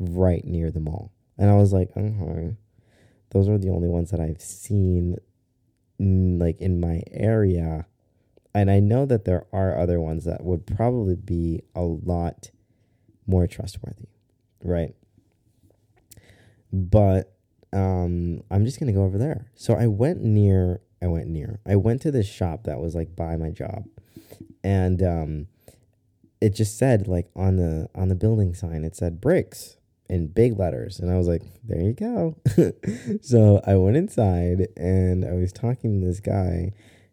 right 0.00 0.44
near 0.44 0.72
the 0.72 0.80
mall. 0.80 1.12
And 1.38 1.48
I 1.48 1.54
was 1.54 1.72
like, 1.72 1.90
"Uh-huh. 1.96 2.50
Those 3.30 3.48
are 3.48 3.58
the 3.58 3.70
only 3.70 3.88
ones 3.88 4.10
that 4.10 4.18
I've 4.18 4.40
seen 4.42 5.16
like 5.98 6.60
in 6.60 6.80
my 6.80 7.02
area." 7.12 7.86
And 8.52 8.70
I 8.70 8.80
know 8.80 9.06
that 9.06 9.24
there 9.24 9.46
are 9.52 9.78
other 9.78 10.00
ones 10.00 10.24
that 10.24 10.42
would 10.44 10.66
probably 10.66 11.14
be 11.14 11.62
a 11.76 11.82
lot 11.82 12.50
more 13.26 13.46
trustworthy, 13.46 14.08
right? 14.64 14.94
but 16.72 17.34
um, 17.72 18.42
I'm 18.50 18.64
just 18.64 18.80
gonna 18.80 18.92
go 18.92 19.04
over 19.04 19.18
there. 19.18 19.50
So 19.54 19.74
I 19.74 19.86
went 19.86 20.22
near. 20.22 20.80
I 21.00 21.06
went 21.06 21.28
near. 21.28 21.60
I 21.66 21.76
went 21.76 22.02
to 22.02 22.10
this 22.10 22.26
shop 22.26 22.64
that 22.64 22.80
was 22.80 22.94
like 22.94 23.14
by 23.14 23.36
my 23.36 23.50
job, 23.50 23.84
and 24.64 25.02
um, 25.02 25.46
it 26.42 26.54
just 26.54 26.76
said 26.76 27.08
like 27.08 27.28
on 27.36 27.56
the 27.56 27.88
on 27.94 28.08
the 28.08 28.14
building 28.14 28.54
sign 28.54 28.84
it 28.84 28.96
said 28.96 29.20
bricks 29.20 29.76
in 30.12 30.26
big 30.26 30.58
letters, 30.58 31.00
and 31.00 31.10
I 31.10 31.16
was 31.16 31.26
like, 31.26 31.42
there 31.64 31.80
you 31.80 31.94
go. 31.94 32.36
so 33.22 33.62
I 33.66 33.76
went 33.76 33.96
inside 33.96 34.68
and 34.76 35.24
I 35.24 35.32
was 35.32 35.54
talking 35.54 36.00
to 36.00 36.06
this 36.06 36.20
guy, 36.20 36.72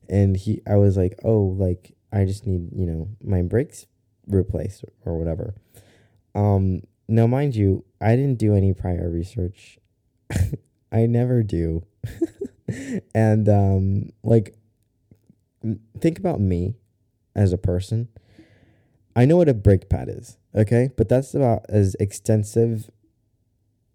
and 0.09 0.35
he 0.35 0.61
I 0.67 0.75
was 0.75 0.97
like, 0.97 1.17
oh, 1.23 1.39
like 1.39 1.95
I 2.11 2.25
just 2.25 2.45
need 2.45 2.69
you 2.75 2.85
know 2.85 3.07
my 3.23 3.41
brakes 3.41 3.85
replaced 4.27 4.83
or 5.05 5.17
whatever. 5.17 5.55
Um, 6.35 6.81
now, 7.07 7.25
mind 7.25 7.55
you, 7.55 7.85
I 8.01 8.17
didn't 8.17 8.37
do 8.37 8.53
any 8.53 8.73
prior 8.73 9.09
research. 9.09 9.79
I 10.91 11.05
never 11.05 11.41
do. 11.41 11.85
and 13.15 13.47
um, 13.47 14.09
like, 14.23 14.57
think 15.99 16.19
about 16.19 16.41
me 16.41 16.75
as 17.33 17.53
a 17.53 17.57
person. 17.57 18.09
I 19.19 19.25
know 19.25 19.35
what 19.35 19.49
a 19.49 19.53
brake 19.53 19.89
pad 19.89 20.07
is, 20.07 20.37
okay? 20.55 20.91
But 20.95 21.09
that's 21.09 21.33
about 21.33 21.65
as 21.67 21.93
extensive 21.99 22.89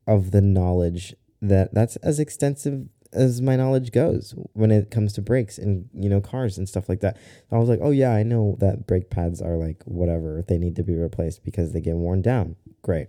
of 0.06 0.32
the 0.32 0.42
knowledge 0.42 1.14
that 1.40 1.72
that's 1.72 1.96
as 1.96 2.20
extensive 2.20 2.88
as 3.10 3.40
my 3.40 3.56
knowledge 3.56 3.90
goes 3.90 4.34
when 4.52 4.70
it 4.70 4.90
comes 4.90 5.14
to 5.14 5.22
brakes 5.22 5.56
and 5.56 5.88
you 5.94 6.10
know 6.10 6.20
cars 6.20 6.58
and 6.58 6.68
stuff 6.68 6.90
like 6.90 7.00
that. 7.00 7.16
I 7.50 7.56
was 7.56 7.70
like, 7.70 7.78
oh 7.80 7.90
yeah, 7.90 8.12
I 8.12 8.22
know 8.22 8.56
that 8.60 8.86
brake 8.86 9.08
pads 9.08 9.40
are 9.40 9.56
like 9.56 9.82
whatever 9.86 10.44
they 10.46 10.58
need 10.58 10.76
to 10.76 10.82
be 10.82 10.94
replaced 10.94 11.42
because 11.42 11.72
they 11.72 11.80
get 11.80 11.96
worn 11.96 12.20
down. 12.20 12.56
Great. 12.82 13.08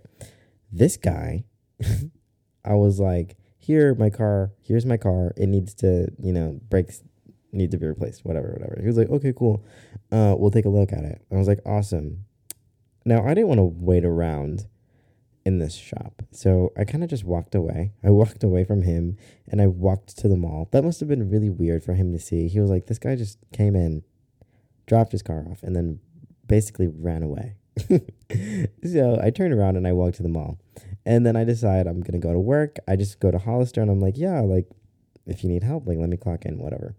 This 0.72 0.96
guy, 0.96 1.44
I 2.64 2.76
was 2.76 2.98
like, 2.98 3.36
here, 3.58 3.94
my 3.94 4.08
car, 4.08 4.52
here's 4.62 4.86
my 4.86 4.96
car. 4.96 5.34
It 5.36 5.48
needs 5.48 5.74
to, 5.74 6.08
you 6.18 6.32
know, 6.32 6.60
brakes 6.70 7.02
need 7.52 7.70
to 7.70 7.78
be 7.78 7.86
replaced, 7.86 8.24
whatever, 8.24 8.48
whatever. 8.48 8.78
He 8.80 8.86
was 8.86 8.96
like, 8.96 9.08
okay, 9.08 9.32
cool. 9.36 9.64
Uh, 10.12 10.34
we'll 10.38 10.50
take 10.50 10.64
a 10.64 10.70
look 10.70 10.92
at 10.92 11.04
it. 11.04 11.22
I 11.32 11.36
was 11.36 11.48
like, 11.48 11.60
awesome. 11.64 12.24
Now, 13.04 13.24
I 13.24 13.34
didn't 13.34 13.48
want 13.48 13.58
to 13.58 13.64
wait 13.64 14.04
around 14.04 14.66
in 15.46 15.58
this 15.58 15.74
shop. 15.74 16.22
So 16.32 16.72
I 16.76 16.84
kind 16.84 17.04
of 17.04 17.08
just 17.08 17.22
walked 17.22 17.54
away. 17.54 17.92
I 18.02 18.10
walked 18.10 18.42
away 18.42 18.64
from 18.64 18.82
him 18.82 19.16
and 19.48 19.62
I 19.62 19.68
walked 19.68 20.18
to 20.18 20.28
the 20.28 20.36
mall. 20.36 20.68
That 20.72 20.82
must 20.82 20.98
have 20.98 21.08
been 21.08 21.30
really 21.30 21.50
weird 21.50 21.84
for 21.84 21.94
him 21.94 22.12
to 22.12 22.18
see. 22.18 22.48
He 22.48 22.58
was 22.58 22.68
like, 22.68 22.86
this 22.86 22.98
guy 22.98 23.14
just 23.14 23.38
came 23.52 23.76
in, 23.76 24.02
dropped 24.86 25.12
his 25.12 25.22
car 25.22 25.46
off, 25.48 25.62
and 25.62 25.76
then 25.76 26.00
basically 26.48 26.88
ran 26.88 27.22
away. 27.22 27.54
so 27.88 29.20
I 29.22 29.30
turned 29.30 29.54
around 29.54 29.76
and 29.76 29.86
I 29.86 29.92
walked 29.92 30.16
to 30.16 30.24
the 30.24 30.28
mall. 30.28 30.58
And 31.04 31.24
then 31.24 31.36
I 31.36 31.44
decide 31.44 31.86
I'm 31.86 32.00
going 32.00 32.20
to 32.20 32.26
go 32.26 32.32
to 32.32 32.40
work. 32.40 32.78
I 32.88 32.96
just 32.96 33.20
go 33.20 33.30
to 33.30 33.38
Hollister 33.38 33.80
and 33.80 33.88
I'm 33.88 34.00
like, 34.00 34.18
yeah, 34.18 34.40
like 34.40 34.66
if 35.26 35.44
you 35.44 35.48
need 35.48 35.62
help, 35.62 35.86
like 35.86 35.98
let 35.98 36.08
me 36.08 36.16
clock 36.16 36.44
in, 36.44 36.58
whatever. 36.58 36.96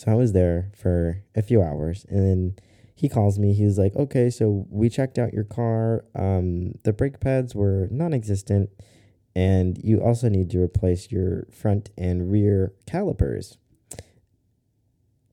So 0.00 0.10
I 0.10 0.14
was 0.14 0.32
there 0.32 0.72
for 0.74 1.22
a 1.34 1.42
few 1.42 1.60
hours 1.62 2.06
and 2.08 2.26
then 2.26 2.56
he 2.94 3.06
calls 3.06 3.38
me. 3.38 3.52
He's 3.52 3.76
like, 3.76 3.94
okay, 3.96 4.30
so 4.30 4.64
we 4.70 4.88
checked 4.88 5.18
out 5.18 5.34
your 5.34 5.44
car. 5.44 6.06
Um, 6.14 6.72
the 6.84 6.94
brake 6.94 7.20
pads 7.20 7.54
were 7.54 7.86
non 7.90 8.14
existent. 8.14 8.70
And 9.36 9.78
you 9.84 10.00
also 10.00 10.30
need 10.30 10.48
to 10.52 10.58
replace 10.58 11.12
your 11.12 11.46
front 11.52 11.90
and 11.98 12.32
rear 12.32 12.72
calipers. 12.86 13.58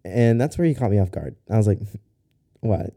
And 0.03 0.41
that's 0.41 0.57
where 0.57 0.67
he 0.67 0.75
caught 0.75 0.91
me 0.91 0.99
off 0.99 1.11
guard. 1.11 1.37
I 1.49 1.55
was 1.55 1.67
like, 1.67 1.79
what? 2.59 2.93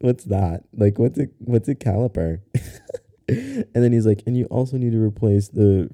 what's 0.00 0.24
that? 0.24 0.64
Like, 0.74 0.98
what's 0.98 1.20
a 1.20 1.28
what's 1.38 1.68
a 1.68 1.76
caliper? 1.76 2.40
and 3.28 3.66
then 3.72 3.92
he's 3.92 4.06
like, 4.06 4.24
and 4.26 4.36
you 4.36 4.46
also 4.46 4.76
need 4.76 4.90
to 4.90 5.00
replace 5.00 5.46
the 5.46 5.88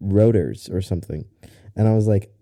rotors 0.00 0.70
or 0.70 0.80
something. 0.80 1.26
And 1.76 1.86
I 1.86 1.94
was 1.94 2.06
like, 2.06 2.32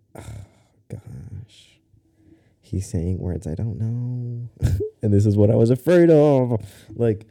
he's 2.68 2.88
saying 2.88 3.18
words 3.18 3.46
I 3.46 3.54
don't 3.54 3.78
know, 3.78 4.48
and 5.02 5.12
this 5.12 5.26
is 5.26 5.36
what 5.36 5.50
I 5.50 5.54
was 5.54 5.70
afraid 5.70 6.10
of. 6.10 6.60
Like, 6.94 7.26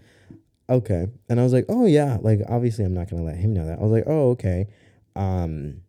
okay, 0.69 1.07
and 1.29 1.39
I 1.39 1.43
was 1.43 1.53
like, 1.53 1.65
oh 1.69 1.85
yeah, 1.85 2.17
like 2.21 2.41
obviously 2.49 2.85
I'm 2.85 2.93
not 2.93 3.09
gonna 3.09 3.23
let 3.23 3.37
him 3.37 3.53
know 3.53 3.65
that. 3.65 3.79
I 3.79 3.81
was 3.81 3.91
like, 3.91 4.05
oh 4.07 4.31
okay, 4.31 4.67
um, 5.15 5.81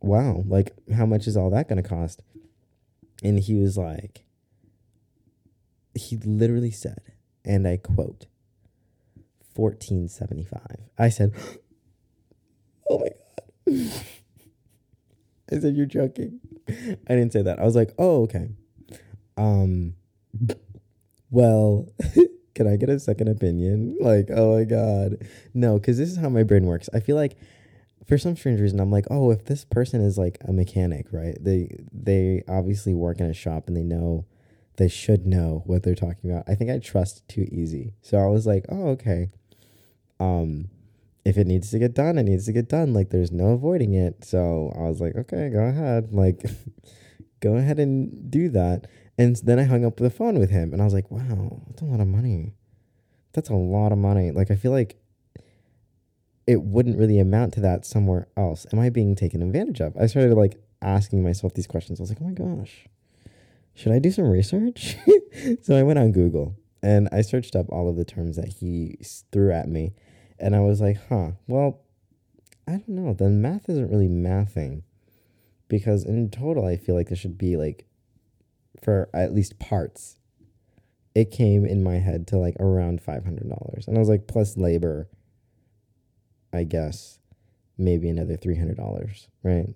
wow, 0.00 0.42
like 0.46 0.72
how 0.94 1.06
much 1.06 1.26
is 1.26 1.36
all 1.36 1.50
that 1.50 1.68
gonna 1.68 1.82
cost? 1.82 2.22
And 3.22 3.38
he 3.38 3.54
was 3.54 3.76
like, 3.76 4.24
he 5.94 6.16
literally 6.16 6.70
said, 6.70 7.12
and 7.44 7.66
I 7.68 7.76
quote, 7.76 8.26
1475. 9.54 10.60
I 10.98 11.08
said, 11.08 11.32
Oh 12.88 12.98
my 12.98 13.08
God. 13.08 13.92
I 15.52 15.58
said, 15.58 15.76
You're 15.76 15.86
joking. 15.86 16.40
I 16.68 17.14
didn't 17.14 17.32
say 17.32 17.42
that. 17.42 17.58
I 17.58 17.64
was 17.64 17.76
like, 17.76 17.92
Oh, 17.98 18.22
okay. 18.22 18.50
Um, 19.40 19.94
well, 21.30 21.88
can 22.54 22.66
I 22.66 22.76
get 22.76 22.90
a 22.90 23.00
second 23.00 23.28
opinion? 23.28 23.96
Like, 24.00 24.28
oh 24.30 24.56
my 24.58 24.64
God. 24.64 25.26
No, 25.54 25.78
because 25.78 25.96
this 25.98 26.10
is 26.10 26.18
how 26.18 26.28
my 26.28 26.42
brain 26.42 26.66
works. 26.66 26.88
I 26.92 27.00
feel 27.00 27.16
like 27.16 27.36
for 28.06 28.18
some 28.18 28.36
strange 28.36 28.60
reason, 28.60 28.80
I'm 28.80 28.90
like, 28.90 29.06
oh, 29.10 29.30
if 29.30 29.46
this 29.46 29.64
person 29.64 30.02
is 30.02 30.18
like 30.18 30.38
a 30.46 30.52
mechanic, 30.52 31.06
right? 31.12 31.36
They 31.40 31.76
they 31.92 32.42
obviously 32.48 32.94
work 32.94 33.20
in 33.20 33.26
a 33.26 33.34
shop 33.34 33.66
and 33.66 33.76
they 33.76 33.82
know 33.82 34.26
they 34.76 34.88
should 34.88 35.26
know 35.26 35.62
what 35.66 35.82
they're 35.82 35.94
talking 35.94 36.30
about. 36.30 36.44
I 36.48 36.54
think 36.54 36.70
I 36.70 36.78
trust 36.78 37.26
too 37.28 37.48
easy. 37.50 37.94
So 38.02 38.18
I 38.18 38.26
was 38.26 38.46
like, 38.46 38.64
oh, 38.68 38.88
okay. 38.88 39.30
Um, 40.18 40.68
if 41.24 41.38
it 41.38 41.46
needs 41.46 41.70
to 41.70 41.78
get 41.78 41.94
done, 41.94 42.18
it 42.18 42.24
needs 42.24 42.46
to 42.46 42.52
get 42.52 42.68
done. 42.68 42.92
Like 42.92 43.10
there's 43.10 43.32
no 43.32 43.52
avoiding 43.52 43.94
it. 43.94 44.24
So 44.24 44.72
I 44.76 44.82
was 44.82 45.00
like, 45.00 45.16
okay, 45.16 45.48
go 45.50 45.60
ahead. 45.60 46.12
Like 46.12 46.42
go 47.40 47.54
ahead 47.56 47.78
and 47.78 48.30
do 48.30 48.48
that. 48.50 48.86
And 49.20 49.36
then 49.36 49.58
I 49.58 49.64
hung 49.64 49.84
up 49.84 49.98
the 49.98 50.10
phone 50.10 50.38
with 50.38 50.50
him 50.50 50.72
and 50.72 50.80
I 50.80 50.84
was 50.84 50.94
like, 50.94 51.10
wow, 51.10 51.60
that's 51.68 51.82
a 51.82 51.84
lot 51.84 52.00
of 52.00 52.08
money. 52.08 52.54
That's 53.32 53.50
a 53.50 53.54
lot 53.54 53.92
of 53.92 53.98
money. 53.98 54.30
Like 54.30 54.50
I 54.50 54.56
feel 54.56 54.72
like 54.72 54.96
it 56.46 56.62
wouldn't 56.62 56.98
really 56.98 57.18
amount 57.18 57.54
to 57.54 57.60
that 57.60 57.84
somewhere 57.84 58.28
else. 58.36 58.66
Am 58.72 58.78
I 58.78 58.88
being 58.88 59.14
taken 59.14 59.42
advantage 59.42 59.80
of? 59.80 59.96
I 59.96 60.06
started 60.06 60.34
like 60.34 60.56
asking 60.82 61.22
myself 61.22 61.54
these 61.54 61.66
questions. 61.66 62.00
I 62.00 62.02
was 62.02 62.10
like, 62.10 62.18
oh 62.20 62.24
my 62.24 62.32
gosh 62.32 62.88
should 63.74 63.92
I 63.92 63.98
do 63.98 64.10
some 64.10 64.28
research? 64.28 64.96
so 65.62 65.74
I 65.74 65.82
went 65.82 65.98
on 65.98 66.12
Google 66.12 66.56
and 66.82 67.08
I 67.12 67.22
searched 67.22 67.56
up 67.56 67.66
all 67.70 67.88
of 67.88 67.96
the 67.96 68.04
terms 68.04 68.36
that 68.36 68.48
he 68.48 68.98
threw 69.32 69.52
at 69.52 69.68
me. 69.68 69.94
And 70.38 70.54
I 70.54 70.60
was 70.60 70.80
like, 70.80 70.98
huh, 71.08 71.32
well, 71.46 71.80
I 72.66 72.72
don't 72.72 72.88
know. 72.88 73.14
The 73.14 73.28
math 73.28 73.68
isn't 73.68 73.90
really 73.90 74.08
mathing 74.08 74.82
because 75.68 76.04
in 76.04 76.30
total, 76.30 76.66
I 76.66 76.76
feel 76.76 76.94
like 76.94 77.08
there 77.08 77.16
should 77.16 77.38
be 77.38 77.56
like, 77.56 77.86
for 78.82 79.08
at 79.14 79.34
least 79.34 79.58
parts, 79.58 80.16
it 81.14 81.30
came 81.30 81.64
in 81.64 81.82
my 81.82 81.96
head 81.98 82.26
to 82.28 82.38
like 82.38 82.56
around 82.60 83.02
$500. 83.02 83.86
And 83.86 83.96
I 83.96 84.00
was 84.00 84.08
like, 84.08 84.26
plus 84.26 84.56
labor, 84.56 85.08
I 86.52 86.64
guess, 86.64 87.18
maybe 87.80 88.08
another 88.08 88.36
three 88.36 88.56
hundred 88.56 88.76
dollars, 88.76 89.28
right? 89.42 89.66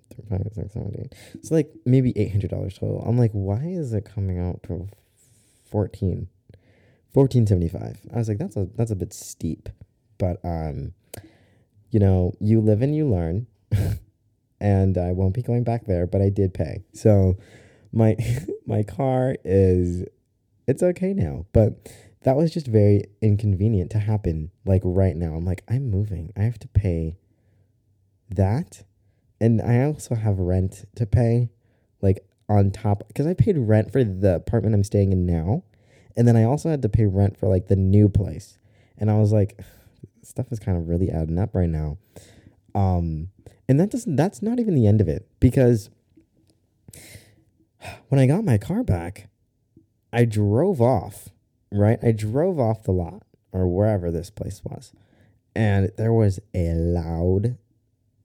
It's 1.34 1.50
like 1.50 1.72
maybe 1.84 2.12
eight 2.16 2.30
hundred 2.30 2.50
dollars 2.50 2.78
total. 2.78 3.02
I'm 3.04 3.18
like, 3.18 3.32
why 3.32 3.64
is 3.64 3.92
it 3.92 4.04
coming 4.04 4.38
out 4.38 4.62
to 4.64 4.88
fourteen? 5.68 6.28
Fourteen 7.12 7.46
seventy 7.46 7.68
five. 7.68 7.98
I 8.12 8.18
was 8.18 8.28
like, 8.28 8.38
that's 8.38 8.56
a 8.56 8.68
that's 8.76 8.90
a 8.90 8.96
bit 8.96 9.12
steep, 9.12 9.68
but 10.18 10.38
um, 10.44 10.92
you 11.90 11.98
know, 11.98 12.34
you 12.40 12.60
live 12.60 12.82
and 12.82 12.94
you 12.94 13.08
learn, 13.08 13.46
and 14.60 14.98
I 14.98 15.12
won't 15.12 15.34
be 15.34 15.42
going 15.42 15.64
back 15.64 15.86
there. 15.86 16.06
But 16.06 16.20
I 16.20 16.28
did 16.28 16.54
pay, 16.54 16.84
so 16.92 17.36
my 17.94 18.16
my 18.66 18.82
car 18.82 19.36
is 19.44 20.04
it's 20.66 20.82
okay 20.82 21.12
now, 21.12 21.46
but 21.52 21.90
that 22.22 22.36
was 22.36 22.52
just 22.52 22.66
very 22.66 23.04
inconvenient 23.20 23.90
to 23.92 23.98
happen 23.98 24.50
like 24.64 24.82
right 24.84 25.16
now. 25.16 25.34
I'm 25.34 25.44
like, 25.44 25.62
I'm 25.68 25.90
moving. 25.90 26.32
I 26.36 26.42
have 26.42 26.58
to 26.60 26.68
pay 26.68 27.16
that. 28.30 28.82
And 29.40 29.60
I 29.60 29.84
also 29.84 30.14
have 30.14 30.38
rent 30.38 30.86
to 30.96 31.06
pay 31.06 31.50
like 32.00 32.26
on 32.48 32.70
top 32.70 33.06
because 33.08 33.26
I 33.26 33.34
paid 33.34 33.58
rent 33.58 33.92
for 33.92 34.02
the 34.02 34.36
apartment 34.36 34.74
I'm 34.74 34.84
staying 34.84 35.12
in 35.12 35.26
now. 35.26 35.64
And 36.16 36.26
then 36.26 36.36
I 36.36 36.44
also 36.44 36.70
had 36.70 36.82
to 36.82 36.88
pay 36.88 37.04
rent 37.04 37.38
for 37.38 37.48
like 37.48 37.68
the 37.68 37.76
new 37.76 38.08
place. 38.08 38.58
And 38.96 39.10
I 39.10 39.18
was 39.18 39.32
like, 39.32 39.60
stuff 40.22 40.50
is 40.50 40.58
kind 40.58 40.78
of 40.78 40.88
really 40.88 41.10
adding 41.10 41.38
up 41.38 41.54
right 41.54 41.68
now. 41.68 41.98
Um, 42.74 43.28
and 43.68 43.78
that 43.80 43.90
doesn't 43.90 44.16
that's 44.16 44.40
not 44.40 44.58
even 44.58 44.74
the 44.74 44.86
end 44.86 45.00
of 45.00 45.08
it 45.08 45.28
because 45.40 45.90
when 48.08 48.20
I 48.20 48.26
got 48.26 48.44
my 48.44 48.58
car 48.58 48.82
back, 48.82 49.28
I 50.12 50.24
drove 50.24 50.80
off 50.80 51.30
right? 51.74 51.98
I 52.02 52.12
drove 52.12 52.58
off 52.58 52.84
the 52.84 52.92
lot 52.92 53.22
or 53.52 53.68
wherever 53.68 54.10
this 54.10 54.30
place 54.30 54.62
was, 54.64 54.92
and 55.54 55.90
there 55.96 56.12
was 56.12 56.40
a 56.54 56.72
loud 56.72 57.58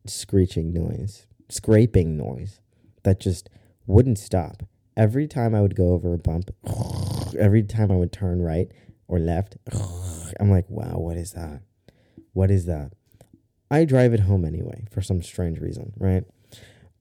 screeching 0.05 0.73
noise, 0.73 1.25
scraping 1.49 2.15
noise 2.15 2.61
that 3.03 3.19
just 3.19 3.49
wouldn't 3.85 4.19
stop. 4.19 4.63
Every 4.95 5.27
time 5.27 5.55
I 5.55 5.61
would 5.61 5.75
go 5.75 5.93
over 5.93 6.13
a 6.13 6.17
bump, 6.17 6.51
every 7.39 7.63
time 7.63 7.91
I 7.91 7.95
would 7.95 8.11
turn 8.11 8.41
right 8.41 8.71
or 9.07 9.19
left, 9.19 9.57
I'm 10.39 10.49
like, 10.49 10.69
wow, 10.69 10.97
what 10.97 11.17
is 11.17 11.33
that? 11.33 11.61
What 12.33 12.51
is 12.51 12.65
that? 12.65 12.91
I 13.71 13.85
drive 13.85 14.13
it 14.13 14.21
home 14.21 14.45
anyway 14.45 14.85
for 14.91 15.01
some 15.01 15.21
strange 15.21 15.59
reason, 15.59 15.93
right? 15.97 16.23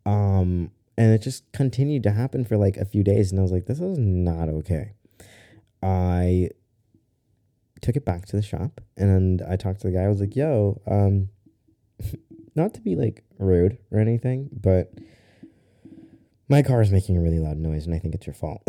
Um, 0.05 0.71
and 0.99 1.13
it 1.13 1.23
just 1.23 1.51
continued 1.53 2.03
to 2.03 2.11
happen 2.11 2.45
for 2.45 2.57
like 2.57 2.77
a 2.77 2.85
few 2.85 3.05
days, 3.05 3.31
and 3.31 3.39
I 3.39 3.43
was 3.43 3.53
like, 3.53 3.67
this 3.67 3.81
is 3.81 3.97
not 3.97 4.49
okay. 4.49 4.95
I 5.81 6.51
took 7.81 7.95
it 7.95 8.05
back 8.05 8.27
to 8.27 8.37
the 8.37 8.43
shop 8.43 8.81
and 8.97 9.41
I 9.43 9.55
talked 9.55 9.81
to 9.83 9.87
the 9.87 9.93
guy. 9.93 10.03
I 10.03 10.09
was 10.09 10.21
like, 10.21 10.35
yo, 10.35 10.81
um, 10.89 11.29
not 12.57 12.75
to 12.75 12.81
be 12.81 12.97
like 12.97 13.23
rude 13.39 13.79
or 13.93 14.01
anything, 14.01 14.51
but 14.53 14.93
my 16.49 16.63
car 16.63 16.83
is 16.83 16.91
making 16.91 17.17
a 17.17 17.21
really 17.21 17.39
loud 17.39 17.59
noise 17.59 17.87
and 17.87 17.95
I 17.95 18.01
think 18.01 18.17
it's 18.17 18.27
your 18.27 18.35
fault. 18.35 18.63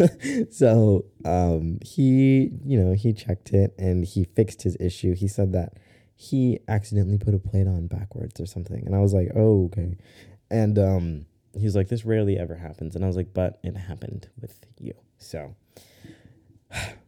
so 0.50 1.04
um, 1.24 1.78
he, 1.82 2.50
you 2.64 2.82
know, 2.82 2.94
he 2.94 3.12
checked 3.12 3.52
it 3.52 3.76
and 3.78 4.04
he 4.04 4.24
fixed 4.24 4.62
his 4.62 4.76
issue. 4.80 5.14
He 5.14 5.28
said 5.28 5.52
that 5.52 5.74
he 6.16 6.58
accidentally 6.66 7.18
put 7.18 7.32
a 7.32 7.38
plate 7.38 7.68
on 7.68 7.86
backwards 7.86 8.40
or 8.40 8.46
something. 8.46 8.84
And 8.84 8.96
I 8.96 8.98
was 8.98 9.14
like, 9.14 9.28
oh, 9.36 9.66
okay. 9.66 9.96
And 10.50 10.78
um, 10.80 11.26
he 11.56 11.64
was 11.64 11.74
like, 11.74 11.88
this 11.88 12.04
rarely 12.04 12.38
ever 12.38 12.56
happens. 12.56 12.94
And 12.94 13.04
I 13.04 13.06
was 13.06 13.16
like, 13.16 13.32
but 13.32 13.58
it 13.62 13.76
happened 13.76 14.28
with 14.40 14.66
you. 14.78 14.94
So 15.18 15.54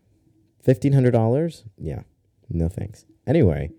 Fifteen 0.63 0.93
hundred 0.93 1.13
dollars? 1.13 1.65
Yeah, 1.77 2.03
no 2.49 2.69
thanks. 2.69 3.05
Anyway, 3.27 3.71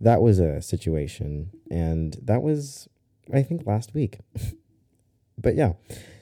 that 0.00 0.20
was 0.20 0.38
a 0.38 0.60
situation, 0.60 1.50
and 1.70 2.16
that 2.22 2.42
was, 2.42 2.88
I 3.32 3.42
think, 3.42 3.66
last 3.66 3.94
week. 3.94 4.18
but 5.38 5.54
yeah, 5.54 5.72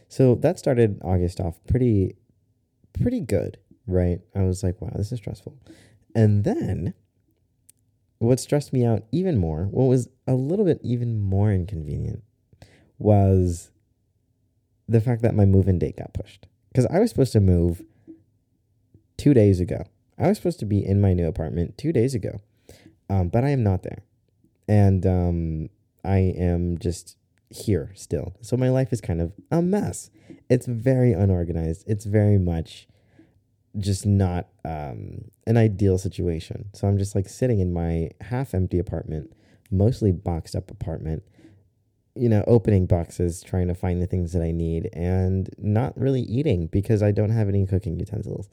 so 0.09 0.35
that 0.37 0.59
started 0.59 1.01
August 1.03 1.41
off 1.41 1.59
pretty, 1.67 2.17
pretty 2.93 3.21
good, 3.21 3.59
right? 3.87 4.21
I 4.35 4.43
was 4.43 4.63
like, 4.63 4.81
wow, 4.81 4.93
this 4.95 5.13
is 5.13 5.19
stressful, 5.19 5.59
and 6.15 6.45
then 6.45 6.95
what 8.19 8.41
stressed 8.41 8.73
me 8.73 8.85
out 8.85 9.03
even 9.13 9.37
more, 9.37 9.65
what 9.65 9.85
was 9.85 10.09
a 10.27 10.35
little 10.35 10.65
bit 10.65 10.81
even 10.83 11.21
more 11.21 11.53
inconvenient, 11.53 12.23
was 12.99 13.71
the 14.89 15.01
fact 15.01 15.23
that 15.23 15.35
my 15.35 15.45
move-in 15.45 15.79
date 15.79 15.97
got 15.97 16.13
pushed 16.13 16.47
because 16.69 16.87
I 16.87 16.99
was 16.99 17.11
supposed 17.11 17.33
to 17.33 17.41
move 17.41 17.83
two 19.17 19.35
days 19.35 19.61
ago. 19.61 19.85
I 20.19 20.29
was 20.29 20.39
supposed 20.39 20.61
to 20.61 20.67
be 20.67 20.85
in 20.85 21.01
my 21.01 21.13
new 21.13 21.27
apartment 21.27 21.79
two 21.79 21.93
days 21.93 22.15
ago, 22.15 22.41
um, 23.09 23.29
but 23.29 23.45
I 23.45 23.51
am 23.51 23.63
not 23.63 23.83
there. 23.83 24.03
And 24.69 25.07
um, 25.07 25.69
I 26.05 26.19
am 26.19 26.79
just 26.79 27.17
here 27.51 27.93
still. 27.95 28.35
So 28.41 28.57
my 28.57 28.71
life 28.71 28.93
is 28.93 29.01
kind 29.01 29.21
of 29.21 29.33
a 29.51 29.63
mess. 29.63 30.11
It's 30.49 30.67
very 30.67 31.13
unorganized. 31.13 31.85
It's 31.87 32.05
very 32.05 32.39
much 32.39 32.87
just 33.79 34.07
not 34.07 34.49
um, 34.65 35.31
an 35.47 35.57
ideal 35.57 35.99
situation. 35.99 36.67
So 36.75 36.87
I'm 36.87 36.99
just 36.99 37.15
like 37.15 37.29
sitting 37.29 37.61
in 37.61 37.73
my 37.73 38.11
half 38.21 38.55
empty 38.55 38.79
apartment, 38.79 39.33
mostly 39.71 40.13
boxed 40.13 40.55
up 40.55 40.71
apartment, 40.71 41.25
you 42.15 42.29
know, 42.29 42.45
opening 42.47 42.87
boxes, 42.87 43.43
trying 43.43 43.69
to 43.69 43.75
find 43.75 44.01
the 44.01 44.07
things 44.07 44.33
that 44.33 44.43
I 44.43 44.53
need, 44.53 44.89
and 44.93 45.49
not 45.59 45.99
really 45.99 46.23
eating 46.23 46.69
because 46.69 47.03
I 47.03 47.11
don't 47.11 47.31
have 47.31 47.49
any 47.49 47.67
cooking 47.67 47.99
utensils. 47.99 48.49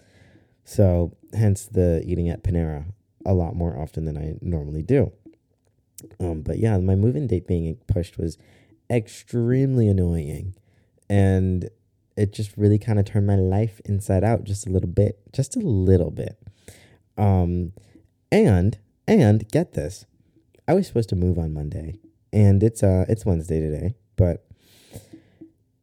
So, 0.63 1.15
hence 1.33 1.65
the 1.65 2.03
eating 2.05 2.29
at 2.29 2.43
Panera 2.43 2.85
a 3.25 3.33
lot 3.33 3.55
more 3.55 3.77
often 3.77 4.05
than 4.05 4.17
I 4.17 4.35
normally 4.41 4.81
do. 4.81 5.11
Um, 6.19 6.41
but 6.41 6.57
yeah, 6.57 6.77
my 6.77 6.95
move 6.95 7.15
in 7.15 7.27
date 7.27 7.47
being 7.47 7.77
pushed 7.87 8.17
was 8.17 8.37
extremely 8.89 9.87
annoying. 9.87 10.55
And 11.09 11.69
it 12.17 12.33
just 12.33 12.55
really 12.57 12.79
kind 12.79 12.99
of 12.99 13.05
turned 13.05 13.27
my 13.27 13.35
life 13.35 13.81
inside 13.85 14.23
out 14.23 14.43
just 14.43 14.67
a 14.67 14.69
little 14.69 14.89
bit, 14.89 15.19
just 15.33 15.55
a 15.55 15.59
little 15.59 16.11
bit. 16.11 16.37
Um, 17.17 17.73
and, 18.31 18.77
and 19.07 19.47
get 19.49 19.73
this, 19.73 20.05
I 20.67 20.73
was 20.73 20.87
supposed 20.87 21.09
to 21.09 21.15
move 21.15 21.37
on 21.37 21.53
Monday 21.53 21.99
and 22.33 22.63
it's, 22.63 22.83
uh, 22.83 23.05
it's 23.07 23.25
Wednesday 23.25 23.59
today, 23.59 23.95
but 24.15 24.45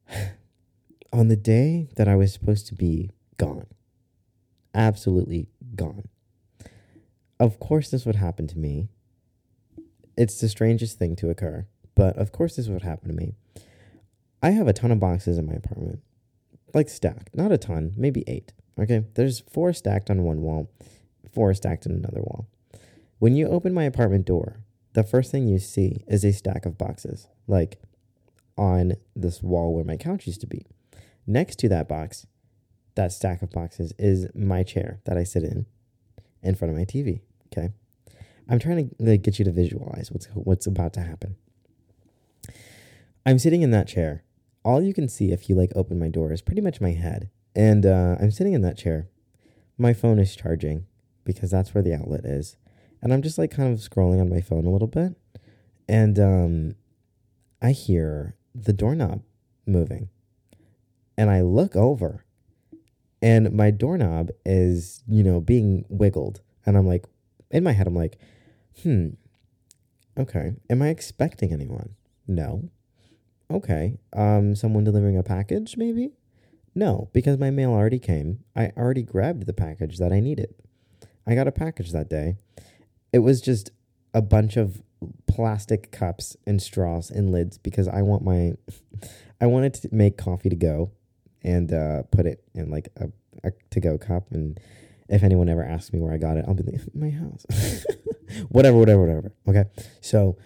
on 1.12 1.28
the 1.28 1.36
day 1.36 1.88
that 1.96 2.08
I 2.08 2.16
was 2.16 2.32
supposed 2.32 2.66
to 2.68 2.74
be 2.74 3.10
gone, 3.36 3.66
absolutely 4.74 5.48
gone. 5.74 6.04
Of 7.40 7.60
course, 7.60 7.90
this 7.90 8.04
would 8.04 8.16
happen 8.16 8.46
to 8.48 8.58
me. 8.58 8.88
It's 10.16 10.40
the 10.40 10.48
strangest 10.48 10.98
thing 10.98 11.14
to 11.16 11.30
occur, 11.30 11.66
but 11.94 12.16
of 12.16 12.32
course, 12.32 12.56
this 12.56 12.68
would 12.68 12.82
happen 12.82 13.08
to 13.08 13.14
me. 13.14 13.34
I 14.42 14.50
have 14.50 14.68
a 14.68 14.72
ton 14.72 14.90
of 14.90 15.00
boxes 15.00 15.38
in 15.38 15.46
my 15.46 15.54
apartment, 15.54 16.00
like 16.74 16.88
stacked. 16.88 17.34
Not 17.34 17.52
a 17.52 17.58
ton, 17.58 17.92
maybe 17.96 18.24
eight. 18.26 18.52
Okay, 18.78 19.04
there's 19.14 19.40
four 19.40 19.72
stacked 19.72 20.10
on 20.10 20.22
one 20.22 20.42
wall, 20.42 20.70
four 21.32 21.52
stacked 21.54 21.86
on 21.86 21.92
another 21.92 22.20
wall. 22.20 22.48
When 23.18 23.34
you 23.34 23.48
open 23.48 23.74
my 23.74 23.84
apartment 23.84 24.26
door, 24.26 24.58
the 24.98 25.04
first 25.04 25.30
thing 25.30 25.46
you 25.46 25.60
see 25.60 26.02
is 26.08 26.24
a 26.24 26.32
stack 26.32 26.66
of 26.66 26.76
boxes, 26.76 27.28
like 27.46 27.80
on 28.56 28.94
this 29.14 29.40
wall 29.44 29.72
where 29.72 29.84
my 29.84 29.96
couch 29.96 30.26
used 30.26 30.40
to 30.40 30.46
be. 30.48 30.66
Next 31.24 31.60
to 31.60 31.68
that 31.68 31.88
box 31.88 32.26
that 32.96 33.12
stack 33.12 33.40
of 33.42 33.52
boxes 33.52 33.92
is 33.96 34.26
my 34.34 34.64
chair 34.64 34.98
that 35.04 35.16
I 35.16 35.22
sit 35.22 35.44
in 35.44 35.66
in 36.42 36.56
front 36.56 36.72
of 36.72 36.76
my 36.76 36.84
TV. 36.84 37.20
Okay. 37.46 37.70
I'm 38.48 38.58
trying 38.58 38.88
to 38.88 38.94
like, 38.98 39.22
get 39.22 39.38
you 39.38 39.44
to 39.44 39.52
visualize 39.52 40.10
what's 40.10 40.26
what's 40.34 40.66
about 40.66 40.94
to 40.94 41.00
happen. 41.02 41.36
I'm 43.24 43.38
sitting 43.38 43.62
in 43.62 43.70
that 43.70 43.86
chair. 43.86 44.24
All 44.64 44.82
you 44.82 44.92
can 44.92 45.08
see 45.08 45.30
if 45.30 45.48
you 45.48 45.54
like 45.54 45.70
open 45.76 46.00
my 46.00 46.08
door 46.08 46.32
is 46.32 46.42
pretty 46.42 46.60
much 46.60 46.80
my 46.80 46.90
head. 46.90 47.30
And 47.54 47.86
uh, 47.86 48.16
I'm 48.20 48.32
sitting 48.32 48.52
in 48.52 48.62
that 48.62 48.76
chair. 48.76 49.06
My 49.78 49.92
phone 49.92 50.18
is 50.18 50.34
charging 50.34 50.86
because 51.24 51.52
that's 51.52 51.72
where 51.72 51.84
the 51.84 51.94
outlet 51.94 52.24
is. 52.24 52.56
And 53.02 53.12
I'm 53.12 53.22
just 53.22 53.38
like 53.38 53.50
kind 53.50 53.72
of 53.72 53.78
scrolling 53.80 54.20
on 54.20 54.28
my 54.28 54.40
phone 54.40 54.66
a 54.66 54.70
little 54.70 54.88
bit. 54.88 55.14
And 55.88 56.18
um, 56.18 56.74
I 57.62 57.72
hear 57.72 58.36
the 58.54 58.72
doorknob 58.72 59.22
moving. 59.66 60.08
And 61.16 61.30
I 61.30 61.42
look 61.42 61.76
over. 61.76 62.24
And 63.20 63.52
my 63.52 63.70
doorknob 63.70 64.30
is 64.44 65.02
you 65.08 65.22
know 65.24 65.40
being 65.40 65.84
wiggled. 65.88 66.40
And 66.64 66.76
i'm 66.76 66.86
like 66.86 67.06
in 67.50 67.64
my 67.64 67.72
head 67.72 67.86
i'm 67.86 67.94
like 67.94 68.18
hmm 68.82 69.08
okay. 70.16 70.52
Am 70.68 70.82
i 70.82 70.88
expecting 70.88 71.52
anyone? 71.52 71.94
No. 72.26 72.70
Okay. 73.50 73.98
Um 74.12 74.54
someone 74.54 74.84
delivering 74.84 75.16
a 75.16 75.22
package 75.22 75.76
maybe? 75.76 76.12
No 76.74 77.10
because 77.12 77.38
my 77.38 77.50
mail 77.50 77.70
already 77.70 77.98
came. 77.98 78.44
I 78.54 78.72
already 78.76 79.02
grabbed 79.02 79.46
the 79.46 79.52
package 79.52 79.98
that 79.98 80.12
i 80.12 80.20
needed. 80.20 80.54
I 81.26 81.34
got 81.34 81.48
a 81.48 81.52
package 81.52 81.90
that 81.92 82.08
day 82.08 82.36
it 83.12 83.20
was 83.20 83.40
just 83.40 83.70
a 84.14 84.22
bunch 84.22 84.56
of 84.56 84.82
plastic 85.26 85.92
cups 85.92 86.36
and 86.46 86.60
straws 86.60 87.10
and 87.10 87.30
lids 87.30 87.56
because 87.58 87.86
i 87.86 88.02
want 88.02 88.22
my 88.22 88.52
i 89.40 89.46
wanted 89.46 89.74
to 89.74 89.88
make 89.92 90.16
coffee 90.16 90.48
to 90.48 90.56
go 90.56 90.90
and 91.42 91.72
uh, 91.72 92.02
put 92.10 92.26
it 92.26 92.42
in 92.54 92.70
like 92.70 92.88
a, 92.96 93.08
a 93.44 93.52
to 93.70 93.80
go 93.80 93.98
cup. 93.98 94.30
And 94.30 94.58
if 95.08 95.22
anyone 95.22 95.48
ever 95.48 95.64
asks 95.64 95.92
me 95.92 96.00
where 96.00 96.12
I 96.12 96.18
got 96.18 96.36
it, 96.36 96.44
I'll 96.46 96.54
be 96.54 96.64
like, 96.64 96.80
my 96.94 97.10
house. 97.10 97.46
whatever, 98.48 98.76
whatever, 98.76 99.00
whatever. 99.00 99.32
Okay. 99.46 99.64
So 100.00 100.36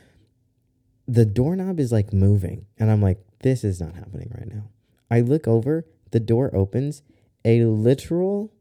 the 1.09 1.25
doorknob 1.25 1.81
is 1.81 1.93
like 1.93 2.13
moving. 2.13 2.67
And 2.79 2.91
I'm 2.91 3.03
like, 3.03 3.19
this 3.41 3.65
is 3.65 3.81
not 3.81 3.95
happening 3.95 4.33
right 4.37 4.53
now. 4.53 4.69
I 5.11 5.21
look 5.21 5.49
over, 5.49 5.87
the 6.11 6.21
door 6.21 6.55
opens, 6.55 7.03
a 7.45 7.65
literal, 7.65 8.53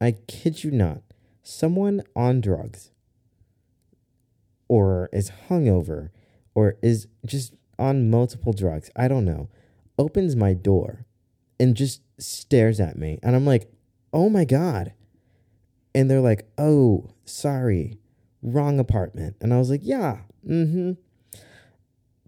I 0.00 0.12
kid 0.26 0.64
you 0.64 0.70
not, 0.70 1.02
someone 1.42 2.02
on 2.16 2.40
drugs 2.40 2.90
or 4.72 5.10
is 5.12 5.30
hungover 5.50 6.08
or 6.54 6.78
is 6.80 7.06
just 7.26 7.52
on 7.78 8.08
multiple 8.08 8.54
drugs, 8.54 8.90
I 8.96 9.06
don't 9.06 9.26
know, 9.26 9.50
opens 9.98 10.34
my 10.34 10.54
door 10.54 11.04
and 11.60 11.74
just 11.74 12.00
stares 12.18 12.80
at 12.80 12.96
me. 12.96 13.18
And 13.22 13.36
I'm 13.36 13.44
like, 13.44 13.70
oh 14.14 14.30
my 14.30 14.46
God. 14.46 14.94
And 15.94 16.10
they're 16.10 16.22
like, 16.22 16.48
oh, 16.56 17.10
sorry, 17.26 17.98
wrong 18.42 18.80
apartment. 18.80 19.36
And 19.42 19.52
I 19.52 19.58
was 19.58 19.68
like, 19.68 19.82
yeah, 19.82 20.20
mm 20.48 20.72
hmm. 20.72 20.92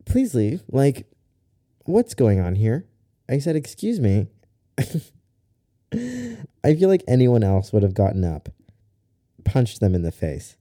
Please 0.05 0.34
leave. 0.34 0.62
Like, 0.70 1.07
what's 1.86 2.12
going 2.12 2.40
on 2.40 2.57
here? 2.57 2.84
I 3.26 3.38
said, 3.38 3.57
excuse 3.57 4.01
me. 4.01 4.26
I 5.95 6.74
feel 6.74 6.90
like 6.90 7.05
anyone 7.09 7.42
else 7.42 7.72
would 7.72 7.82
have 7.82 7.95
gotten 7.95 8.22
up, 8.22 8.51
punched 9.47 9.80
them 9.80 9.95
in 9.95 10.03
the 10.03 10.12
face, 10.12 10.59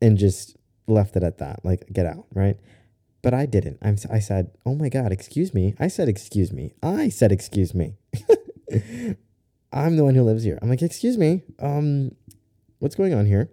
and 0.00 0.16
just 0.16 0.56
left 0.86 1.16
it 1.16 1.22
at 1.22 1.38
that. 1.38 1.64
Like, 1.64 1.86
get 1.92 2.06
out, 2.06 2.26
right? 2.34 2.56
But 3.22 3.34
I 3.34 3.46
didn't. 3.46 3.78
I'm, 3.82 3.96
I 4.10 4.20
said, 4.20 4.52
oh 4.64 4.74
my 4.74 4.88
God, 4.88 5.12
excuse 5.12 5.52
me. 5.52 5.74
I 5.80 5.88
said, 5.88 6.08
excuse 6.08 6.52
me. 6.52 6.74
I 6.82 7.08
said, 7.08 7.32
excuse 7.32 7.74
me. 7.74 7.94
I'm 9.72 9.96
the 9.96 10.04
one 10.04 10.14
who 10.14 10.22
lives 10.22 10.44
here. 10.44 10.58
I'm 10.62 10.68
like, 10.68 10.82
excuse 10.82 11.18
me. 11.18 11.42
Um, 11.58 12.12
what's 12.78 12.94
going 12.94 13.14
on 13.14 13.26
here? 13.26 13.50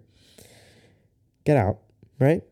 Get 1.44 1.56
out, 1.56 1.78
right? 2.18 2.42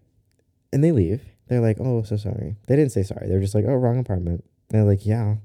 And 0.72 0.82
they 0.82 0.92
leave. 0.92 1.22
They're 1.48 1.60
like, 1.60 1.78
oh, 1.80 2.02
so 2.02 2.16
sorry. 2.16 2.56
They 2.66 2.76
didn't 2.76 2.92
say 2.92 3.02
sorry. 3.02 3.28
They're 3.28 3.40
just 3.40 3.54
like, 3.54 3.64
oh, 3.66 3.74
wrong 3.74 3.98
apartment. 3.98 4.44
And 4.70 4.80
they're 4.80 4.88
like, 4.88 5.06
yeah. 5.06 5.36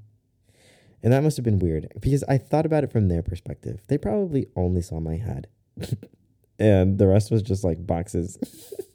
And 1.02 1.12
that 1.12 1.22
must 1.22 1.36
have 1.36 1.44
been 1.44 1.58
weird 1.58 1.92
because 2.00 2.24
I 2.24 2.38
thought 2.38 2.66
about 2.66 2.82
it 2.82 2.90
from 2.90 3.08
their 3.08 3.22
perspective. 3.22 3.80
They 3.88 3.98
probably 3.98 4.48
only 4.56 4.82
saw 4.82 4.98
my 4.98 5.16
head, 5.16 5.46
and 6.58 6.98
the 6.98 7.06
rest 7.06 7.30
was 7.30 7.42
just 7.42 7.62
like 7.62 7.86
boxes. 7.86 8.36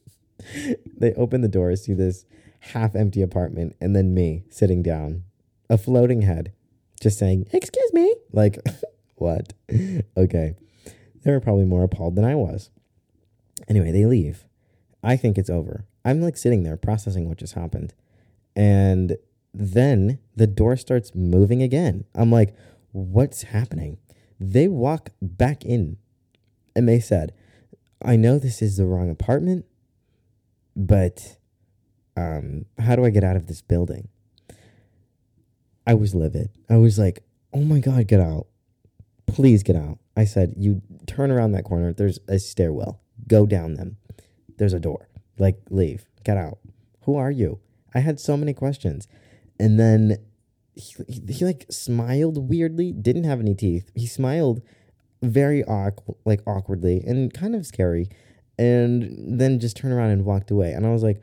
they 0.97 1.13
open 1.13 1.41
the 1.41 1.47
door, 1.47 1.75
see 1.75 1.93
this 1.93 2.25
half 2.59 2.95
empty 2.95 3.21
apartment, 3.21 3.75
and 3.81 3.95
then 3.95 4.13
me 4.13 4.43
sitting 4.49 4.81
down, 4.81 5.23
a 5.69 5.77
floating 5.77 6.21
head, 6.21 6.53
just 7.01 7.19
saying, 7.19 7.47
Excuse 7.51 7.93
me. 7.93 8.13
Like, 8.31 8.59
what? 9.15 9.53
okay. 10.17 10.55
They 11.23 11.31
were 11.31 11.39
probably 11.39 11.65
more 11.65 11.83
appalled 11.83 12.15
than 12.15 12.25
I 12.25 12.35
was. 12.35 12.69
Anyway, 13.67 13.91
they 13.91 14.05
leave. 14.05 14.45
I 15.03 15.15
think 15.17 15.37
it's 15.37 15.49
over. 15.49 15.85
I'm 16.05 16.21
like 16.21 16.37
sitting 16.37 16.63
there 16.63 16.77
processing 16.77 17.27
what 17.27 17.37
just 17.37 17.53
happened. 17.53 17.93
And 18.55 19.17
then 19.53 20.19
the 20.35 20.47
door 20.47 20.75
starts 20.75 21.13
moving 21.15 21.61
again. 21.61 22.05
I'm 22.15 22.31
like, 22.31 22.55
what's 22.91 23.43
happening? 23.43 23.97
They 24.39 24.67
walk 24.67 25.11
back 25.21 25.63
in 25.63 25.97
and 26.75 26.87
they 26.87 26.99
said, 26.99 27.33
I 28.03 28.15
know 28.15 28.37
this 28.37 28.61
is 28.61 28.77
the 28.77 28.85
wrong 28.85 29.09
apartment, 29.09 29.65
but 30.75 31.37
um, 32.15 32.65
how 32.79 32.95
do 32.95 33.05
I 33.05 33.09
get 33.09 33.23
out 33.23 33.35
of 33.35 33.47
this 33.47 33.61
building? 33.61 34.07
I 35.85 35.93
was 35.93 36.15
livid. 36.15 36.49
I 36.69 36.77
was 36.77 36.97
like, 36.97 37.23
oh 37.53 37.61
my 37.61 37.79
God, 37.79 38.07
get 38.07 38.19
out. 38.19 38.47
Please 39.27 39.63
get 39.63 39.75
out. 39.75 39.99
I 40.15 40.25
said, 40.25 40.53
you 40.57 40.81
turn 41.07 41.31
around 41.31 41.51
that 41.53 41.63
corner. 41.63 41.93
There's 41.93 42.19
a 42.27 42.39
stairwell. 42.39 43.01
Go 43.27 43.45
down 43.45 43.73
them. 43.75 43.97
There's 44.57 44.73
a 44.73 44.79
door. 44.79 45.09
Like, 45.37 45.59
leave. 45.69 46.05
Get 46.23 46.37
out. 46.37 46.59
Who 47.01 47.15
are 47.15 47.31
you? 47.31 47.59
I 47.93 47.99
had 47.99 48.19
so 48.19 48.37
many 48.37 48.53
questions. 48.53 49.07
And 49.59 49.79
then 49.79 50.17
he, 50.75 50.93
he, 51.07 51.33
he 51.33 51.45
like 51.45 51.65
smiled 51.69 52.49
weirdly, 52.49 52.91
didn't 52.91 53.25
have 53.25 53.39
any 53.39 53.55
teeth. 53.55 53.91
He 53.95 54.07
smiled 54.07 54.61
very 55.21 55.63
awkward, 55.63 56.17
like 56.25 56.41
awkwardly 56.45 57.01
and 57.05 57.33
kind 57.33 57.55
of 57.55 57.65
scary. 57.65 58.09
And 58.57 59.39
then 59.39 59.59
just 59.59 59.77
turned 59.77 59.93
around 59.93 60.11
and 60.11 60.25
walked 60.25 60.51
away. 60.51 60.73
And 60.73 60.85
I 60.85 60.91
was 60.91 61.03
like, 61.03 61.21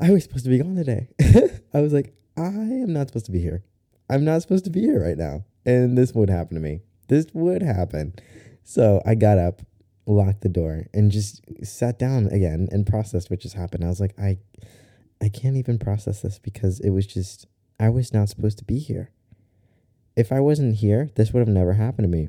I 0.00 0.10
was 0.10 0.24
supposed 0.24 0.44
to 0.44 0.50
be 0.50 0.58
gone 0.58 0.76
today. 0.76 1.08
I 1.74 1.80
was 1.80 1.92
like, 1.92 2.14
I 2.36 2.48
am 2.48 2.92
not 2.92 3.08
supposed 3.08 3.26
to 3.26 3.32
be 3.32 3.40
here. 3.40 3.64
I'm 4.10 4.24
not 4.24 4.42
supposed 4.42 4.64
to 4.64 4.70
be 4.70 4.80
here 4.80 5.02
right 5.02 5.16
now. 5.16 5.44
And 5.64 5.96
this 5.96 6.12
would 6.12 6.30
happen 6.30 6.54
to 6.54 6.60
me. 6.60 6.80
This 7.08 7.26
would 7.32 7.62
happen. 7.62 8.14
So 8.62 9.00
I 9.06 9.14
got 9.14 9.38
up, 9.38 9.62
locked 10.06 10.42
the 10.42 10.48
door, 10.48 10.86
and 10.92 11.10
just 11.10 11.40
sat 11.64 11.98
down 11.98 12.26
again 12.26 12.68
and 12.70 12.86
processed 12.86 13.30
what 13.30 13.40
just 13.40 13.54
happened. 13.54 13.84
I 13.84 13.88
was 13.88 14.00
like, 14.00 14.18
I 14.18 14.38
I 15.20 15.28
can't 15.28 15.56
even 15.56 15.78
process 15.78 16.20
this 16.20 16.38
because 16.38 16.80
it 16.80 16.90
was 16.90 17.06
just 17.06 17.46
I 17.80 17.88
was 17.88 18.12
not 18.12 18.28
supposed 18.28 18.58
to 18.58 18.64
be 18.64 18.78
here. 18.78 19.10
If 20.16 20.32
I 20.32 20.40
wasn't 20.40 20.76
here, 20.76 21.10
this 21.14 21.32
would 21.32 21.40
have 21.40 21.48
never 21.48 21.74
happened 21.74 22.04
to 22.04 22.16
me. 22.16 22.28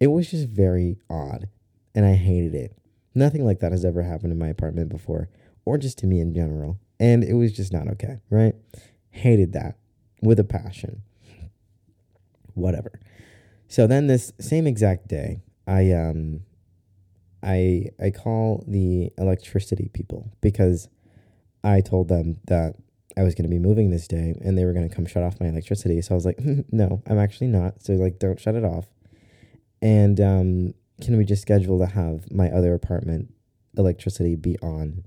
It 0.00 0.08
was 0.08 0.30
just 0.30 0.48
very 0.48 0.98
odd, 1.10 1.48
and 1.94 2.06
I 2.06 2.14
hated 2.14 2.54
it. 2.54 2.76
Nothing 3.18 3.44
like 3.44 3.58
that 3.60 3.72
has 3.72 3.84
ever 3.84 4.02
happened 4.02 4.32
in 4.32 4.38
my 4.38 4.48
apartment 4.48 4.88
before, 4.88 5.28
or 5.64 5.76
just 5.76 5.98
to 5.98 6.06
me 6.06 6.20
in 6.20 6.32
general. 6.32 6.78
And 7.00 7.24
it 7.24 7.34
was 7.34 7.52
just 7.52 7.72
not 7.72 7.88
okay, 7.88 8.20
right? 8.30 8.54
Hated 9.10 9.52
that 9.54 9.76
with 10.22 10.38
a 10.38 10.44
passion. 10.44 11.02
Whatever. 12.54 13.00
So 13.66 13.86
then 13.86 14.06
this 14.06 14.32
same 14.40 14.66
exact 14.66 15.08
day, 15.08 15.42
I 15.66 15.92
um 15.92 16.40
I 17.42 17.86
I 18.00 18.10
call 18.10 18.64
the 18.68 19.12
electricity 19.18 19.90
people 19.92 20.30
because 20.40 20.88
I 21.64 21.80
told 21.80 22.08
them 22.08 22.38
that 22.46 22.76
I 23.16 23.24
was 23.24 23.34
going 23.34 23.44
to 23.44 23.50
be 23.50 23.58
moving 23.58 23.90
this 23.90 24.06
day 24.06 24.38
and 24.44 24.56
they 24.56 24.64
were 24.64 24.72
going 24.72 24.88
to 24.88 24.94
come 24.94 25.06
shut 25.06 25.24
off 25.24 25.40
my 25.40 25.48
electricity. 25.48 26.00
So 26.02 26.14
I 26.14 26.16
was 26.16 26.24
like, 26.24 26.38
no, 26.72 27.02
I'm 27.06 27.18
actually 27.18 27.48
not. 27.48 27.82
So 27.82 27.94
like, 27.94 28.20
don't 28.20 28.38
shut 28.38 28.54
it 28.54 28.64
off. 28.64 28.86
And 29.82 30.20
um, 30.20 30.74
can 31.00 31.16
we 31.16 31.24
just 31.24 31.42
schedule 31.42 31.78
to 31.78 31.86
have 31.86 32.30
my 32.30 32.50
other 32.50 32.74
apartment 32.74 33.32
electricity 33.76 34.34
be 34.36 34.58
on 34.58 35.04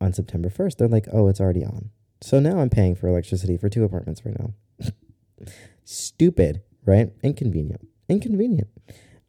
on 0.00 0.12
September 0.12 0.48
1st? 0.48 0.76
They're 0.76 0.88
like, 0.88 1.06
oh, 1.12 1.28
it's 1.28 1.40
already 1.40 1.64
on. 1.64 1.90
So 2.20 2.38
now 2.38 2.60
I'm 2.60 2.70
paying 2.70 2.94
for 2.94 3.08
electricity 3.08 3.56
for 3.56 3.68
two 3.68 3.84
apartments 3.84 4.22
right 4.24 4.36
now. 4.38 4.54
Stupid, 5.84 6.62
right? 6.84 7.10
Inconvenient. 7.22 7.88
Inconvenient. 8.08 8.68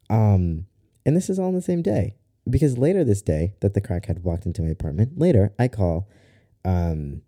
Um, 0.10 0.68
and 1.06 1.16
this 1.16 1.30
is 1.30 1.40
all 1.40 1.48
on 1.48 1.56
the 1.56 1.62
same 1.62 1.82
day 1.82 2.16
because 2.48 2.78
later 2.78 3.04
this 3.04 3.22
day 3.22 3.56
that 3.62 3.74
the 3.74 3.82
crackhead 3.82 4.22
walked 4.22 4.46
into 4.46 4.62
my 4.62 4.70
apartment, 4.70 5.18
later 5.18 5.54
I 5.58 5.68
call 5.68 6.08
um, 6.66 7.24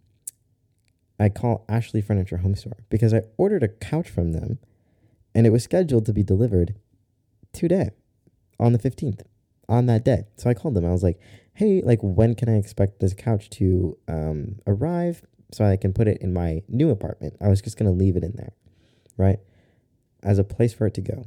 I 1.20 1.30
call 1.30 1.66
Ashley 1.68 2.02
Furniture 2.02 2.38
Home 2.38 2.56
Store 2.56 2.78
because 2.90 3.14
I 3.14 3.24
ordered 3.38 3.64
a 3.64 3.68
couch 3.68 4.10
from 4.10 4.34
them 4.34 4.60
and 5.34 5.48
it 5.48 5.50
was 5.50 5.64
scheduled 5.64 6.06
to 6.06 6.14
be 6.14 6.24
delivered 6.24 6.76
today 7.54 7.92
on 8.60 8.74
the 8.74 8.80
15th 8.80 9.22
on 9.68 9.86
that 9.88 10.06
day. 10.06 10.26
So 10.38 10.50
I 10.50 10.54
called 10.54 10.76
them. 10.76 10.86
I 10.86 10.92
was 10.92 11.04
like, 11.04 11.20
hey, 11.54 11.82
like, 11.82 12.00
when 12.02 12.36
can 12.36 12.50
I 12.50 12.58
expect 12.58 13.00
this 13.00 13.14
couch 13.14 13.50
to 13.52 13.98
um, 14.08 14.60
arrive 14.68 15.24
so 15.52 15.66
I 15.66 15.78
can 15.78 15.94
put 15.94 16.08
it 16.08 16.18
in 16.22 16.34
my 16.34 16.62
new 16.68 16.90
apartment? 16.90 17.36
I 17.42 17.48
was 17.48 17.62
just 17.62 17.78
going 17.78 17.92
to 17.92 17.98
leave 17.98 18.16
it 18.16 18.24
in 18.24 18.34
there, 18.36 18.54
right? 19.18 19.40
As 20.24 20.38
a 20.40 20.44
place 20.44 20.74
for 20.74 20.88
it 20.88 20.94
to 20.96 21.02
go. 21.02 21.26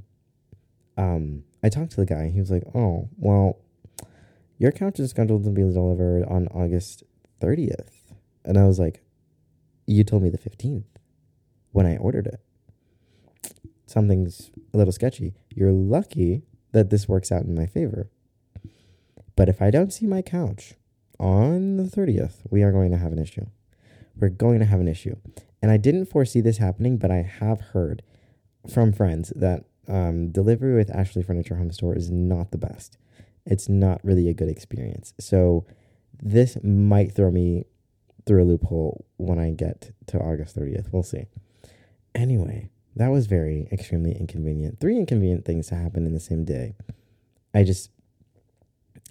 Um, 0.97 1.45
I 1.63 1.69
talked 1.69 1.93
to 1.93 1.97
the 1.97 2.07
guy. 2.07 2.29
He 2.29 2.41
was 2.41 2.51
like, 2.51 2.65
oh, 2.75 3.09
well, 3.17 3.59
your 4.59 4.73
couch 4.73 4.99
is 4.99 5.11
scheduled 5.11 5.45
to 5.45 5.51
be 5.51 5.63
delivered 5.63 6.25
on 6.25 6.49
August 6.49 7.05
30th. 7.41 8.13
And 8.45 8.59
I 8.59 8.65
was 8.65 8.79
like, 8.79 9.03
You 9.87 10.05
told 10.05 10.23
me 10.23 10.31
the 10.31 10.39
15th 10.39 10.85
when 11.73 11.87
I 11.87 11.97
ordered 11.97 12.27
it. 12.27 12.41
Something's 13.87 14.51
a 14.75 14.77
little 14.77 14.93
sketchy. 14.93 15.35
You're 15.55 15.73
lucky 15.73 16.43
that 16.73 16.91
this 16.91 17.09
works 17.09 17.33
out 17.33 17.45
in 17.45 17.55
my 17.55 17.67
favor. 17.67 18.11
But 19.37 19.49
if 19.49 19.63
I 19.63 19.71
don't 19.71 19.93
see 19.93 20.07
my 20.07 20.23
couch 20.23 20.75
on 21.19 21.77
the 21.77 21.85
30th, 21.85 22.39
we 22.51 22.63
are 22.63 22.73
going 22.73 22.91
to 22.91 22.99
have 22.99 23.13
an 23.13 23.19
issue. 23.19 23.47
We're 24.17 24.29
going 24.31 24.59
to 24.59 24.67
have 24.67 24.81
an 24.81 24.89
issue. 24.89 25.17
And 25.63 25.71
I 25.71 25.77
didn't 25.77 26.07
foresee 26.07 26.41
this 26.41 26.59
happening, 26.59 26.99
but 26.99 27.11
I 27.11 27.23
have 27.23 27.61
heard 27.61 28.03
from 28.73 28.93
friends 28.93 29.33
that 29.37 29.65
um, 29.89 30.31
delivery 30.31 30.75
with 30.75 30.95
Ashley 30.95 31.23
Furniture 31.23 31.57
Home 31.57 31.71
Store 31.71 31.97
is 31.97 32.11
not 32.11 32.51
the 32.51 32.59
best. 32.59 32.99
It's 33.47 33.69
not 33.69 34.01
really 34.05 34.29
a 34.29 34.35
good 34.35 34.49
experience. 34.49 35.15
So 35.19 35.67
this 36.23 36.59
might 36.63 37.13
throw 37.15 37.31
me 37.31 37.65
through 38.27 38.43
a 38.43 38.45
loophole 38.45 39.07
when 39.17 39.39
I 39.39 39.51
get 39.51 39.93
to 40.09 40.19
August 40.19 40.57
30th. 40.57 40.93
We'll 40.93 41.03
see. 41.03 41.27
Anyway, 42.15 42.69
that 42.99 43.09
was 43.09 43.27
very 43.27 43.69
extremely 43.73 44.13
inconvenient. 44.13 44.81
Three 44.81 44.97
inconvenient 44.97 45.45
things 45.45 45.69
to 45.69 45.77
happen 45.77 46.07
in 46.07 46.15
the 46.15 46.21
same 46.21 46.45
day. 46.45 46.75
I 47.55 47.65
just 47.65 47.91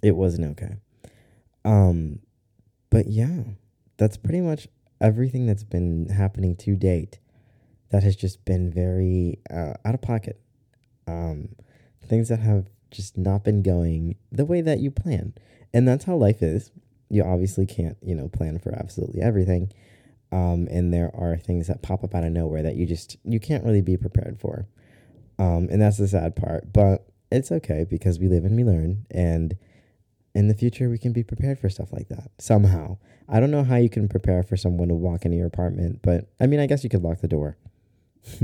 it 0.02 0.14
wasn't 0.16 0.46
okay. 0.52 0.76
Um 1.64 2.20
but 2.90 3.06
yeah, 3.08 3.42
that's 3.96 4.16
pretty 4.16 4.40
much 4.40 4.68
everything 5.00 5.46
that's 5.46 5.64
been 5.64 6.08
happening 6.08 6.56
to 6.56 6.76
date 6.76 7.18
that 7.90 8.02
has 8.02 8.16
just 8.16 8.44
been 8.44 8.70
very 8.70 9.38
uh, 9.50 9.74
out 9.84 9.94
of 9.94 10.02
pocket. 10.02 10.40
Um 11.06 11.50
things 12.04 12.28
that 12.28 12.40
have 12.40 12.66
just 12.90 13.18
not 13.18 13.44
been 13.44 13.62
going 13.62 14.16
the 14.32 14.44
way 14.44 14.60
that 14.60 14.78
you 14.78 14.90
plan. 14.90 15.34
And 15.74 15.86
that's 15.86 16.04
how 16.04 16.16
life 16.16 16.42
is 16.42 16.70
you 17.10 17.22
obviously 17.22 17.66
can't, 17.66 17.96
you 18.02 18.14
know, 18.14 18.28
plan 18.28 18.58
for 18.58 18.74
absolutely 18.74 19.22
everything. 19.22 19.72
Um, 20.30 20.68
and 20.70 20.92
there 20.92 21.10
are 21.14 21.36
things 21.38 21.68
that 21.68 21.82
pop 21.82 22.04
up 22.04 22.14
out 22.14 22.24
of 22.24 22.32
nowhere 22.32 22.62
that 22.62 22.76
you 22.76 22.86
just 22.86 23.16
you 23.24 23.40
can't 23.40 23.64
really 23.64 23.80
be 23.80 23.96
prepared 23.96 24.38
for. 24.38 24.66
Um, 25.38 25.68
and 25.70 25.80
that's 25.80 25.98
the 25.98 26.08
sad 26.08 26.36
part, 26.36 26.72
but 26.72 27.06
it's 27.30 27.52
okay 27.52 27.86
because 27.88 28.18
we 28.18 28.28
live 28.28 28.44
and 28.44 28.56
we 28.56 28.64
learn 28.64 29.06
and 29.10 29.56
in 30.34 30.48
the 30.48 30.54
future 30.54 30.88
we 30.88 30.98
can 30.98 31.12
be 31.12 31.22
prepared 31.22 31.58
for 31.58 31.68
stuff 31.68 31.92
like 31.92 32.08
that 32.08 32.30
somehow. 32.38 32.98
I 33.28 33.40
don't 33.40 33.50
know 33.50 33.64
how 33.64 33.76
you 33.76 33.90
can 33.90 34.08
prepare 34.08 34.42
for 34.42 34.56
someone 34.56 34.88
to 34.88 34.94
walk 34.94 35.24
into 35.24 35.36
your 35.36 35.46
apartment, 35.46 36.00
but 36.02 36.30
I 36.40 36.46
mean, 36.46 36.60
I 36.60 36.66
guess 36.66 36.84
you 36.84 36.90
could 36.90 37.02
lock 37.02 37.20
the 37.20 37.28
door. 37.28 37.56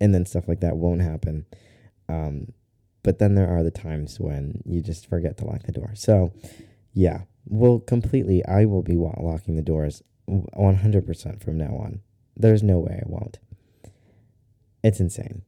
and 0.00 0.14
then 0.14 0.26
stuff 0.26 0.48
like 0.48 0.60
that 0.60 0.76
won't 0.76 1.02
happen. 1.02 1.46
Um, 2.08 2.52
but 3.02 3.18
then 3.18 3.34
there 3.34 3.48
are 3.48 3.62
the 3.62 3.70
times 3.70 4.18
when 4.18 4.62
you 4.64 4.80
just 4.80 5.08
forget 5.08 5.36
to 5.38 5.44
lock 5.44 5.62
the 5.62 5.72
door. 5.72 5.92
So, 5.94 6.32
yeah, 6.92 7.22
well, 7.46 7.80
completely, 7.80 8.44
I 8.46 8.64
will 8.64 8.82
be 8.82 8.96
locking 8.96 9.56
the 9.56 9.62
doors 9.62 10.02
100% 10.28 11.42
from 11.42 11.58
now 11.58 11.76
on. 11.76 12.00
There's 12.36 12.62
no 12.62 12.78
way 12.78 13.02
I 13.02 13.08
won't. 13.08 13.38
It's 14.82 15.00
insane. 15.00 15.42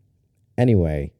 Anyway, 0.57 1.13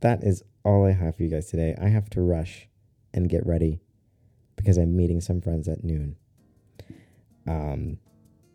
that 0.00 0.22
is 0.22 0.42
all 0.64 0.84
I 0.84 0.92
have 0.92 1.16
for 1.16 1.22
you 1.22 1.30
guys 1.30 1.50
today. 1.50 1.74
I 1.80 1.88
have 1.88 2.10
to 2.10 2.20
rush 2.20 2.68
and 3.14 3.28
get 3.28 3.46
ready 3.46 3.80
because 4.56 4.76
I'm 4.76 4.96
meeting 4.96 5.20
some 5.20 5.40
friends 5.40 5.68
at 5.68 5.84
noon. 5.84 6.16
Um, 7.46 7.98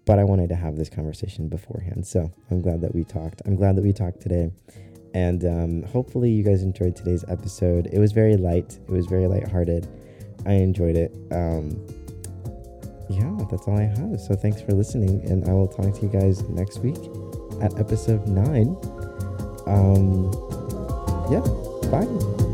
but 0.05 0.19
I 0.19 0.23
wanted 0.23 0.49
to 0.49 0.55
have 0.55 0.75
this 0.75 0.89
conversation 0.89 1.47
beforehand. 1.47 2.05
So 2.05 2.31
I'm 2.49 2.61
glad 2.61 2.81
that 2.81 2.93
we 2.93 3.03
talked. 3.03 3.41
I'm 3.45 3.55
glad 3.55 3.75
that 3.77 3.83
we 3.83 3.93
talked 3.93 4.19
today. 4.19 4.51
And 5.13 5.45
um, 5.45 5.83
hopefully, 5.83 6.31
you 6.31 6.43
guys 6.43 6.63
enjoyed 6.63 6.95
today's 6.95 7.25
episode. 7.27 7.87
It 7.91 7.99
was 7.99 8.11
very 8.11 8.37
light, 8.37 8.79
it 8.87 8.91
was 8.91 9.05
very 9.07 9.27
lighthearted. 9.27 9.87
I 10.45 10.53
enjoyed 10.53 10.95
it. 10.95 11.13
Um, 11.31 11.85
yeah, 13.11 13.45
that's 13.49 13.67
all 13.67 13.77
I 13.77 13.83
have. 13.83 14.19
So 14.19 14.35
thanks 14.35 14.61
for 14.61 14.73
listening, 14.73 15.23
and 15.29 15.47
I 15.49 15.53
will 15.53 15.67
talk 15.67 15.93
to 15.93 16.01
you 16.01 16.09
guys 16.09 16.41
next 16.49 16.79
week 16.79 16.97
at 17.61 17.77
episode 17.79 18.27
nine. 18.27 18.77
Um, 19.67 20.31
yeah, 21.29 21.41
bye. 21.89 22.50